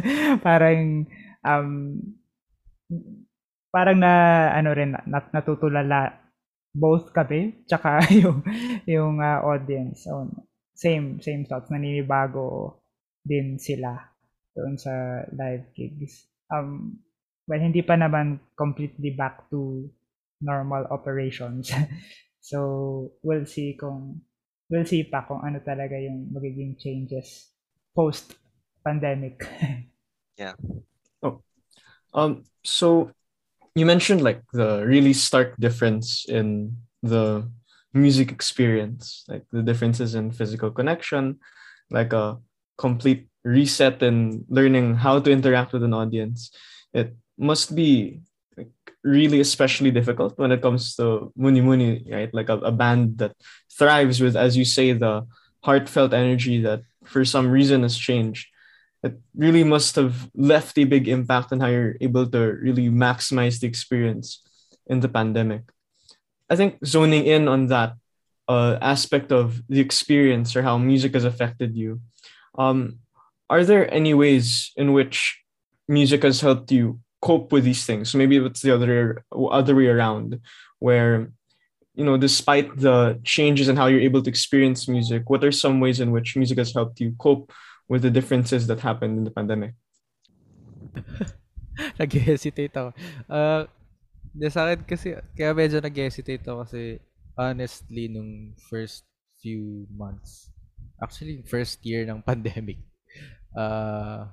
parang 0.46 1.10
um 1.42 1.98
parang 3.74 3.98
na 3.98 4.12
ano 4.54 4.70
rin 4.70 4.94
nat, 4.94 5.34
natutulala 5.34 6.14
both 6.70 7.10
kami 7.10 7.66
tsaka 7.66 8.04
yung 8.22 8.40
yung 8.86 9.18
ah, 9.22 9.42
audience. 9.42 10.06
So, 10.06 10.30
same 10.74 11.18
same 11.20 11.44
thoughts. 11.44 11.68
Naninibago 11.70 12.80
din 13.26 13.60
sila 13.60 13.96
doon 14.56 14.78
sa 14.80 15.24
live 15.34 15.70
gigs. 15.76 16.26
Um 16.50 16.98
well 17.46 17.60
hindi 17.60 17.82
pa 17.82 17.98
naman 17.98 18.40
completely 18.54 19.14
back 19.14 19.46
to 19.50 19.86
normal 20.40 20.86
operations. 20.90 21.70
So 22.40 23.12
we'll 23.20 23.44
see 23.44 23.76
kung 23.76 24.24
we'll 24.72 24.88
see 24.88 25.04
pa 25.04 25.28
kung 25.28 25.44
ano 25.44 25.60
talaga 25.60 26.00
yung 26.00 26.32
magiging 26.32 26.72
changes 26.80 27.52
post 27.92 28.32
pandemic 28.80 29.44
Um, 32.12 32.44
so 32.64 33.14
you 33.74 33.86
mentioned 33.86 34.22
like 34.22 34.42
the 34.52 34.84
really 34.86 35.12
stark 35.12 35.56
difference 35.58 36.24
in 36.28 36.76
the 37.02 37.48
music 37.92 38.30
experience, 38.30 39.24
like 39.28 39.44
the 39.52 39.62
differences 39.62 40.14
in 40.14 40.30
physical 40.30 40.70
connection, 40.70 41.38
like 41.90 42.12
a 42.12 42.38
complete 42.78 43.28
reset 43.44 44.02
in 44.02 44.44
learning 44.48 44.94
how 44.94 45.18
to 45.18 45.30
interact 45.30 45.72
with 45.72 45.82
an 45.82 45.94
audience. 45.94 46.50
It 46.92 47.16
must 47.38 47.74
be 47.74 48.20
like, 48.56 48.70
really 49.02 49.40
especially 49.40 49.90
difficult 49.90 50.38
when 50.38 50.52
it 50.52 50.62
comes 50.62 50.94
to 50.96 51.32
Muni 51.36 51.60
Muni, 51.60 52.04
right? 52.10 52.32
Like 52.34 52.48
a, 52.48 52.58
a 52.58 52.72
band 52.72 53.18
that 53.18 53.32
thrives 53.78 54.20
with, 54.20 54.36
as 54.36 54.56
you 54.56 54.64
say, 54.64 54.92
the 54.92 55.26
heartfelt 55.62 56.12
energy 56.12 56.60
that 56.62 56.82
for 57.04 57.24
some 57.24 57.50
reason 57.50 57.82
has 57.82 57.96
changed 57.96 58.48
it 59.02 59.18
really 59.34 59.64
must 59.64 59.96
have 59.96 60.30
left 60.34 60.78
a 60.78 60.84
big 60.84 61.08
impact 61.08 61.52
on 61.52 61.60
how 61.60 61.68
you're 61.68 61.96
able 62.00 62.26
to 62.26 62.38
really 62.60 62.88
maximize 62.88 63.60
the 63.60 63.66
experience 63.66 64.42
in 64.86 65.00
the 65.00 65.08
pandemic. 65.08 65.62
I 66.50 66.56
think 66.56 66.84
zoning 66.84 67.24
in 67.26 67.48
on 67.48 67.68
that 67.68 67.94
uh, 68.48 68.78
aspect 68.82 69.32
of 69.32 69.62
the 69.68 69.80
experience 69.80 70.56
or 70.56 70.62
how 70.62 70.76
music 70.76 71.14
has 71.14 71.24
affected 71.24 71.76
you, 71.76 72.00
um, 72.58 72.98
are 73.48 73.64
there 73.64 73.92
any 73.92 74.14
ways 74.14 74.72
in 74.76 74.92
which 74.92 75.40
music 75.88 76.22
has 76.22 76.40
helped 76.40 76.70
you 76.70 77.00
cope 77.20 77.52
with 77.52 77.64
these 77.64 77.84
things. 77.84 78.14
Maybe 78.14 78.36
it's 78.36 78.62
the 78.62 78.74
other 78.74 79.24
other 79.32 79.74
way 79.74 79.86
around, 79.86 80.40
where 80.78 81.32
you 81.94 82.04
know, 82.04 82.16
despite 82.16 82.76
the 82.78 83.20
changes 83.24 83.68
in 83.68 83.76
how 83.76 83.86
you're 83.86 84.00
able 84.00 84.22
to 84.22 84.30
experience 84.30 84.88
music, 84.88 85.28
what 85.28 85.44
are 85.44 85.52
some 85.52 85.80
ways 85.80 86.00
in 86.00 86.12
which 86.12 86.36
music 86.36 86.56
has 86.58 86.72
helped 86.72 87.00
you 87.00 87.14
cope 87.18 87.52
with 87.90 88.06
the 88.06 88.10
differences 88.14 88.70
that 88.70 88.80
happened 88.80 89.18
in 89.18 89.24
the 89.26 89.34
pandemic? 89.34 89.74
nag-hesitate 92.00 92.74
ako. 92.74 92.90
Uh, 93.26 93.64
sa 94.48 94.70
akin 94.70 94.80
kasi, 94.86 95.16
kaya 95.34 95.50
medyo 95.52 95.82
nag-hesitate 95.82 96.44
ako 96.46 96.62
kasi 96.64 97.02
honestly, 97.34 98.06
nung 98.06 98.54
first 98.68 99.06
few 99.40 99.88
months, 99.90 100.52
actually, 101.02 101.42
first 101.48 101.82
year 101.82 102.04
ng 102.06 102.22
pandemic, 102.28 102.78
uh, 103.56 104.28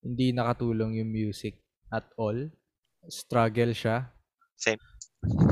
hindi 0.00 0.32
nakatulong 0.32 0.96
yung 0.96 1.10
music 1.12 1.60
at 1.92 2.08
all. 2.16 2.48
Struggle 3.08 3.76
siya. 3.76 4.08
Same. 4.56 4.80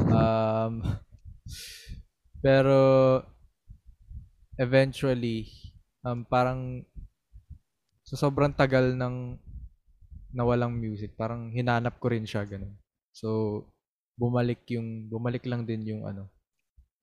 Um, 0.09 0.81
pero 2.45 3.21
eventually, 4.57 5.68
um, 6.05 6.23
parang 6.27 6.85
sa 8.09 8.17
sobrang 8.17 8.53
tagal 8.55 8.97
ng 8.97 9.37
nawalang 10.33 10.77
music, 10.77 11.17
parang 11.17 11.53
hinanap 11.53 11.97
ko 12.01 12.13
rin 12.13 12.25
siya 12.25 12.45
ganun. 12.45 12.73
So 13.13 13.65
bumalik 14.19 14.67
yung 14.73 15.09
bumalik 15.09 15.45
lang 15.49 15.65
din 15.65 15.85
yung 15.87 16.03
ano. 16.05 16.29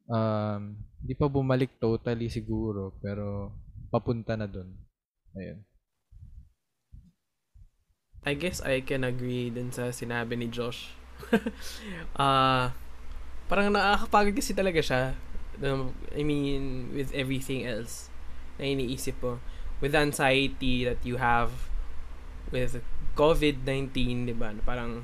Um, 0.05 0.77
hindi 1.01 1.13
pa 1.17 1.25
bumalik 1.25 1.81
totally 1.81 2.29
siguro, 2.29 2.93
pero 3.01 3.53
papunta 3.89 4.37
na 4.37 4.45
doon. 4.45 4.69
Ayun. 5.33 5.59
I 8.25 8.33
guess 8.33 8.61
I 8.65 8.81
can 8.81 9.05
agree 9.05 9.53
din 9.53 9.69
sa 9.69 9.93
sinabi 9.93 10.33
ni 10.33 10.49
Josh. 10.49 10.89
uh, 12.17 12.73
parang 13.49 13.69
nakakapagod 13.69 14.33
kasi 14.33 14.57
talaga 14.57 14.81
siya. 14.81 15.13
Um, 15.61 15.93
I 16.13 16.25
mean, 16.25 16.89
with 16.93 17.13
everything 17.13 17.69
else 17.69 18.09
na 18.57 18.63
iniisip 18.65 19.17
mo. 19.21 19.39
With 19.83 19.93
anxiety 19.93 20.87
that 20.87 21.03
you 21.03 21.19
have 21.19 21.51
with 22.49 22.79
COVID-19, 23.15 23.93
di 24.31 24.35
ba? 24.35 24.55
Parang, 24.63 25.03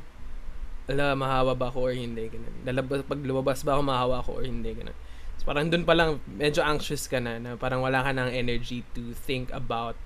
ala, 0.88 1.16
mahawa 1.16 1.56
ba 1.56 1.68
ako 1.72 1.92
or 1.92 1.94
hindi? 1.96 2.28
Ganun. 2.32 2.56
Lalabas, 2.64 3.04
pag 3.04 3.20
lumabas 3.24 3.64
ba 3.64 3.76
ako, 3.76 3.82
mahawa 3.84 4.16
ako 4.24 4.32
or 4.42 4.46
hindi? 4.48 4.72
Ganun. 4.72 4.96
So, 5.42 5.50
parang 5.50 5.74
dun 5.74 5.84
pa 5.84 5.98
lang, 5.98 6.22
medyo 6.28 6.62
anxious 6.62 7.10
ka 7.10 7.18
na, 7.18 7.42
na 7.42 7.58
parang 7.58 7.82
wala 7.82 8.06
ka 8.06 8.14
ng 8.14 8.30
energy 8.30 8.86
to 8.94 9.12
think 9.16 9.50
about 9.52 9.98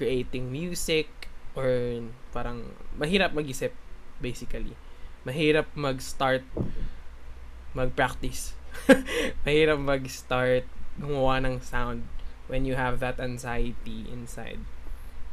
creating 0.00 0.48
music, 0.48 1.30
or 1.54 2.00
parang 2.30 2.72
mahirap 2.94 3.34
mag-isip 3.34 3.74
basically. 4.22 4.76
Mahirap 5.26 5.68
mag-start 5.74 6.46
mag-practice. 7.74 8.54
mahirap 9.44 9.78
mag-start 9.78 10.64
gumawa 10.96 11.42
ng 11.42 11.58
sound 11.60 12.06
when 12.50 12.66
you 12.66 12.74
have 12.74 12.98
that 12.98 13.22
anxiety 13.22 14.10
inside. 14.10 14.58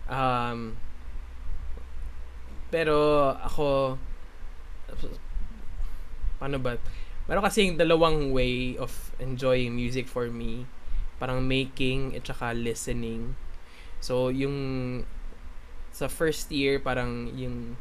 Um, 0.06 0.78
pero 2.70 3.34
ako 3.42 3.98
paano 6.38 6.62
ba? 6.62 6.78
Meron 7.26 7.44
kasi 7.44 7.68
yung 7.68 7.82
dalawang 7.82 8.32
way 8.32 8.78
of 8.78 9.12
enjoying 9.20 9.74
music 9.74 10.06
for 10.06 10.30
me. 10.30 10.70
Parang 11.18 11.44
making 11.44 12.14
at 12.14 12.24
saka 12.24 12.54
listening. 12.54 13.34
So, 14.00 14.30
yung 14.30 15.04
sa 15.90 16.06
first 16.06 16.54
year 16.54 16.78
parang 16.78 17.34
yung 17.34 17.74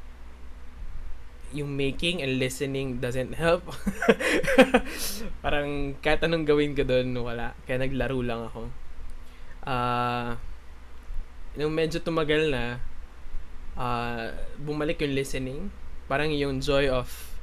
yung 1.52 1.76
making 1.76 2.24
and 2.24 2.42
listening 2.42 2.98
doesn't 2.98 3.36
help. 3.38 3.62
parang 5.44 5.94
kahit 6.02 6.24
anong 6.26 6.42
gawin 6.42 6.74
ko 6.74 6.82
doon, 6.82 7.14
wala. 7.22 7.54
Kaya 7.68 7.86
naglaro 7.86 8.18
lang 8.24 8.50
ako. 8.50 8.85
Uh, 9.66 10.38
nung 11.58 11.74
medyo 11.74 11.98
tumagal 11.98 12.48
na, 12.54 12.78
uh, 13.76 14.32
bumalik 14.62 15.02
yung 15.02 15.14
listening. 15.18 15.60
Parang 16.06 16.30
yung 16.30 16.62
joy 16.62 16.86
of 16.86 17.36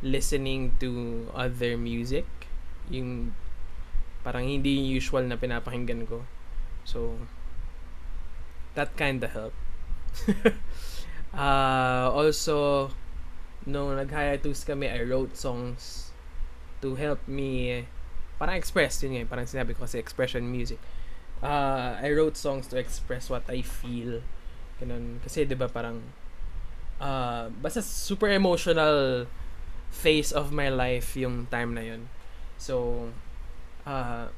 listening 0.00 0.72
to 0.78 1.26
other 1.34 1.74
music. 1.74 2.24
Yung 2.88 3.34
parang 4.22 4.46
hindi 4.46 4.78
usual 4.94 5.26
na 5.26 5.34
pinapakinggan 5.34 6.06
ko. 6.06 6.22
So, 6.86 7.18
that 8.78 8.94
kind 8.94 9.18
of 9.22 9.30
helped. 9.34 9.62
uh, 11.34 12.08
also, 12.18 12.88
nung 13.66 13.98
nag-hiatus 13.98 14.62
kami, 14.62 14.86
I 14.86 15.02
wrote 15.02 15.34
songs 15.34 16.06
to 16.80 16.94
help 16.94 17.18
me 17.26 17.82
parang 18.36 18.56
express 18.60 19.00
yun 19.00 19.16
nga 19.16 19.24
parang 19.24 19.48
sinabi 19.48 19.72
ko 19.72 19.88
kasi 19.88 19.96
expression 19.96 20.44
music 20.44 20.76
uh, 21.42 21.98
I 22.00 22.08
wrote 22.12 22.36
songs 22.36 22.68
to 22.72 22.78
express 22.78 23.28
what 23.28 23.44
I 23.48 23.60
feel 23.64 24.22
ganun 24.76 25.24
kasi 25.24 25.48
'di 25.48 25.56
ba 25.56 25.72
parang 25.72 26.04
uh, 27.00 27.48
basta 27.60 27.80
super 27.80 28.28
emotional 28.28 29.24
phase 29.88 30.32
of 30.32 30.52
my 30.52 30.68
life 30.68 31.16
yung 31.16 31.48
time 31.48 31.72
na 31.72 31.84
yun 31.84 32.12
so 32.60 33.08
uh, 33.88 34.28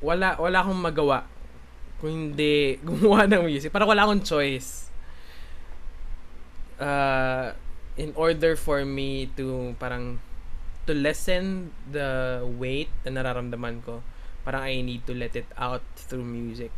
wala 0.00 0.36
wala 0.40 0.58
akong 0.60 0.80
magawa 0.80 1.28
kung 2.00 2.12
hindi 2.32 2.76
gumawa 2.86 3.24
ng 3.28 3.44
music. 3.44 3.72
Parang 3.72 3.88
wala 3.88 4.04
akong 4.04 4.24
choice. 4.24 4.88
Uh, 6.76 7.56
in 7.96 8.12
order 8.12 8.52
for 8.52 8.84
me 8.84 9.32
to 9.32 9.72
parang 9.80 10.20
to 10.84 10.92
lessen 10.92 11.72
the 11.88 12.44
weight 12.60 12.92
na 13.08 13.16
nararamdaman 13.16 13.80
ko, 13.80 14.04
parang 14.46 14.62
I 14.62 14.78
need 14.78 15.02
to 15.10 15.14
let 15.18 15.34
it 15.34 15.50
out 15.58 15.82
through 15.98 16.22
music. 16.22 16.70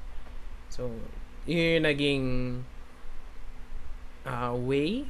So, 0.73 0.89
yun 1.45 1.77
yung 1.77 1.85
naging 1.85 2.25
uh, 4.25 4.57
way 4.57 5.05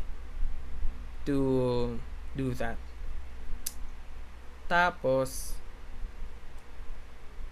to 1.23 1.39
do 2.35 2.51
that. 2.59 2.75
Tapos, 4.67 5.55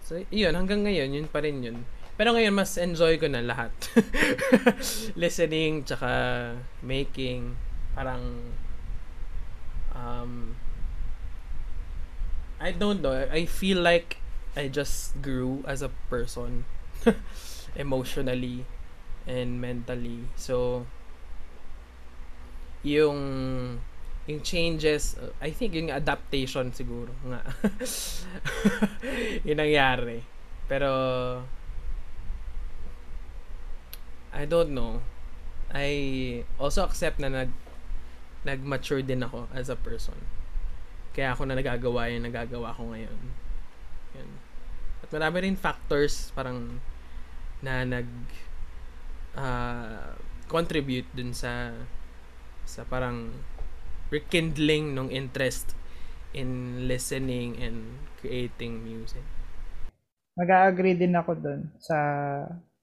so, 0.03 0.19
yun, 0.27 0.51
hanggang 0.59 0.83
ngayon, 0.83 1.15
yun 1.15 1.27
pa 1.31 1.39
rin 1.39 1.63
yun. 1.63 1.87
Pero 2.19 2.35
ngayon, 2.35 2.51
mas 2.51 2.75
enjoy 2.75 3.15
ko 3.15 3.31
na 3.31 3.39
lahat. 3.39 3.71
Listening, 5.23 5.87
tsaka 5.87 6.51
making, 6.83 7.55
parang, 7.95 8.51
um, 9.95 10.51
I 12.59 12.75
don't 12.75 12.99
know. 12.99 13.13
I 13.13 13.47
feel 13.47 13.79
like 13.79 14.19
I 14.57 14.73
just 14.73 15.21
grew 15.21 15.61
as 15.69 15.85
a 15.85 15.93
person. 16.09 16.65
emotionally 17.77 18.65
and 19.29 19.61
mentally. 19.61 20.25
So, 20.35 20.85
yung 22.81 23.19
yung 24.27 24.41
changes, 24.43 25.15
I 25.39 25.53
think 25.53 25.77
yung 25.77 25.93
adaptation 25.93 26.73
siguro 26.73 27.13
nga. 27.23 27.41
yung 29.47 29.61
nangyari. 29.61 30.25
Pero, 30.67 30.91
I 34.35 34.43
don't 34.43 34.75
know. 34.75 34.99
I 35.71 36.43
also 36.59 36.83
accept 36.83 37.23
na 37.23 37.31
nag 37.31 37.51
nag-mature 38.43 39.03
din 39.03 39.23
ako 39.23 39.47
as 39.51 39.71
a 39.71 39.79
person. 39.79 40.15
Kaya 41.15 41.35
ako 41.35 41.47
na 41.47 41.55
nagagawa 41.55 42.11
yung 42.11 42.27
nagagawa 42.27 42.75
ko 42.75 42.91
ngayon. 42.91 43.19
Yan. 44.15 44.46
At 45.07 45.15
marami 45.15 45.47
rin 45.47 45.55
factors 45.55 46.35
parang 46.35 46.83
na 47.63 47.87
nag 47.87 48.07
uh, 49.39 50.11
contribute 50.51 51.07
dun 51.15 51.31
sa 51.31 51.71
sa 52.67 52.83
parang 52.83 53.31
rekindling 54.11 54.91
ng 54.91 55.07
interest 55.07 55.79
in 56.35 56.83
listening 56.91 57.55
and 57.63 58.03
creating 58.19 58.83
music. 58.83 59.23
Mag-agree 60.35 60.99
din 60.99 61.15
ako 61.15 61.39
dun 61.39 61.71
sa 61.79 61.97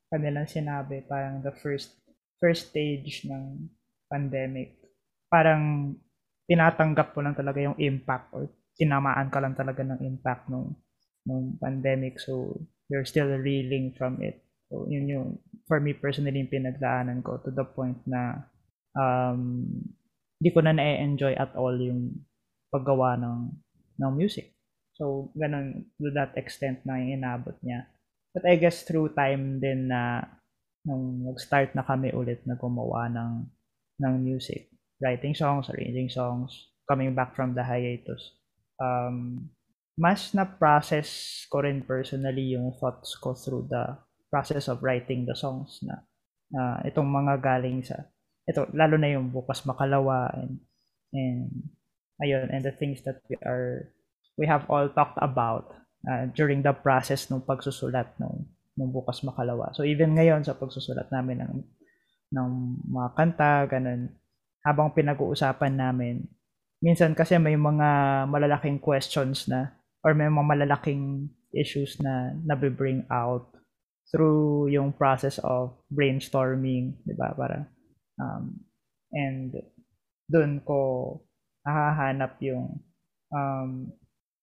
kanilang 0.09 0.49
sinabi, 0.49 1.05
parang 1.05 1.45
the 1.45 1.53
first 1.53 2.01
first 2.41 2.73
stage 2.73 3.29
ng 3.29 3.69
pandemic, 4.09 4.81
parang 5.29 5.93
tinatanggap 6.49 7.13
mo 7.13 7.21
lang 7.21 7.37
talaga 7.37 7.61
yung 7.61 7.77
impact 7.77 8.33
or 8.33 8.49
tinamaan 8.77 9.29
ka 9.29 9.39
lang 9.45 9.53
talaga 9.53 9.85
ng 9.85 10.01
impact 10.03 10.49
nung 10.49 10.73
nung 11.25 11.57
pandemic 11.61 12.21
so 12.21 12.53
you're 12.93 13.07
still 13.09 13.29
reeling 13.41 13.93
from 13.97 14.21
it 14.21 14.45
so 14.69 14.85
yun 14.89 15.09
yung 15.09 15.29
for 15.65 15.81
me 15.81 15.97
personally 15.97 16.41
yung 16.41 16.53
pinagdaanan 16.53 17.25
ko 17.25 17.41
to 17.41 17.51
the 17.53 17.65
point 17.65 17.99
na 18.05 18.45
um 18.97 19.65
hindi 20.41 20.51
ko 20.53 20.61
na 20.61 20.77
na-enjoy 20.77 21.33
at 21.37 21.57
all 21.57 21.75
yung 21.77 22.13
paggawa 22.69 23.17
ng 23.17 23.53
ng 24.01 24.13
music 24.13 24.53
so 24.93 25.33
ganun 25.33 25.89
to 25.97 26.13
that 26.13 26.37
extent 26.37 26.85
na 26.85 27.01
inabot 27.01 27.57
niya 27.65 27.89
But 28.35 28.51
I 28.51 28.59
guess 28.59 28.83
through 28.83 29.15
time 29.15 29.63
din 29.63 29.87
na 29.87 30.27
nung 30.83 31.23
nag-start 31.23 31.79
na 31.79 31.87
kami 31.87 32.11
ulit 32.11 32.43
na 32.43 32.59
gumawa 32.59 33.07
ng 33.07 33.47
ng 34.03 34.15
music, 34.19 34.67
writing 34.99 35.39
songs, 35.39 35.71
arranging 35.71 36.11
songs, 36.11 36.75
coming 36.91 37.15
back 37.15 37.39
from 37.39 37.55
the 37.55 37.63
hiatus. 37.63 38.35
Um, 38.83 39.49
mas 39.95 40.35
na 40.35 40.43
process 40.43 41.43
ko 41.47 41.63
rin 41.63 41.83
personally 41.87 42.59
yung 42.59 42.75
thoughts 42.79 43.15
ko 43.19 43.35
through 43.35 43.67
the 43.71 43.95
process 44.29 44.67
of 44.67 44.83
writing 44.83 45.23
the 45.23 45.37
songs 45.39 45.79
na 45.87 46.03
uh, 46.55 46.79
itong 46.83 47.07
mga 47.07 47.39
galing 47.39 47.83
sa 47.87 48.11
ito 48.45 48.67
lalo 48.75 48.99
na 48.99 49.15
yung 49.15 49.31
bukas 49.31 49.63
makalawa 49.63 50.29
and 50.35 50.59
and 51.15 51.49
ayun 52.19 52.51
and 52.51 52.67
the 52.67 52.75
things 52.75 53.07
that 53.07 53.23
we 53.31 53.39
are 53.47 53.95
we 54.35 54.45
have 54.51 54.67
all 54.67 54.91
talked 54.91 55.19
about 55.23 55.79
uh, 56.11 56.27
during 56.35 56.61
the 56.61 56.75
process 56.75 57.31
ng 57.31 57.43
pagsusulat 57.43 58.11
ng 58.19 58.35
ng 58.75 58.91
bukas 58.91 59.23
makalawa. 59.23 59.71
So 59.71 59.87
even 59.87 60.19
ngayon 60.19 60.43
sa 60.43 60.59
pagsusulat 60.59 61.09
namin 61.15 61.47
ng 61.47 61.55
ng 62.35 62.51
mga 62.91 63.09
kanta, 63.15 63.53
ganun, 63.71 64.11
habang 64.67 64.91
pinag-uusapan 64.91 65.79
namin, 65.79 66.27
minsan 66.83 67.15
kasi 67.15 67.39
may 67.39 67.55
mga 67.55 67.89
malalaking 68.27 68.83
questions 68.83 69.47
na 69.47 69.71
or 70.05 70.13
may 70.13 70.29
mga 70.29 70.47
malalaking 70.47 71.33
issues 71.57 71.97
na 71.99 72.37
nabe-bring 72.45 73.09
out 73.09 73.49
through 74.13 74.69
yung 74.69 74.93
process 74.93 75.41
of 75.41 75.73
brainstorming, 75.89 76.95
'di 77.09 77.15
ba? 77.17 77.33
Para 77.33 77.65
um, 78.21 78.53
and 79.17 79.57
doon 80.29 80.61
ko 80.63 80.79
nahahanap 81.65 82.37
yung 82.45 82.85
um, 83.33 83.89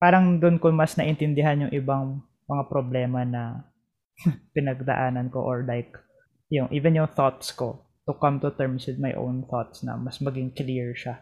parang 0.01 0.41
doon 0.41 0.57
ko 0.57 0.73
mas 0.73 0.97
naintindihan 0.97 1.69
yung 1.69 1.73
ibang 1.73 2.25
mga 2.49 2.63
problema 2.67 3.21
na 3.21 3.61
pinagdaanan 4.57 5.29
ko 5.29 5.45
or 5.45 5.61
like 5.63 5.93
yung 6.49 6.67
even 6.73 6.97
yung 6.97 7.09
thoughts 7.13 7.53
ko 7.53 7.85
to 8.09 8.17
come 8.17 8.41
to 8.41 8.49
terms 8.57 8.89
with 8.89 8.97
my 8.97 9.13
own 9.13 9.45
thoughts 9.45 9.85
na 9.85 9.95
mas 9.95 10.17
maging 10.19 10.49
clear 10.51 10.97
siya. 10.97 11.21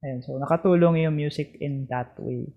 Ayun, 0.00 0.24
so 0.24 0.38
nakatulong 0.40 1.04
yung 1.04 1.12
music 1.18 1.58
in 1.60 1.84
that 1.90 2.16
way. 2.16 2.48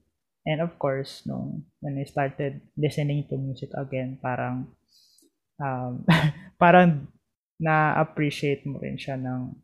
And 0.44 0.60
of 0.60 0.76
course, 0.76 1.24
nung 1.24 1.68
when 1.80 1.96
I 1.96 2.06
started 2.08 2.60
listening 2.76 3.28
to 3.32 3.40
music 3.40 3.72
again, 3.76 4.20
parang 4.20 4.76
um, 5.60 6.04
parang 6.62 7.08
na-appreciate 7.60 8.68
mo 8.68 8.84
rin 8.84 9.00
siya 9.00 9.16
ng 9.16 9.56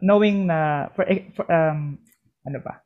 knowing 0.00 0.48
na 0.48 0.88
for, 0.96 1.04
eh, 1.04 1.28
for 1.36 1.44
um 1.52 2.00
ano 2.48 2.58
ba? 2.64 2.80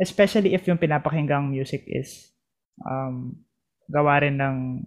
Especially 0.00 0.50
if 0.52 0.66
yung 0.66 0.82
pinapakinggang 0.82 1.46
music 1.46 1.86
is 1.86 2.34
um 2.82 3.38
gawa 3.86 4.24
rin 4.26 4.40
ng 4.40 4.82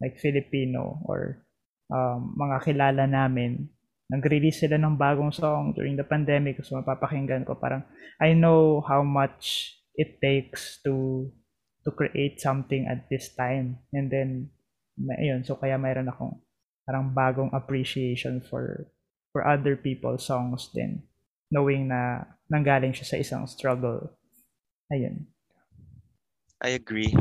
like 0.00 0.16
Filipino 0.20 1.00
or 1.04 1.44
um, 1.90 2.34
mga 2.36 2.56
kilala 2.64 3.04
namin, 3.06 3.68
nag-release 4.10 4.62
sila 4.66 4.78
ng 4.78 4.94
bagong 4.98 5.34
song 5.34 5.74
during 5.74 5.98
the 5.98 6.06
pandemic. 6.06 6.60
So, 6.62 6.78
mapapakinggan 6.78 7.46
ko 7.46 7.58
parang, 7.58 7.82
I 8.20 8.34
know 8.34 8.82
how 8.84 9.02
much 9.02 9.74
it 9.96 10.20
takes 10.20 10.80
to 10.84 11.26
to 11.84 11.90
create 11.92 12.38
something 12.40 12.86
at 12.86 13.08
this 13.08 13.32
time. 13.32 13.80
And 13.92 14.10
then, 14.10 14.50
ayun, 14.98 15.46
so 15.46 15.56
kaya 15.56 15.80
mayroon 15.80 16.12
akong 16.12 16.40
parang 16.86 17.10
bagong 17.16 17.50
appreciation 17.56 18.44
for 18.44 18.92
for 19.34 19.42
other 19.42 19.74
people's 19.74 20.24
songs 20.24 20.70
din. 20.72 21.02
Knowing 21.50 21.90
na 21.90 22.26
nanggaling 22.52 22.94
siya 22.94 23.06
sa 23.06 23.16
isang 23.18 23.44
struggle. 23.46 24.14
Ayun. 24.90 25.26
I 26.62 26.78
agree. 26.78 27.12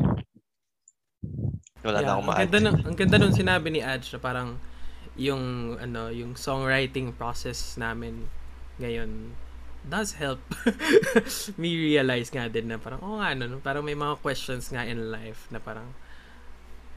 Wala 1.85 2.01
Yeah, 2.01 2.07
na 2.07 2.11
akong 2.17 2.27
ang 2.29 2.39
ganda, 2.49 2.59
nung, 2.61 2.77
ang 2.81 2.97
ganda 2.97 3.17
nung 3.21 3.35
sinabi 3.35 3.67
ni 3.69 3.81
Adj 3.83 4.17
na 4.17 4.19
parang 4.21 4.49
yung 5.15 5.75
ano 5.79 6.11
yung 6.11 6.35
songwriting 6.35 7.15
process 7.15 7.79
namin 7.79 8.27
ngayon 8.83 9.31
does 9.89 10.17
help 10.17 10.41
me 11.61 11.77
realize 11.77 12.33
nga 12.33 12.49
din 12.49 12.73
na 12.73 12.77
parang 12.81 12.99
oh 13.05 13.21
nga 13.21 13.37
no, 13.37 13.61
parang 13.61 13.85
may 13.85 13.97
mga 13.97 14.17
questions 14.21 14.69
nga 14.73 14.85
in 14.85 15.13
life 15.13 15.45
na 15.53 15.61
parang 15.61 15.93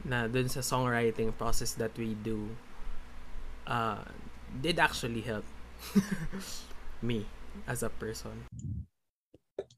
na 0.05 0.25
dun 0.25 0.47
sa 0.47 0.63
songwriting 0.63 1.35
process 1.35 1.75
that 1.75 1.91
we 1.99 2.15
do 2.23 2.49
uh, 3.67 4.01
did 4.61 4.79
actually 4.79 5.21
help 5.21 5.45
me 7.01 7.25
as 7.67 7.83
a 7.83 7.89
person. 7.89 8.47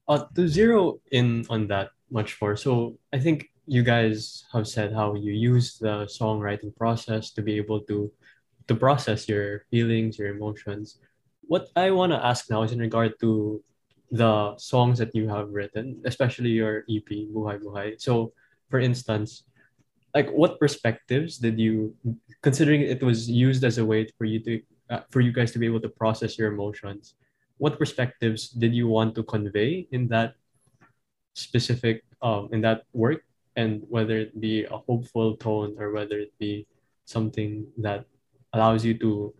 Uh, 0.07 0.25
to 0.35 0.47
zero 0.47 0.99
in 1.11 1.45
on 1.49 1.67
that 1.67 1.91
much 2.09 2.39
more. 2.41 2.55
So 2.55 2.97
I 3.13 3.19
think 3.19 3.49
you 3.65 3.83
guys 3.83 4.43
have 4.51 4.67
said 4.67 4.93
how 4.93 5.15
you 5.15 5.31
use 5.31 5.77
the 5.77 6.05
songwriting 6.07 6.75
process 6.75 7.31
to 7.31 7.41
be 7.41 7.55
able 7.57 7.81
to 7.87 8.11
to 8.67 8.75
process 8.75 9.27
your 9.27 9.65
feelings, 9.71 10.19
your 10.19 10.29
emotions. 10.29 10.97
What 11.41 11.69
I 11.75 11.91
want 11.91 12.11
to 12.11 12.23
ask 12.23 12.49
now 12.49 12.63
is 12.63 12.71
in 12.71 12.79
regard 12.79 13.19
to 13.21 13.63
the 14.11 14.55
songs 14.57 14.99
that 14.99 15.15
you 15.15 15.27
have 15.29 15.49
written, 15.49 16.01
especially 16.05 16.49
your 16.49 16.83
EP 16.89 17.07
Buhay 17.31 17.59
Buhay. 17.59 17.99
So, 17.99 18.33
for 18.69 18.79
instance, 18.79 19.43
like 20.13 20.29
what 20.31 20.59
perspectives 20.59 21.37
did 21.37 21.59
you 21.59 21.95
considering 22.41 22.81
it 22.81 23.01
was 23.01 23.29
used 23.29 23.63
as 23.63 23.77
a 23.77 23.85
way 23.85 24.07
for 24.17 24.25
you 24.25 24.39
to 24.39 24.61
uh, 24.89 25.01
for 25.09 25.21
you 25.21 25.31
guys 25.31 25.51
to 25.51 25.59
be 25.59 25.65
able 25.65 25.79
to 25.79 25.89
process 25.89 26.37
your 26.37 26.51
emotions 26.51 27.15
what 27.57 27.79
perspectives 27.79 28.49
did 28.49 28.73
you 28.73 28.87
want 28.87 29.15
to 29.15 29.23
convey 29.23 29.87
in 29.91 30.07
that 30.07 30.35
specific 31.33 32.03
um, 32.21 32.49
in 32.51 32.61
that 32.61 32.83
work 32.93 33.23
and 33.55 33.83
whether 33.87 34.17
it 34.17 34.39
be 34.39 34.63
a 34.65 34.77
hopeful 34.87 35.35
tone 35.37 35.75
or 35.79 35.91
whether 35.91 36.19
it 36.19 36.33
be 36.39 36.67
something 37.05 37.65
that 37.77 38.05
allows 38.53 38.83
you 38.85 38.97
to 38.97 39.33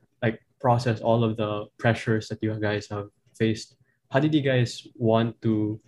process 0.62 1.02
all 1.02 1.26
of 1.26 1.36
the 1.36 1.66
pressures 1.82 2.30
that 2.30 2.40
you 2.42 2.54
guys 2.62 2.88
have 2.88 3.10
faced. 3.34 3.76
How 4.14 4.22
did 4.22 4.34
you 4.34 4.46
guys 4.46 4.88
want 4.96 5.42
to 5.42 5.82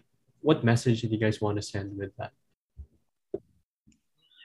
what 0.43 0.65
message 0.65 1.01
did 1.01 1.11
you 1.11 1.21
guys 1.21 1.39
want 1.39 1.55
to 1.55 1.63
send 1.63 1.95
with 1.95 2.11
that? 2.19 2.35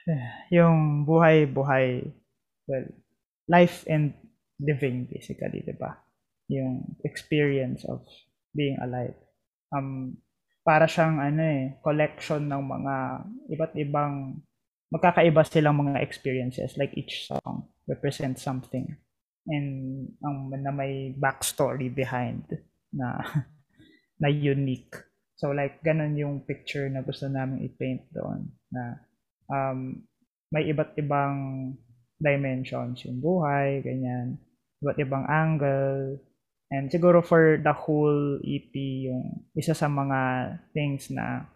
Yung 0.57 1.03
buhay-buhay, 1.03 2.07
well, 2.69 2.85
life 3.49 3.83
and 3.89 4.13
living 4.61 5.09
basically, 5.11 5.65
di 5.65 5.75
ba? 5.75 5.99
Yung 6.49 6.95
experience 7.03 7.83
of 7.85 8.01
being 8.55 8.79
alive. 8.81 9.13
Um, 9.75 10.17
para 10.65 10.89
siyang 10.89 11.21
ano 11.21 11.41
eh, 11.43 11.65
collection 11.81 12.45
ng 12.45 12.63
mga 12.63 12.95
iba't 13.53 13.73
ibang 13.77 14.41
magkakaiba 14.89 15.45
silang 15.45 15.77
mga 15.77 16.01
experiences. 16.01 16.77
Like 16.77 16.95
each 16.97 17.29
song 17.29 17.69
represents 17.85 18.41
something 18.41 18.97
and 19.47 19.69
ang 20.25 20.51
na 20.51 20.73
may 20.73 21.15
backstory 21.15 21.87
behind 21.87 22.43
na 22.91 23.23
na 24.21 24.27
unique. 24.27 24.99
So 25.39 25.55
like 25.55 25.79
ganun 25.85 26.19
yung 26.19 26.43
picture 26.43 26.91
na 26.91 26.99
gusto 26.99 27.31
namin 27.31 27.63
i-paint 27.63 28.03
doon 28.11 28.51
na 28.73 28.99
um, 29.47 30.03
may 30.51 30.67
iba't 30.67 30.97
ibang 30.99 31.71
dimensions 32.19 33.07
yung 33.07 33.23
buhay, 33.23 33.79
ganyan, 33.79 34.35
iba't 34.83 34.99
ibang 34.99 35.23
angle. 35.31 36.19
And 36.69 36.91
siguro 36.91 37.23
for 37.23 37.57
the 37.57 37.71
whole 37.73 38.37
EP, 38.43 38.73
yung 38.75 39.47
isa 39.55 39.71
sa 39.71 39.87
mga 39.87 40.19
things 40.75 41.07
na 41.09 41.47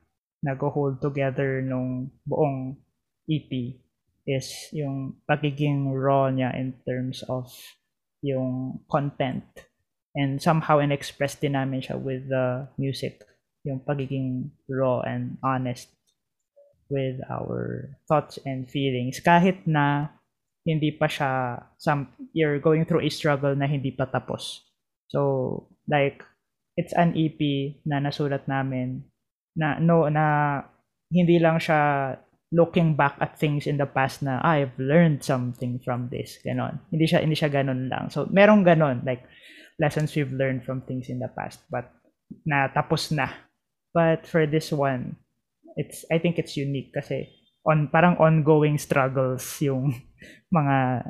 nag-hold 0.42 1.04
together 1.04 1.60
nung 1.60 2.10
buong 2.24 2.80
EP 3.28 3.83
is 4.28 4.72
yung 4.72 5.20
pagiging 5.28 5.92
raw 5.92 6.32
niya 6.32 6.56
in 6.56 6.74
terms 6.88 7.24
of 7.28 7.52
yung 8.24 8.80
content. 8.88 9.44
And 10.16 10.40
somehow 10.40 10.80
in-express 10.80 11.42
din 11.42 11.58
namin 11.58 11.84
siya 11.84 12.00
with 12.00 12.30
the 12.30 12.70
music. 12.78 13.26
Yung 13.68 13.84
pagiging 13.84 14.52
raw 14.70 15.02
and 15.04 15.38
honest 15.44 15.92
with 16.92 17.18
our 17.32 17.90
thoughts 18.06 18.38
and 18.46 18.70
feelings 18.70 19.18
kahit 19.24 19.66
na 19.66 20.14
hindi 20.64 20.94
pa 20.94 21.10
siya 21.10 21.64
some 21.82 22.08
you're 22.32 22.60
going 22.60 22.86
through 22.86 23.02
a 23.02 23.10
struggle 23.10 23.56
na 23.56 23.66
hindi 23.66 23.90
pa 23.92 24.06
tapos. 24.06 24.64
So 25.10 25.66
like 25.90 26.22
it's 26.78 26.94
an 26.94 27.18
EP 27.18 27.40
na 27.84 28.00
nasulat 28.00 28.46
namin 28.46 29.04
na 29.58 29.78
no 29.82 30.08
na 30.08 30.60
hindi 31.10 31.38
lang 31.42 31.58
siya 31.58 32.16
looking 32.54 32.94
back 32.94 33.18
at 33.18 33.42
things 33.42 33.66
in 33.66 33.82
the 33.82 33.90
past 33.90 34.22
na 34.22 34.38
ah, 34.46 34.62
I've 34.62 34.78
learned 34.78 35.26
something 35.26 35.82
from 35.82 36.14
this 36.14 36.38
ganon. 36.46 36.78
Hindi 36.94 37.10
siya 37.10 37.26
hindi 37.26 37.34
siya 37.34 37.50
ganon 37.50 37.90
lang. 37.90 38.14
So 38.14 38.30
merong 38.30 38.62
ganon 38.62 39.02
like 39.02 39.26
lessons 39.82 40.14
we've 40.14 40.32
learned 40.32 40.62
from 40.62 40.86
things 40.86 41.10
in 41.10 41.18
the 41.18 41.34
past 41.34 41.66
but 41.74 41.90
na 42.46 42.70
tapos 42.70 43.10
na. 43.10 43.34
But 43.94 44.30
for 44.30 44.46
this 44.46 44.70
one, 44.70 45.18
it's 45.74 46.06
I 46.14 46.22
think 46.22 46.38
it's 46.38 46.54
unique 46.54 46.94
kasi 46.94 47.30
on 47.66 47.90
parang 47.90 48.22
ongoing 48.22 48.78
struggles 48.78 49.44
yung 49.64 49.98
mga 50.58 51.10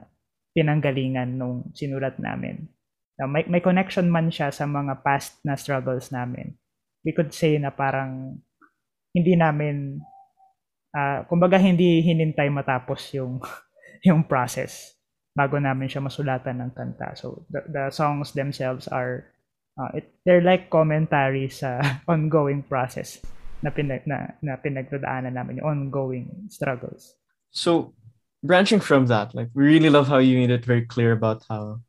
pinanggalingan 0.54 1.36
nung 1.36 1.74
sinulat 1.76 2.22
namin. 2.22 2.70
Now, 3.18 3.30
may, 3.30 3.46
may 3.46 3.62
connection 3.62 4.10
man 4.10 4.30
siya 4.30 4.54
sa 4.54 4.66
mga 4.66 5.02
past 5.06 5.42
na 5.46 5.58
struggles 5.58 6.10
namin. 6.14 6.58
We 7.02 7.14
could 7.14 7.34
say 7.34 7.58
na 7.58 7.70
parang 7.74 8.42
hindi 9.14 9.34
namin 9.38 10.02
uh, 10.96 11.26
kumbaga 11.28 11.58
hindi 11.60 12.00
hinintay 12.06 12.48
matapos 12.54 13.12
yung 13.18 13.42
yung 14.08 14.24
process. 14.24 14.94
bago 15.34 15.58
namin 15.58 15.90
siya 15.90 16.06
masulatan 16.06 16.62
ng 16.62 16.72
kanta. 16.78 17.18
So 17.18 17.46
the, 17.50 17.66
the 17.66 17.84
songs 17.90 18.32
themselves 18.32 18.88
are 18.88 19.34
uh, 19.78 19.90
it, 19.98 20.14
they're 20.26 20.46
like 20.46 20.70
commentary 20.70 21.50
sa 21.50 21.82
ongoing 22.08 22.62
process 22.62 23.20
na 23.66 23.74
pinag 23.74 24.06
na, 24.06 24.38
na 24.46 24.56
pinagdadaanan 24.62 25.34
namin 25.34 25.58
yung 25.60 25.90
ongoing 25.90 26.30
struggles. 26.54 27.18
So 27.50 27.94
branching 28.46 28.80
from 28.80 29.10
that, 29.10 29.34
like 29.34 29.50
we 29.58 29.66
really 29.66 29.90
love 29.90 30.08
how 30.08 30.22
you 30.22 30.38
made 30.38 30.54
it 30.54 30.66
very 30.66 30.86
clear 30.86 31.12
about 31.12 31.42
how 31.50 31.82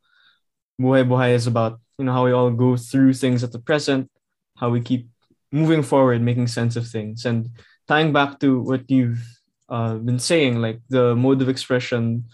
Buhay 0.80 1.06
Buhay 1.06 1.36
is 1.36 1.46
about, 1.46 1.78
you 2.00 2.04
know, 2.08 2.12
how 2.12 2.24
we 2.24 2.32
all 2.32 2.50
go 2.50 2.76
through 2.76 3.14
things 3.14 3.44
at 3.44 3.52
the 3.52 3.60
present, 3.60 4.10
how 4.56 4.70
we 4.70 4.80
keep 4.80 5.06
moving 5.52 5.82
forward, 5.84 6.18
making 6.18 6.48
sense 6.48 6.74
of 6.74 6.88
things. 6.88 7.22
And 7.22 7.50
tying 7.88 8.12
back 8.12 8.40
to 8.40 8.60
what 8.60 8.90
you've 8.90 9.22
uh, 9.68 9.94
been 9.94 10.18
saying, 10.18 10.60
like 10.60 10.80
the 10.88 11.14
mode 11.14 11.42
of 11.42 11.48
expression 11.48 12.24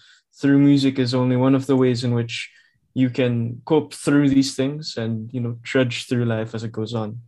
through 0.40 0.59
music 0.59 0.98
is 0.98 1.14
only 1.14 1.36
one 1.36 1.55
of 1.55 1.66
the 1.66 1.76
ways 1.76 2.05
in 2.05 2.14
which 2.14 2.51
you 2.94 3.11
can 3.11 3.62
cope 3.64 3.94
through 3.94 4.28
these 4.28 4.57
things 4.57 4.96
and 4.96 5.30
you 5.32 5.40
know 5.40 5.59
trudge 5.62 6.09
through 6.09 6.24
life 6.24 6.55
as 6.55 6.64
it 6.64 6.72
goes 6.72 6.94
on. 6.94 7.20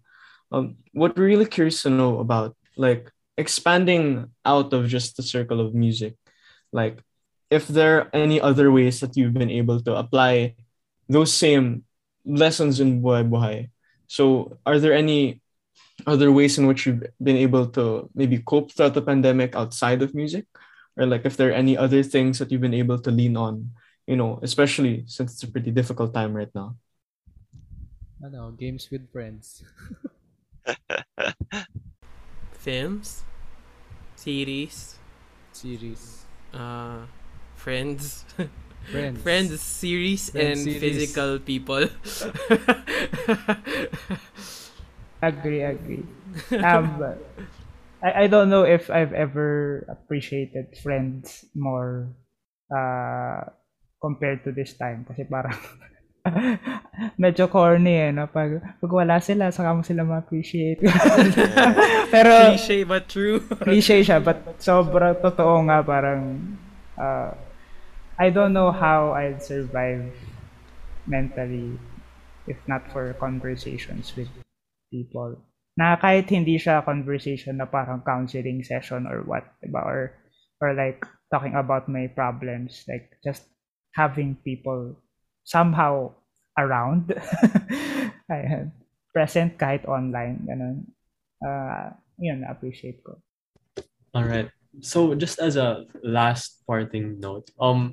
Um, 0.51 0.77
what 0.93 1.17
we're 1.17 1.27
really 1.27 1.47
curious 1.47 1.83
to 1.83 1.91
know 1.91 2.19
about, 2.19 2.57
like 2.77 3.11
expanding 3.37 4.31
out 4.45 4.73
of 4.73 4.89
just 4.89 5.17
the 5.17 5.23
circle 5.23 5.61
of 5.61 5.75
music, 5.75 6.17
like 6.73 6.99
if 7.51 7.69
there 7.69 8.01
are 8.01 8.11
any 8.13 8.41
other 8.41 8.73
ways 8.73 9.01
that 9.01 9.17
you've 9.17 9.35
been 9.35 9.51
able 9.51 9.81
to 9.83 9.95
apply 9.95 10.57
those 11.09 11.33
same 11.33 11.85
lessons 12.25 12.81
in 12.81 13.03
Buhay 13.03 13.29
Buhay. 13.29 13.69
So 14.07 14.57
are 14.65 14.79
there 14.79 14.95
any 14.95 15.42
other 16.07 16.31
ways 16.33 16.59
in 16.59 16.67
which 16.67 16.87
you've 16.87 17.03
been 17.23 17.37
able 17.37 17.67
to 17.79 18.09
maybe 18.15 18.39
cope 18.39 18.73
throughout 18.73 18.95
the 18.95 19.03
pandemic 19.03 19.55
outside 19.57 20.03
of 20.03 20.15
music? 20.15 20.47
Or 20.97 21.07
like 21.07 21.25
if 21.25 21.37
there 21.37 21.49
are 21.51 21.57
any 21.57 21.77
other 21.77 22.03
things 22.03 22.39
that 22.39 22.51
you've 22.53 22.61
been 22.61 22.75
able 22.75 22.99
to 23.01 23.11
lean 23.11 23.37
on, 23.37 23.71
you 24.07 24.17
know, 24.17 24.39
especially 24.43 25.05
since 25.07 25.33
it's 25.35 25.43
a 25.43 25.51
pretty 25.51 25.71
difficult 25.71 26.13
time 26.15 26.35
right 26.35 26.51
now. 26.55 26.77
Ano, 28.25 28.51
games 28.53 28.89
with 28.91 29.11
friends. 29.13 29.65
Films, 32.53 33.25
series, 34.17 34.97
Series. 35.53 36.25
uh, 36.55 37.05
friends, 37.57 38.25
Friends. 38.91 39.21
friends 39.23 39.61
series, 39.61 40.31
Friends 40.31 40.59
and 40.59 40.59
series. 40.59 40.81
physical 40.81 41.39
people. 41.41 41.89
Agree, 45.23 45.63
agree. 45.63 46.05
Um, 46.65 46.99
I, 48.03 48.25
I 48.25 48.27
don't 48.27 48.51
know 48.51 48.65
if 48.65 48.91
I've 48.91 49.13
ever 49.13 49.87
appreciated 49.89 50.75
friends 50.83 51.45
more 51.55 52.09
uh, 52.73 53.47
compared 54.01 54.43
to 54.45 54.51
this 54.51 54.75
time. 54.75 55.07
Kasi 55.07 55.29
parang 55.29 55.55
medyo 57.23 57.47
corny 57.47 58.09
eh, 58.09 58.11
no? 58.11 58.27
Pag, 58.27 58.59
pag 58.83 58.91
wala 58.91 59.23
sila, 59.23 59.55
saka 59.55 59.71
mo 59.71 59.87
sila 59.87 60.03
ma-appreciate. 60.03 60.83
Pero, 62.15 62.33
Cliche 62.57 62.83
but 62.83 63.07
true. 63.07 63.39
cliche 63.63 64.03
siya, 64.03 64.19
but 64.19 64.59
sobrang 64.59 65.23
totoo 65.23 65.63
nga 65.71 65.85
parang 65.87 66.57
uh, 66.99 67.31
I 68.19 68.31
don't 68.31 68.53
know 68.53 68.71
how 68.75 69.15
I'd 69.15 69.43
survive 69.43 70.11
mentally 71.07 71.79
if 72.47 72.59
not 72.67 72.91
for 72.91 73.15
conversations 73.19 74.15
with 74.19 74.31
people. 74.93 75.41
Na 75.81 75.97
kahit 75.97 76.29
hindi 76.29 76.61
siya 76.61 76.85
conversation 76.85 77.57
na 77.57 77.65
parang 77.65 78.05
counseling 78.05 78.61
session 78.61 79.09
or 79.09 79.25
what, 79.25 79.49
diba? 79.65 79.81
Or, 79.81 80.13
or 80.61 80.77
like 80.77 81.01
talking 81.33 81.57
about 81.57 81.89
my 81.89 82.13
problems, 82.13 82.85
like 82.85 83.17
just 83.25 83.49
having 83.97 84.37
people 84.45 85.01
somehow 85.49 86.13
around. 86.61 87.17
Present 89.17 89.57
kahit 89.57 89.89
online. 89.89 90.45
Ganun. 90.45 90.77
Uh, 91.41 91.97
yun, 92.21 92.45
na-appreciate 92.45 93.01
ko. 93.05 93.17
All 94.15 94.25
right. 94.25 94.49
So 94.81 95.13
just 95.17 95.41
as 95.41 95.57
a 95.57 95.85
last 96.05 96.65
parting 96.65 97.21
note, 97.21 97.51
um, 97.61 97.93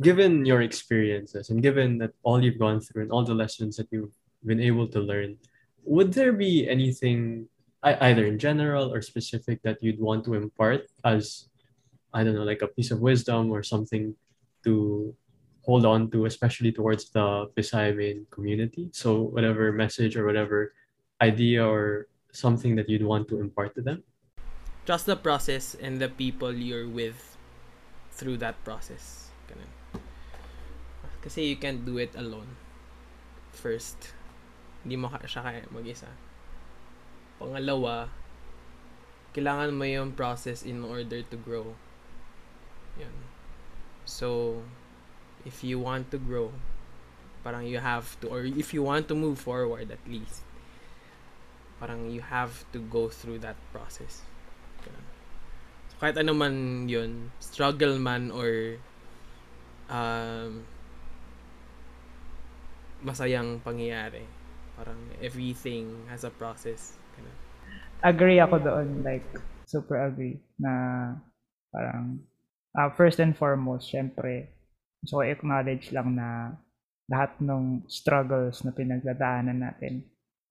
given 0.00 0.44
your 0.44 0.62
experiences 0.62 1.50
and 1.50 1.62
given 1.62 1.98
that 1.98 2.12
all 2.22 2.42
you've 2.42 2.58
gone 2.58 2.80
through 2.80 3.02
and 3.02 3.12
all 3.12 3.24
the 3.24 3.34
lessons 3.34 3.76
that 3.76 3.88
you've 3.90 4.14
been 4.44 4.60
able 4.60 4.86
to 4.88 5.00
learn, 5.00 5.38
would 5.84 6.12
there 6.12 6.32
be 6.32 6.68
anything 6.68 7.48
either 7.82 8.24
in 8.26 8.38
general 8.38 8.92
or 8.92 9.02
specific 9.02 9.60
that 9.62 9.82
you'd 9.82 10.00
want 10.00 10.24
to 10.24 10.34
impart 10.34 10.88
as 11.04 11.48
I 12.12 12.24
don't 12.24 12.34
know, 12.34 12.44
like 12.44 12.62
a 12.62 12.68
piece 12.68 12.90
of 12.90 13.00
wisdom 13.00 13.50
or 13.50 13.62
something 13.62 14.14
to 14.64 15.14
hold 15.62 15.84
on 15.84 16.10
to, 16.10 16.24
especially 16.26 16.72
towards 16.72 17.10
the 17.10 17.50
Visayamin 17.56 18.30
community? 18.30 18.88
So 18.92 19.20
whatever 19.20 19.72
message 19.72 20.16
or 20.16 20.24
whatever 20.24 20.72
idea 21.20 21.66
or 21.66 22.08
something 22.32 22.76
that 22.76 22.88
you'd 22.88 23.04
want 23.04 23.28
to 23.28 23.40
impart 23.40 23.74
to 23.76 23.82
them? 23.82 24.02
Trust 24.86 25.06
the 25.06 25.16
process 25.16 25.76
and 25.80 26.00
the 26.00 26.08
people 26.08 26.52
you're 26.52 26.88
with 26.88 27.36
through 28.12 28.38
that 28.38 28.62
process. 28.64 29.24
Kasi 31.24 31.48
you 31.48 31.56
can't 31.56 31.88
do 31.88 31.96
it 31.96 32.12
alone. 32.20 32.44
First, 33.48 34.12
hindi 34.84 35.00
mo 35.00 35.08
siya 35.24 35.40
kaya 35.40 35.64
mag-isa. 35.72 36.12
Pangalawa, 37.40 38.12
kailangan 39.32 39.72
mo 39.72 39.84
yung 39.88 40.12
process 40.12 40.62
in 40.62 40.84
order 40.84 41.24
to 41.24 41.36
grow. 41.40 41.72
Yun. 43.00 43.16
So, 44.04 44.60
if 45.48 45.64
you 45.64 45.80
want 45.80 46.12
to 46.12 46.20
grow, 46.20 46.52
parang 47.42 47.64
you 47.66 47.80
have 47.80 48.20
to, 48.20 48.28
or 48.28 48.44
if 48.44 48.76
you 48.76 48.84
want 48.84 49.08
to 49.08 49.16
move 49.16 49.40
forward 49.40 49.88
at 49.88 50.04
least, 50.04 50.44
parang 51.80 52.12
you 52.12 52.20
have 52.20 52.62
to 52.70 52.78
go 52.78 53.08
through 53.08 53.40
that 53.40 53.56
process. 53.72 54.22
Ganun. 54.84 55.06
So, 55.88 55.94
kahit 55.98 56.16
ano 56.20 56.36
man 56.36 56.86
yun, 56.86 57.32
struggle 57.40 57.96
man 57.96 58.28
or 58.28 58.76
um, 59.88 60.68
masayang 63.04 63.64
pangyayari. 63.64 64.43
Parang 64.74 64.98
everything 65.22 66.06
has 66.10 66.26
a 66.26 66.32
process. 66.34 66.98
Ganun. 67.14 67.44
agree 68.04 68.36
ako 68.36 68.60
doon 68.60 69.00
like 69.00 69.24
super 69.64 69.96
agree 70.04 70.36
na 70.60 70.72
parang 71.72 72.20
uh, 72.76 72.92
first 72.92 73.16
and 73.18 73.32
foremost 73.32 73.88
syempre 73.88 74.52
so 75.08 75.24
acknowledge 75.24 75.88
lang 75.90 76.12
na 76.12 76.52
lahat 77.08 77.32
ng 77.40 77.88
struggles 77.88 78.60
na 78.60 78.76
pinagdadaanan 78.76 79.64
natin 79.64 80.04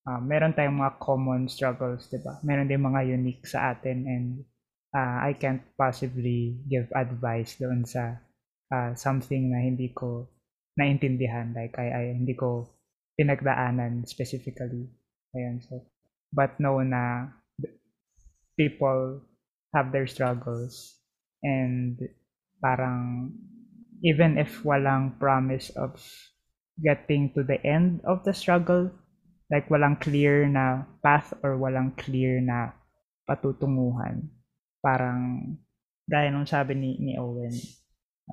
uh, 0.10 0.18
meron 0.18 0.58
tayong 0.58 0.82
mga 0.82 0.98
common 0.98 1.46
struggles 1.46 2.10
di 2.10 2.18
ba 2.26 2.42
meron 2.42 2.66
din 2.66 2.82
mga 2.82 3.06
unique 3.06 3.46
sa 3.46 3.78
atin 3.78 4.02
and 4.10 4.28
uh, 4.98 5.22
I 5.22 5.38
can't 5.38 5.62
possibly 5.78 6.58
give 6.66 6.90
advice 6.98 7.62
doon 7.62 7.86
sa 7.86 8.18
uh, 8.74 8.98
something 8.98 9.54
na 9.54 9.62
hindi 9.62 9.94
ko 9.94 10.26
naintindihan 10.74 11.54
like 11.54 11.78
I, 11.78 11.88
I 11.94 12.04
hindi 12.18 12.34
ko 12.34 12.66
pinagdaanan 13.20 14.06
specifically. 14.06 14.90
Ayun 15.34 15.62
so 15.66 15.82
but 16.34 16.58
know 16.58 16.82
na 16.82 17.30
people 18.58 19.22
have 19.74 19.94
their 19.94 20.06
struggles 20.06 20.98
and 21.42 21.98
parang 22.62 23.34
even 24.06 24.38
if 24.38 24.62
walang 24.66 25.18
promise 25.18 25.70
of 25.78 25.98
getting 26.82 27.30
to 27.34 27.46
the 27.46 27.58
end 27.62 28.02
of 28.06 28.26
the 28.26 28.34
struggle 28.34 28.90
like 29.50 29.70
walang 29.70 29.98
clear 30.02 30.50
na 30.50 30.86
path 31.06 31.34
or 31.46 31.58
walang 31.58 31.94
clear 31.98 32.42
na 32.42 32.74
patutunguhan 33.30 34.26
parang 34.82 35.54
gaya 36.10 36.34
nung 36.34 36.50
sabi 36.50 36.74
ni 36.74 36.92
ni 37.00 37.14
Owen 37.18 37.54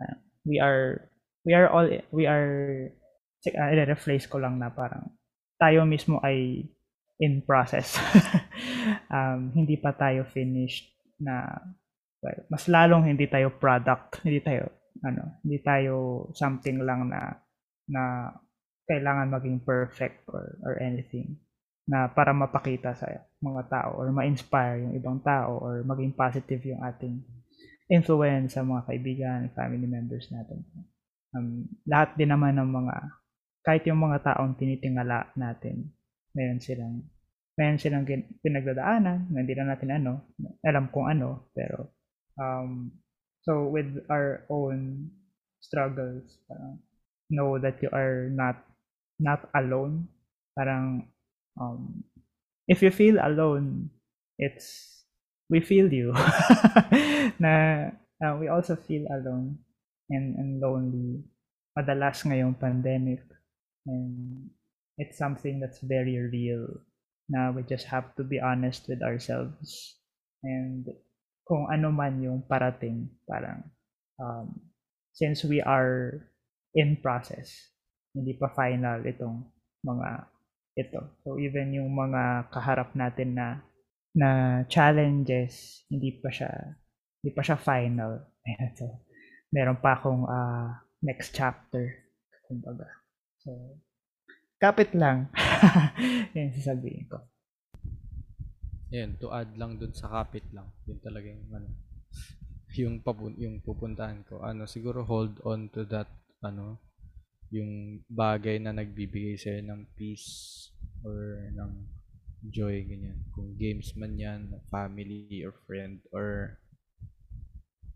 uh, 0.00 0.16
we 0.44 0.56
are 0.58 1.08
we 1.44 1.52
are 1.52 1.68
all 1.68 1.86
we 2.10 2.24
are 2.24 2.90
uh, 3.48 3.68
i-rephrase 3.72 4.28
ko 4.28 4.36
lang 4.36 4.60
na 4.60 4.68
parang 4.68 5.08
tayo 5.60 5.84
mismo 5.84 6.20
ay 6.24 6.64
in 7.20 7.44
process. 7.44 8.00
um, 9.14 9.52
hindi 9.52 9.76
pa 9.76 9.92
tayo 9.92 10.24
finished 10.24 10.88
na 11.20 11.52
well, 12.24 12.40
mas 12.48 12.64
lalong 12.64 13.12
hindi 13.12 13.28
tayo 13.28 13.52
product, 13.52 14.24
hindi 14.24 14.40
tayo 14.40 14.72
ano, 15.04 15.40
hindi 15.44 15.60
tayo 15.60 16.26
something 16.32 16.80
lang 16.80 17.12
na 17.12 17.36
na 17.92 18.32
kailangan 18.88 19.32
maging 19.32 19.60
perfect 19.62 20.24
or 20.32 20.56
or 20.64 20.80
anything 20.80 21.36
na 21.90 22.08
para 22.08 22.30
mapakita 22.30 22.94
sa 22.94 23.06
mga 23.42 23.62
tao 23.68 23.98
or 23.98 24.14
ma-inspire 24.14 24.78
yung 24.78 24.94
ibang 24.94 25.18
tao 25.20 25.58
or 25.58 25.82
maging 25.82 26.14
positive 26.14 26.62
yung 26.62 26.80
ating 26.86 27.18
influence 27.90 28.54
sa 28.54 28.62
mga 28.62 28.86
kaibigan, 28.86 29.50
family 29.58 29.90
members 29.90 30.30
natin. 30.30 30.62
Um, 31.34 31.66
lahat 31.82 32.14
din 32.14 32.30
naman 32.30 32.54
ng 32.54 32.70
mga 32.70 32.94
kahit 33.64 33.84
yung 33.88 34.00
mga 34.00 34.24
taong 34.24 34.56
tinitingala 34.56 35.32
natin 35.36 35.88
meron 36.32 36.60
silang 36.62 37.04
meron 37.58 37.80
silang 37.80 38.08
pinagdadaanan 38.40 39.28
na 39.28 39.38
hindi 39.40 39.54
na 39.56 39.76
natin 39.76 39.90
ano 39.92 40.12
alam 40.64 40.88
kung 40.88 41.10
ano 41.10 41.50
pero 41.52 41.92
um 42.40 42.88
so 43.44 43.68
with 43.68 44.00
our 44.08 44.44
own 44.48 45.10
struggles, 45.60 46.40
parang 46.48 46.80
know 47.28 47.60
that 47.60 47.78
you 47.84 47.92
are 47.92 48.32
not 48.32 48.58
not 49.20 49.46
alone. 49.54 50.08
Parang 50.56 51.06
um, 51.60 52.02
if 52.66 52.82
you 52.82 52.90
feel 52.90 53.20
alone, 53.20 53.92
it's 54.40 55.04
we 55.52 55.60
feel 55.60 55.86
you. 55.92 56.16
na 57.42 57.86
uh, 58.24 58.34
we 58.40 58.48
also 58.48 58.74
feel 58.74 59.06
alone 59.12 59.60
and, 60.10 60.34
and 60.40 60.50
lonely. 60.58 61.22
Madalas 61.76 62.24
ngayong 62.26 62.58
pandemic. 62.58 63.22
And 63.86 64.50
it's 64.98 65.16
something 65.16 65.60
that's 65.60 65.80
very 65.80 66.18
real. 66.18 66.68
Na 67.30 67.50
we 67.50 67.62
just 67.62 67.86
have 67.88 68.12
to 68.16 68.24
be 68.24 68.40
honest 68.40 68.88
with 68.88 69.00
ourselves. 69.00 69.96
And 70.42 70.88
kung 71.46 71.68
ano 71.70 71.90
man 71.90 72.20
yung 72.20 72.44
parating, 72.44 73.08
parang 73.24 73.64
um, 74.20 74.60
since 75.14 75.44
we 75.44 75.60
are 75.62 76.20
in 76.74 77.00
process, 77.00 77.50
hindi 78.14 78.34
pa 78.36 78.50
final 78.52 79.02
itong 79.02 79.46
mga 79.82 80.08
ito. 80.78 81.00
So 81.24 81.40
even 81.40 81.74
yung 81.74 81.90
mga 81.90 82.52
kaharap 82.52 82.94
natin 82.94 83.34
na 83.34 83.48
na 84.14 84.62
challenges, 84.66 85.86
hindi 85.86 86.18
pa 86.18 86.30
siya 86.30 86.50
hindi 87.22 87.30
pa 87.34 87.42
siya 87.42 87.58
final. 87.58 88.26
So 88.78 88.86
meron 89.50 89.78
pa 89.78 89.98
akong 89.98 90.26
uh, 90.26 90.70
next 91.02 91.34
chapter 91.34 92.06
kumbaga. 92.46 92.99
So 93.40 93.80
kapit 94.60 94.92
lang. 94.92 95.32
Yan 96.36 96.52
sasabihin 96.52 97.08
ko. 97.08 97.18
Yan, 98.90 99.14
to 99.22 99.30
add 99.30 99.54
lang 99.54 99.78
dun 99.78 99.94
sa 99.94 100.10
kapit 100.10 100.44
lang. 100.50 100.66
Yun 100.84 100.98
talaga 100.98 101.30
yung 101.30 101.46
ano, 101.54 101.68
yung 102.74 102.96
papun 103.00 103.38
yung 103.38 103.62
pupuntahan 103.62 104.26
ko. 104.26 104.42
Ano, 104.42 104.66
siguro 104.66 105.06
hold 105.06 105.38
on 105.46 105.70
to 105.70 105.86
that 105.88 106.10
ano, 106.42 106.76
yung 107.54 108.02
bagay 108.06 108.58
na 108.62 108.74
nagbibigay 108.74 109.38
sa'yo 109.38 109.62
ng 109.62 109.82
peace 109.94 110.70
or 111.06 111.50
ng 111.54 111.72
joy, 112.50 112.82
ganyan. 112.86 113.20
Kung 113.34 113.54
games 113.54 113.94
man 113.94 114.18
yan, 114.18 114.50
family 114.70 115.42
or 115.46 115.54
friend 115.66 116.02
or 116.10 116.56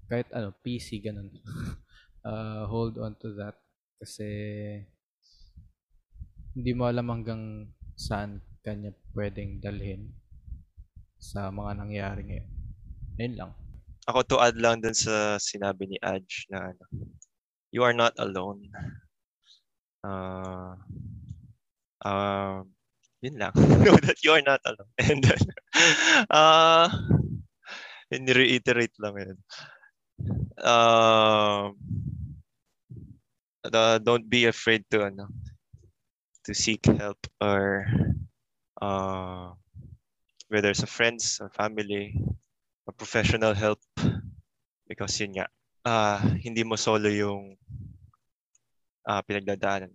kahit 0.06 0.28
ano, 0.30 0.54
PC, 0.62 1.00
ganun. 1.02 1.32
uh, 2.28 2.66
hold 2.70 2.98
on 3.02 3.18
to 3.18 3.34
that 3.34 3.56
kasi 3.98 4.28
hindi 6.54 6.70
mo 6.70 6.86
alam 6.86 7.10
hanggang 7.10 7.66
saan 7.98 8.38
kanya 8.62 8.94
pwedeng 9.12 9.58
dalhin 9.58 10.14
sa 11.18 11.50
mga 11.50 11.82
nangyayari 11.82 12.22
ngayon. 12.22 12.50
Ayun 13.18 13.34
lang. 13.34 13.50
Ako 14.06 14.22
to 14.22 14.36
add 14.38 14.54
lang 14.58 14.78
dun 14.78 14.94
sa 14.94 15.36
sinabi 15.42 15.90
ni 15.90 15.98
Aj 15.98 16.22
na 16.54 16.70
ano, 16.70 16.84
you 17.74 17.82
are 17.82 17.96
not 17.96 18.14
alone. 18.22 18.70
Uh, 20.06 20.78
uh, 22.06 22.62
yun 23.18 23.36
lang. 23.40 23.54
know 23.82 23.98
that 23.98 24.20
you 24.22 24.30
are 24.30 24.44
not 24.44 24.62
alone. 24.62 24.92
And 25.02 25.20
then, 25.26 25.42
uh, 26.30 26.86
yun, 28.14 28.30
reiterate 28.30 28.94
lang 29.02 29.14
yun. 29.18 29.38
Uh, 30.60 31.74
uh, 33.66 33.98
don't 33.98 34.30
be 34.30 34.46
afraid 34.46 34.86
to 34.94 35.02
ano 35.02 35.26
to 36.44 36.54
seek 36.54 36.84
help 36.86 37.18
or 37.40 37.86
uh, 38.80 39.50
whether 40.48 40.70
it's 40.70 40.82
a 40.82 40.90
friends 40.90 41.40
or 41.40 41.48
family 41.50 42.14
or 42.86 42.92
professional 42.92 43.54
help 43.54 43.80
because 44.88 45.16
yun 45.20 45.40
nga 45.40 45.46
uh, 45.88 46.20
hindi 46.40 46.64
mo 46.64 46.76
solo 46.76 47.08
yung 47.08 47.56
uh, 49.08 49.20
pinagdadaanan 49.24 49.92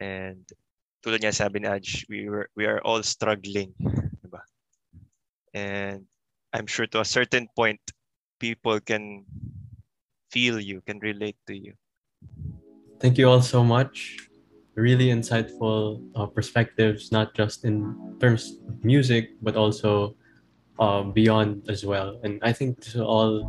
and 0.00 0.44
tulad 1.04 1.20
niya 1.20 1.36
sabi 1.36 1.60
ni 1.60 1.68
Aj, 1.68 1.84
we 2.08 2.32
were 2.32 2.48
we 2.56 2.64
are 2.64 2.80
all 2.80 3.04
struggling, 3.04 3.76
diba? 4.24 4.40
And 5.52 6.08
I'm 6.56 6.64
sure 6.64 6.88
to 6.96 7.04
a 7.04 7.08
certain 7.08 7.44
point 7.52 7.80
people 8.40 8.80
can 8.80 9.28
feel 10.32 10.56
you, 10.56 10.80
can 10.80 10.98
relate 11.04 11.36
to 11.46 11.54
you. 11.54 11.76
Thank 12.98 13.20
you 13.20 13.28
all 13.28 13.44
so 13.44 13.60
much. 13.60 14.16
Really 14.76 15.08
insightful 15.08 16.02
uh, 16.16 16.26
perspectives, 16.26 17.12
not 17.12 17.34
just 17.34 17.64
in 17.64 17.94
terms 18.20 18.58
of 18.68 18.84
music, 18.84 19.30
but 19.40 19.56
also 19.56 20.16
uh, 20.78 21.02
beyond 21.02 21.70
as 21.70 21.84
well. 21.84 22.18
And 22.24 22.40
I 22.42 22.52
think 22.52 22.82
this 22.82 22.94
will 22.94 23.06
all 23.06 23.44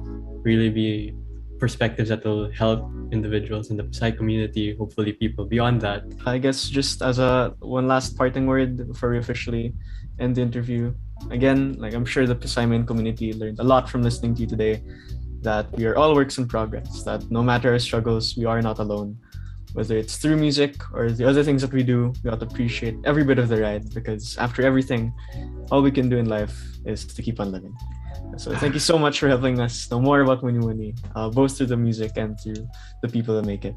really 0.46 0.70
be 0.70 1.16
perspectives 1.60 2.10
that 2.10 2.24
will 2.24 2.52
help 2.52 2.86
individuals 3.12 3.72
in 3.72 3.78
the 3.78 3.88
Psy 3.92 4.12
community, 4.12 4.76
hopefully 4.76 5.14
people 5.14 5.46
beyond 5.46 5.82
that. 5.82 6.04
I 6.26 6.38
guess 6.38 6.70
just 6.70 7.02
as 7.02 7.18
a 7.20 7.56
one 7.60 7.88
last 7.88 8.18
parting 8.18 8.46
word 8.46 8.88
before 8.88 9.12
we 9.12 9.18
officially 9.18 9.74
end 10.20 10.36
the 10.36 10.42
interview. 10.42 10.94
Again, 11.32 11.76
like 11.80 11.94
I'm 11.94 12.06
sure 12.06 12.28
the 12.28 12.36
Psyman 12.36 12.86
community 12.86 13.34
learned 13.34 13.60
a 13.60 13.64
lot 13.64 13.90
from 13.90 14.04
listening 14.04 14.36
to 14.36 14.42
you 14.42 14.48
today, 14.48 14.84
that 15.42 15.72
we 15.78 15.86
are 15.86 15.96
all 15.96 16.14
works 16.14 16.38
in 16.38 16.48
progress, 16.48 17.04
that 17.04 17.30
no 17.32 17.42
matter 17.42 17.72
our 17.72 17.80
struggles, 17.80 18.36
we 18.36 18.46
are 18.46 18.62
not 18.62 18.80
alone. 18.80 19.18
Whether 19.76 19.98
it's 19.98 20.16
through 20.16 20.38
music 20.38 20.76
or 20.94 21.12
the 21.12 21.28
other 21.28 21.44
things 21.44 21.62
that 21.62 21.74
we 21.74 21.84
do, 21.84 22.14
we 22.24 22.30
ought 22.30 22.40
to 22.40 22.48
appreciate 22.48 22.96
every 23.04 23.26
bit 23.26 23.40
of 23.40 23.50
the 23.50 23.60
ride 23.60 23.94
because 23.94 24.38
after 24.38 24.66
everything, 24.66 25.12
all 25.70 25.82
we 25.82 25.92
can 25.92 26.08
do 26.08 26.16
in 26.16 26.28
life 26.30 26.56
is 26.86 27.06
to 27.06 27.22
keep 27.22 27.42
on 27.42 27.52
living. 27.52 27.76
So 28.38 28.56
thank 28.56 28.74
you 28.74 28.80
so 28.80 28.98
much 29.06 29.20
for 29.20 29.28
helping 29.28 29.60
us 29.60 29.92
know 29.92 30.00
more 30.00 30.22
about 30.22 30.44
Muni 30.44 30.60
Muni, 30.60 30.96
uh, 31.14 31.30
both 31.30 31.58
through 31.58 31.68
the 31.68 31.76
music 31.76 32.14
and 32.16 32.40
through 32.40 32.66
the 33.02 33.10
people 33.10 33.36
that 33.36 33.46
make 33.46 33.66
it. 33.66 33.76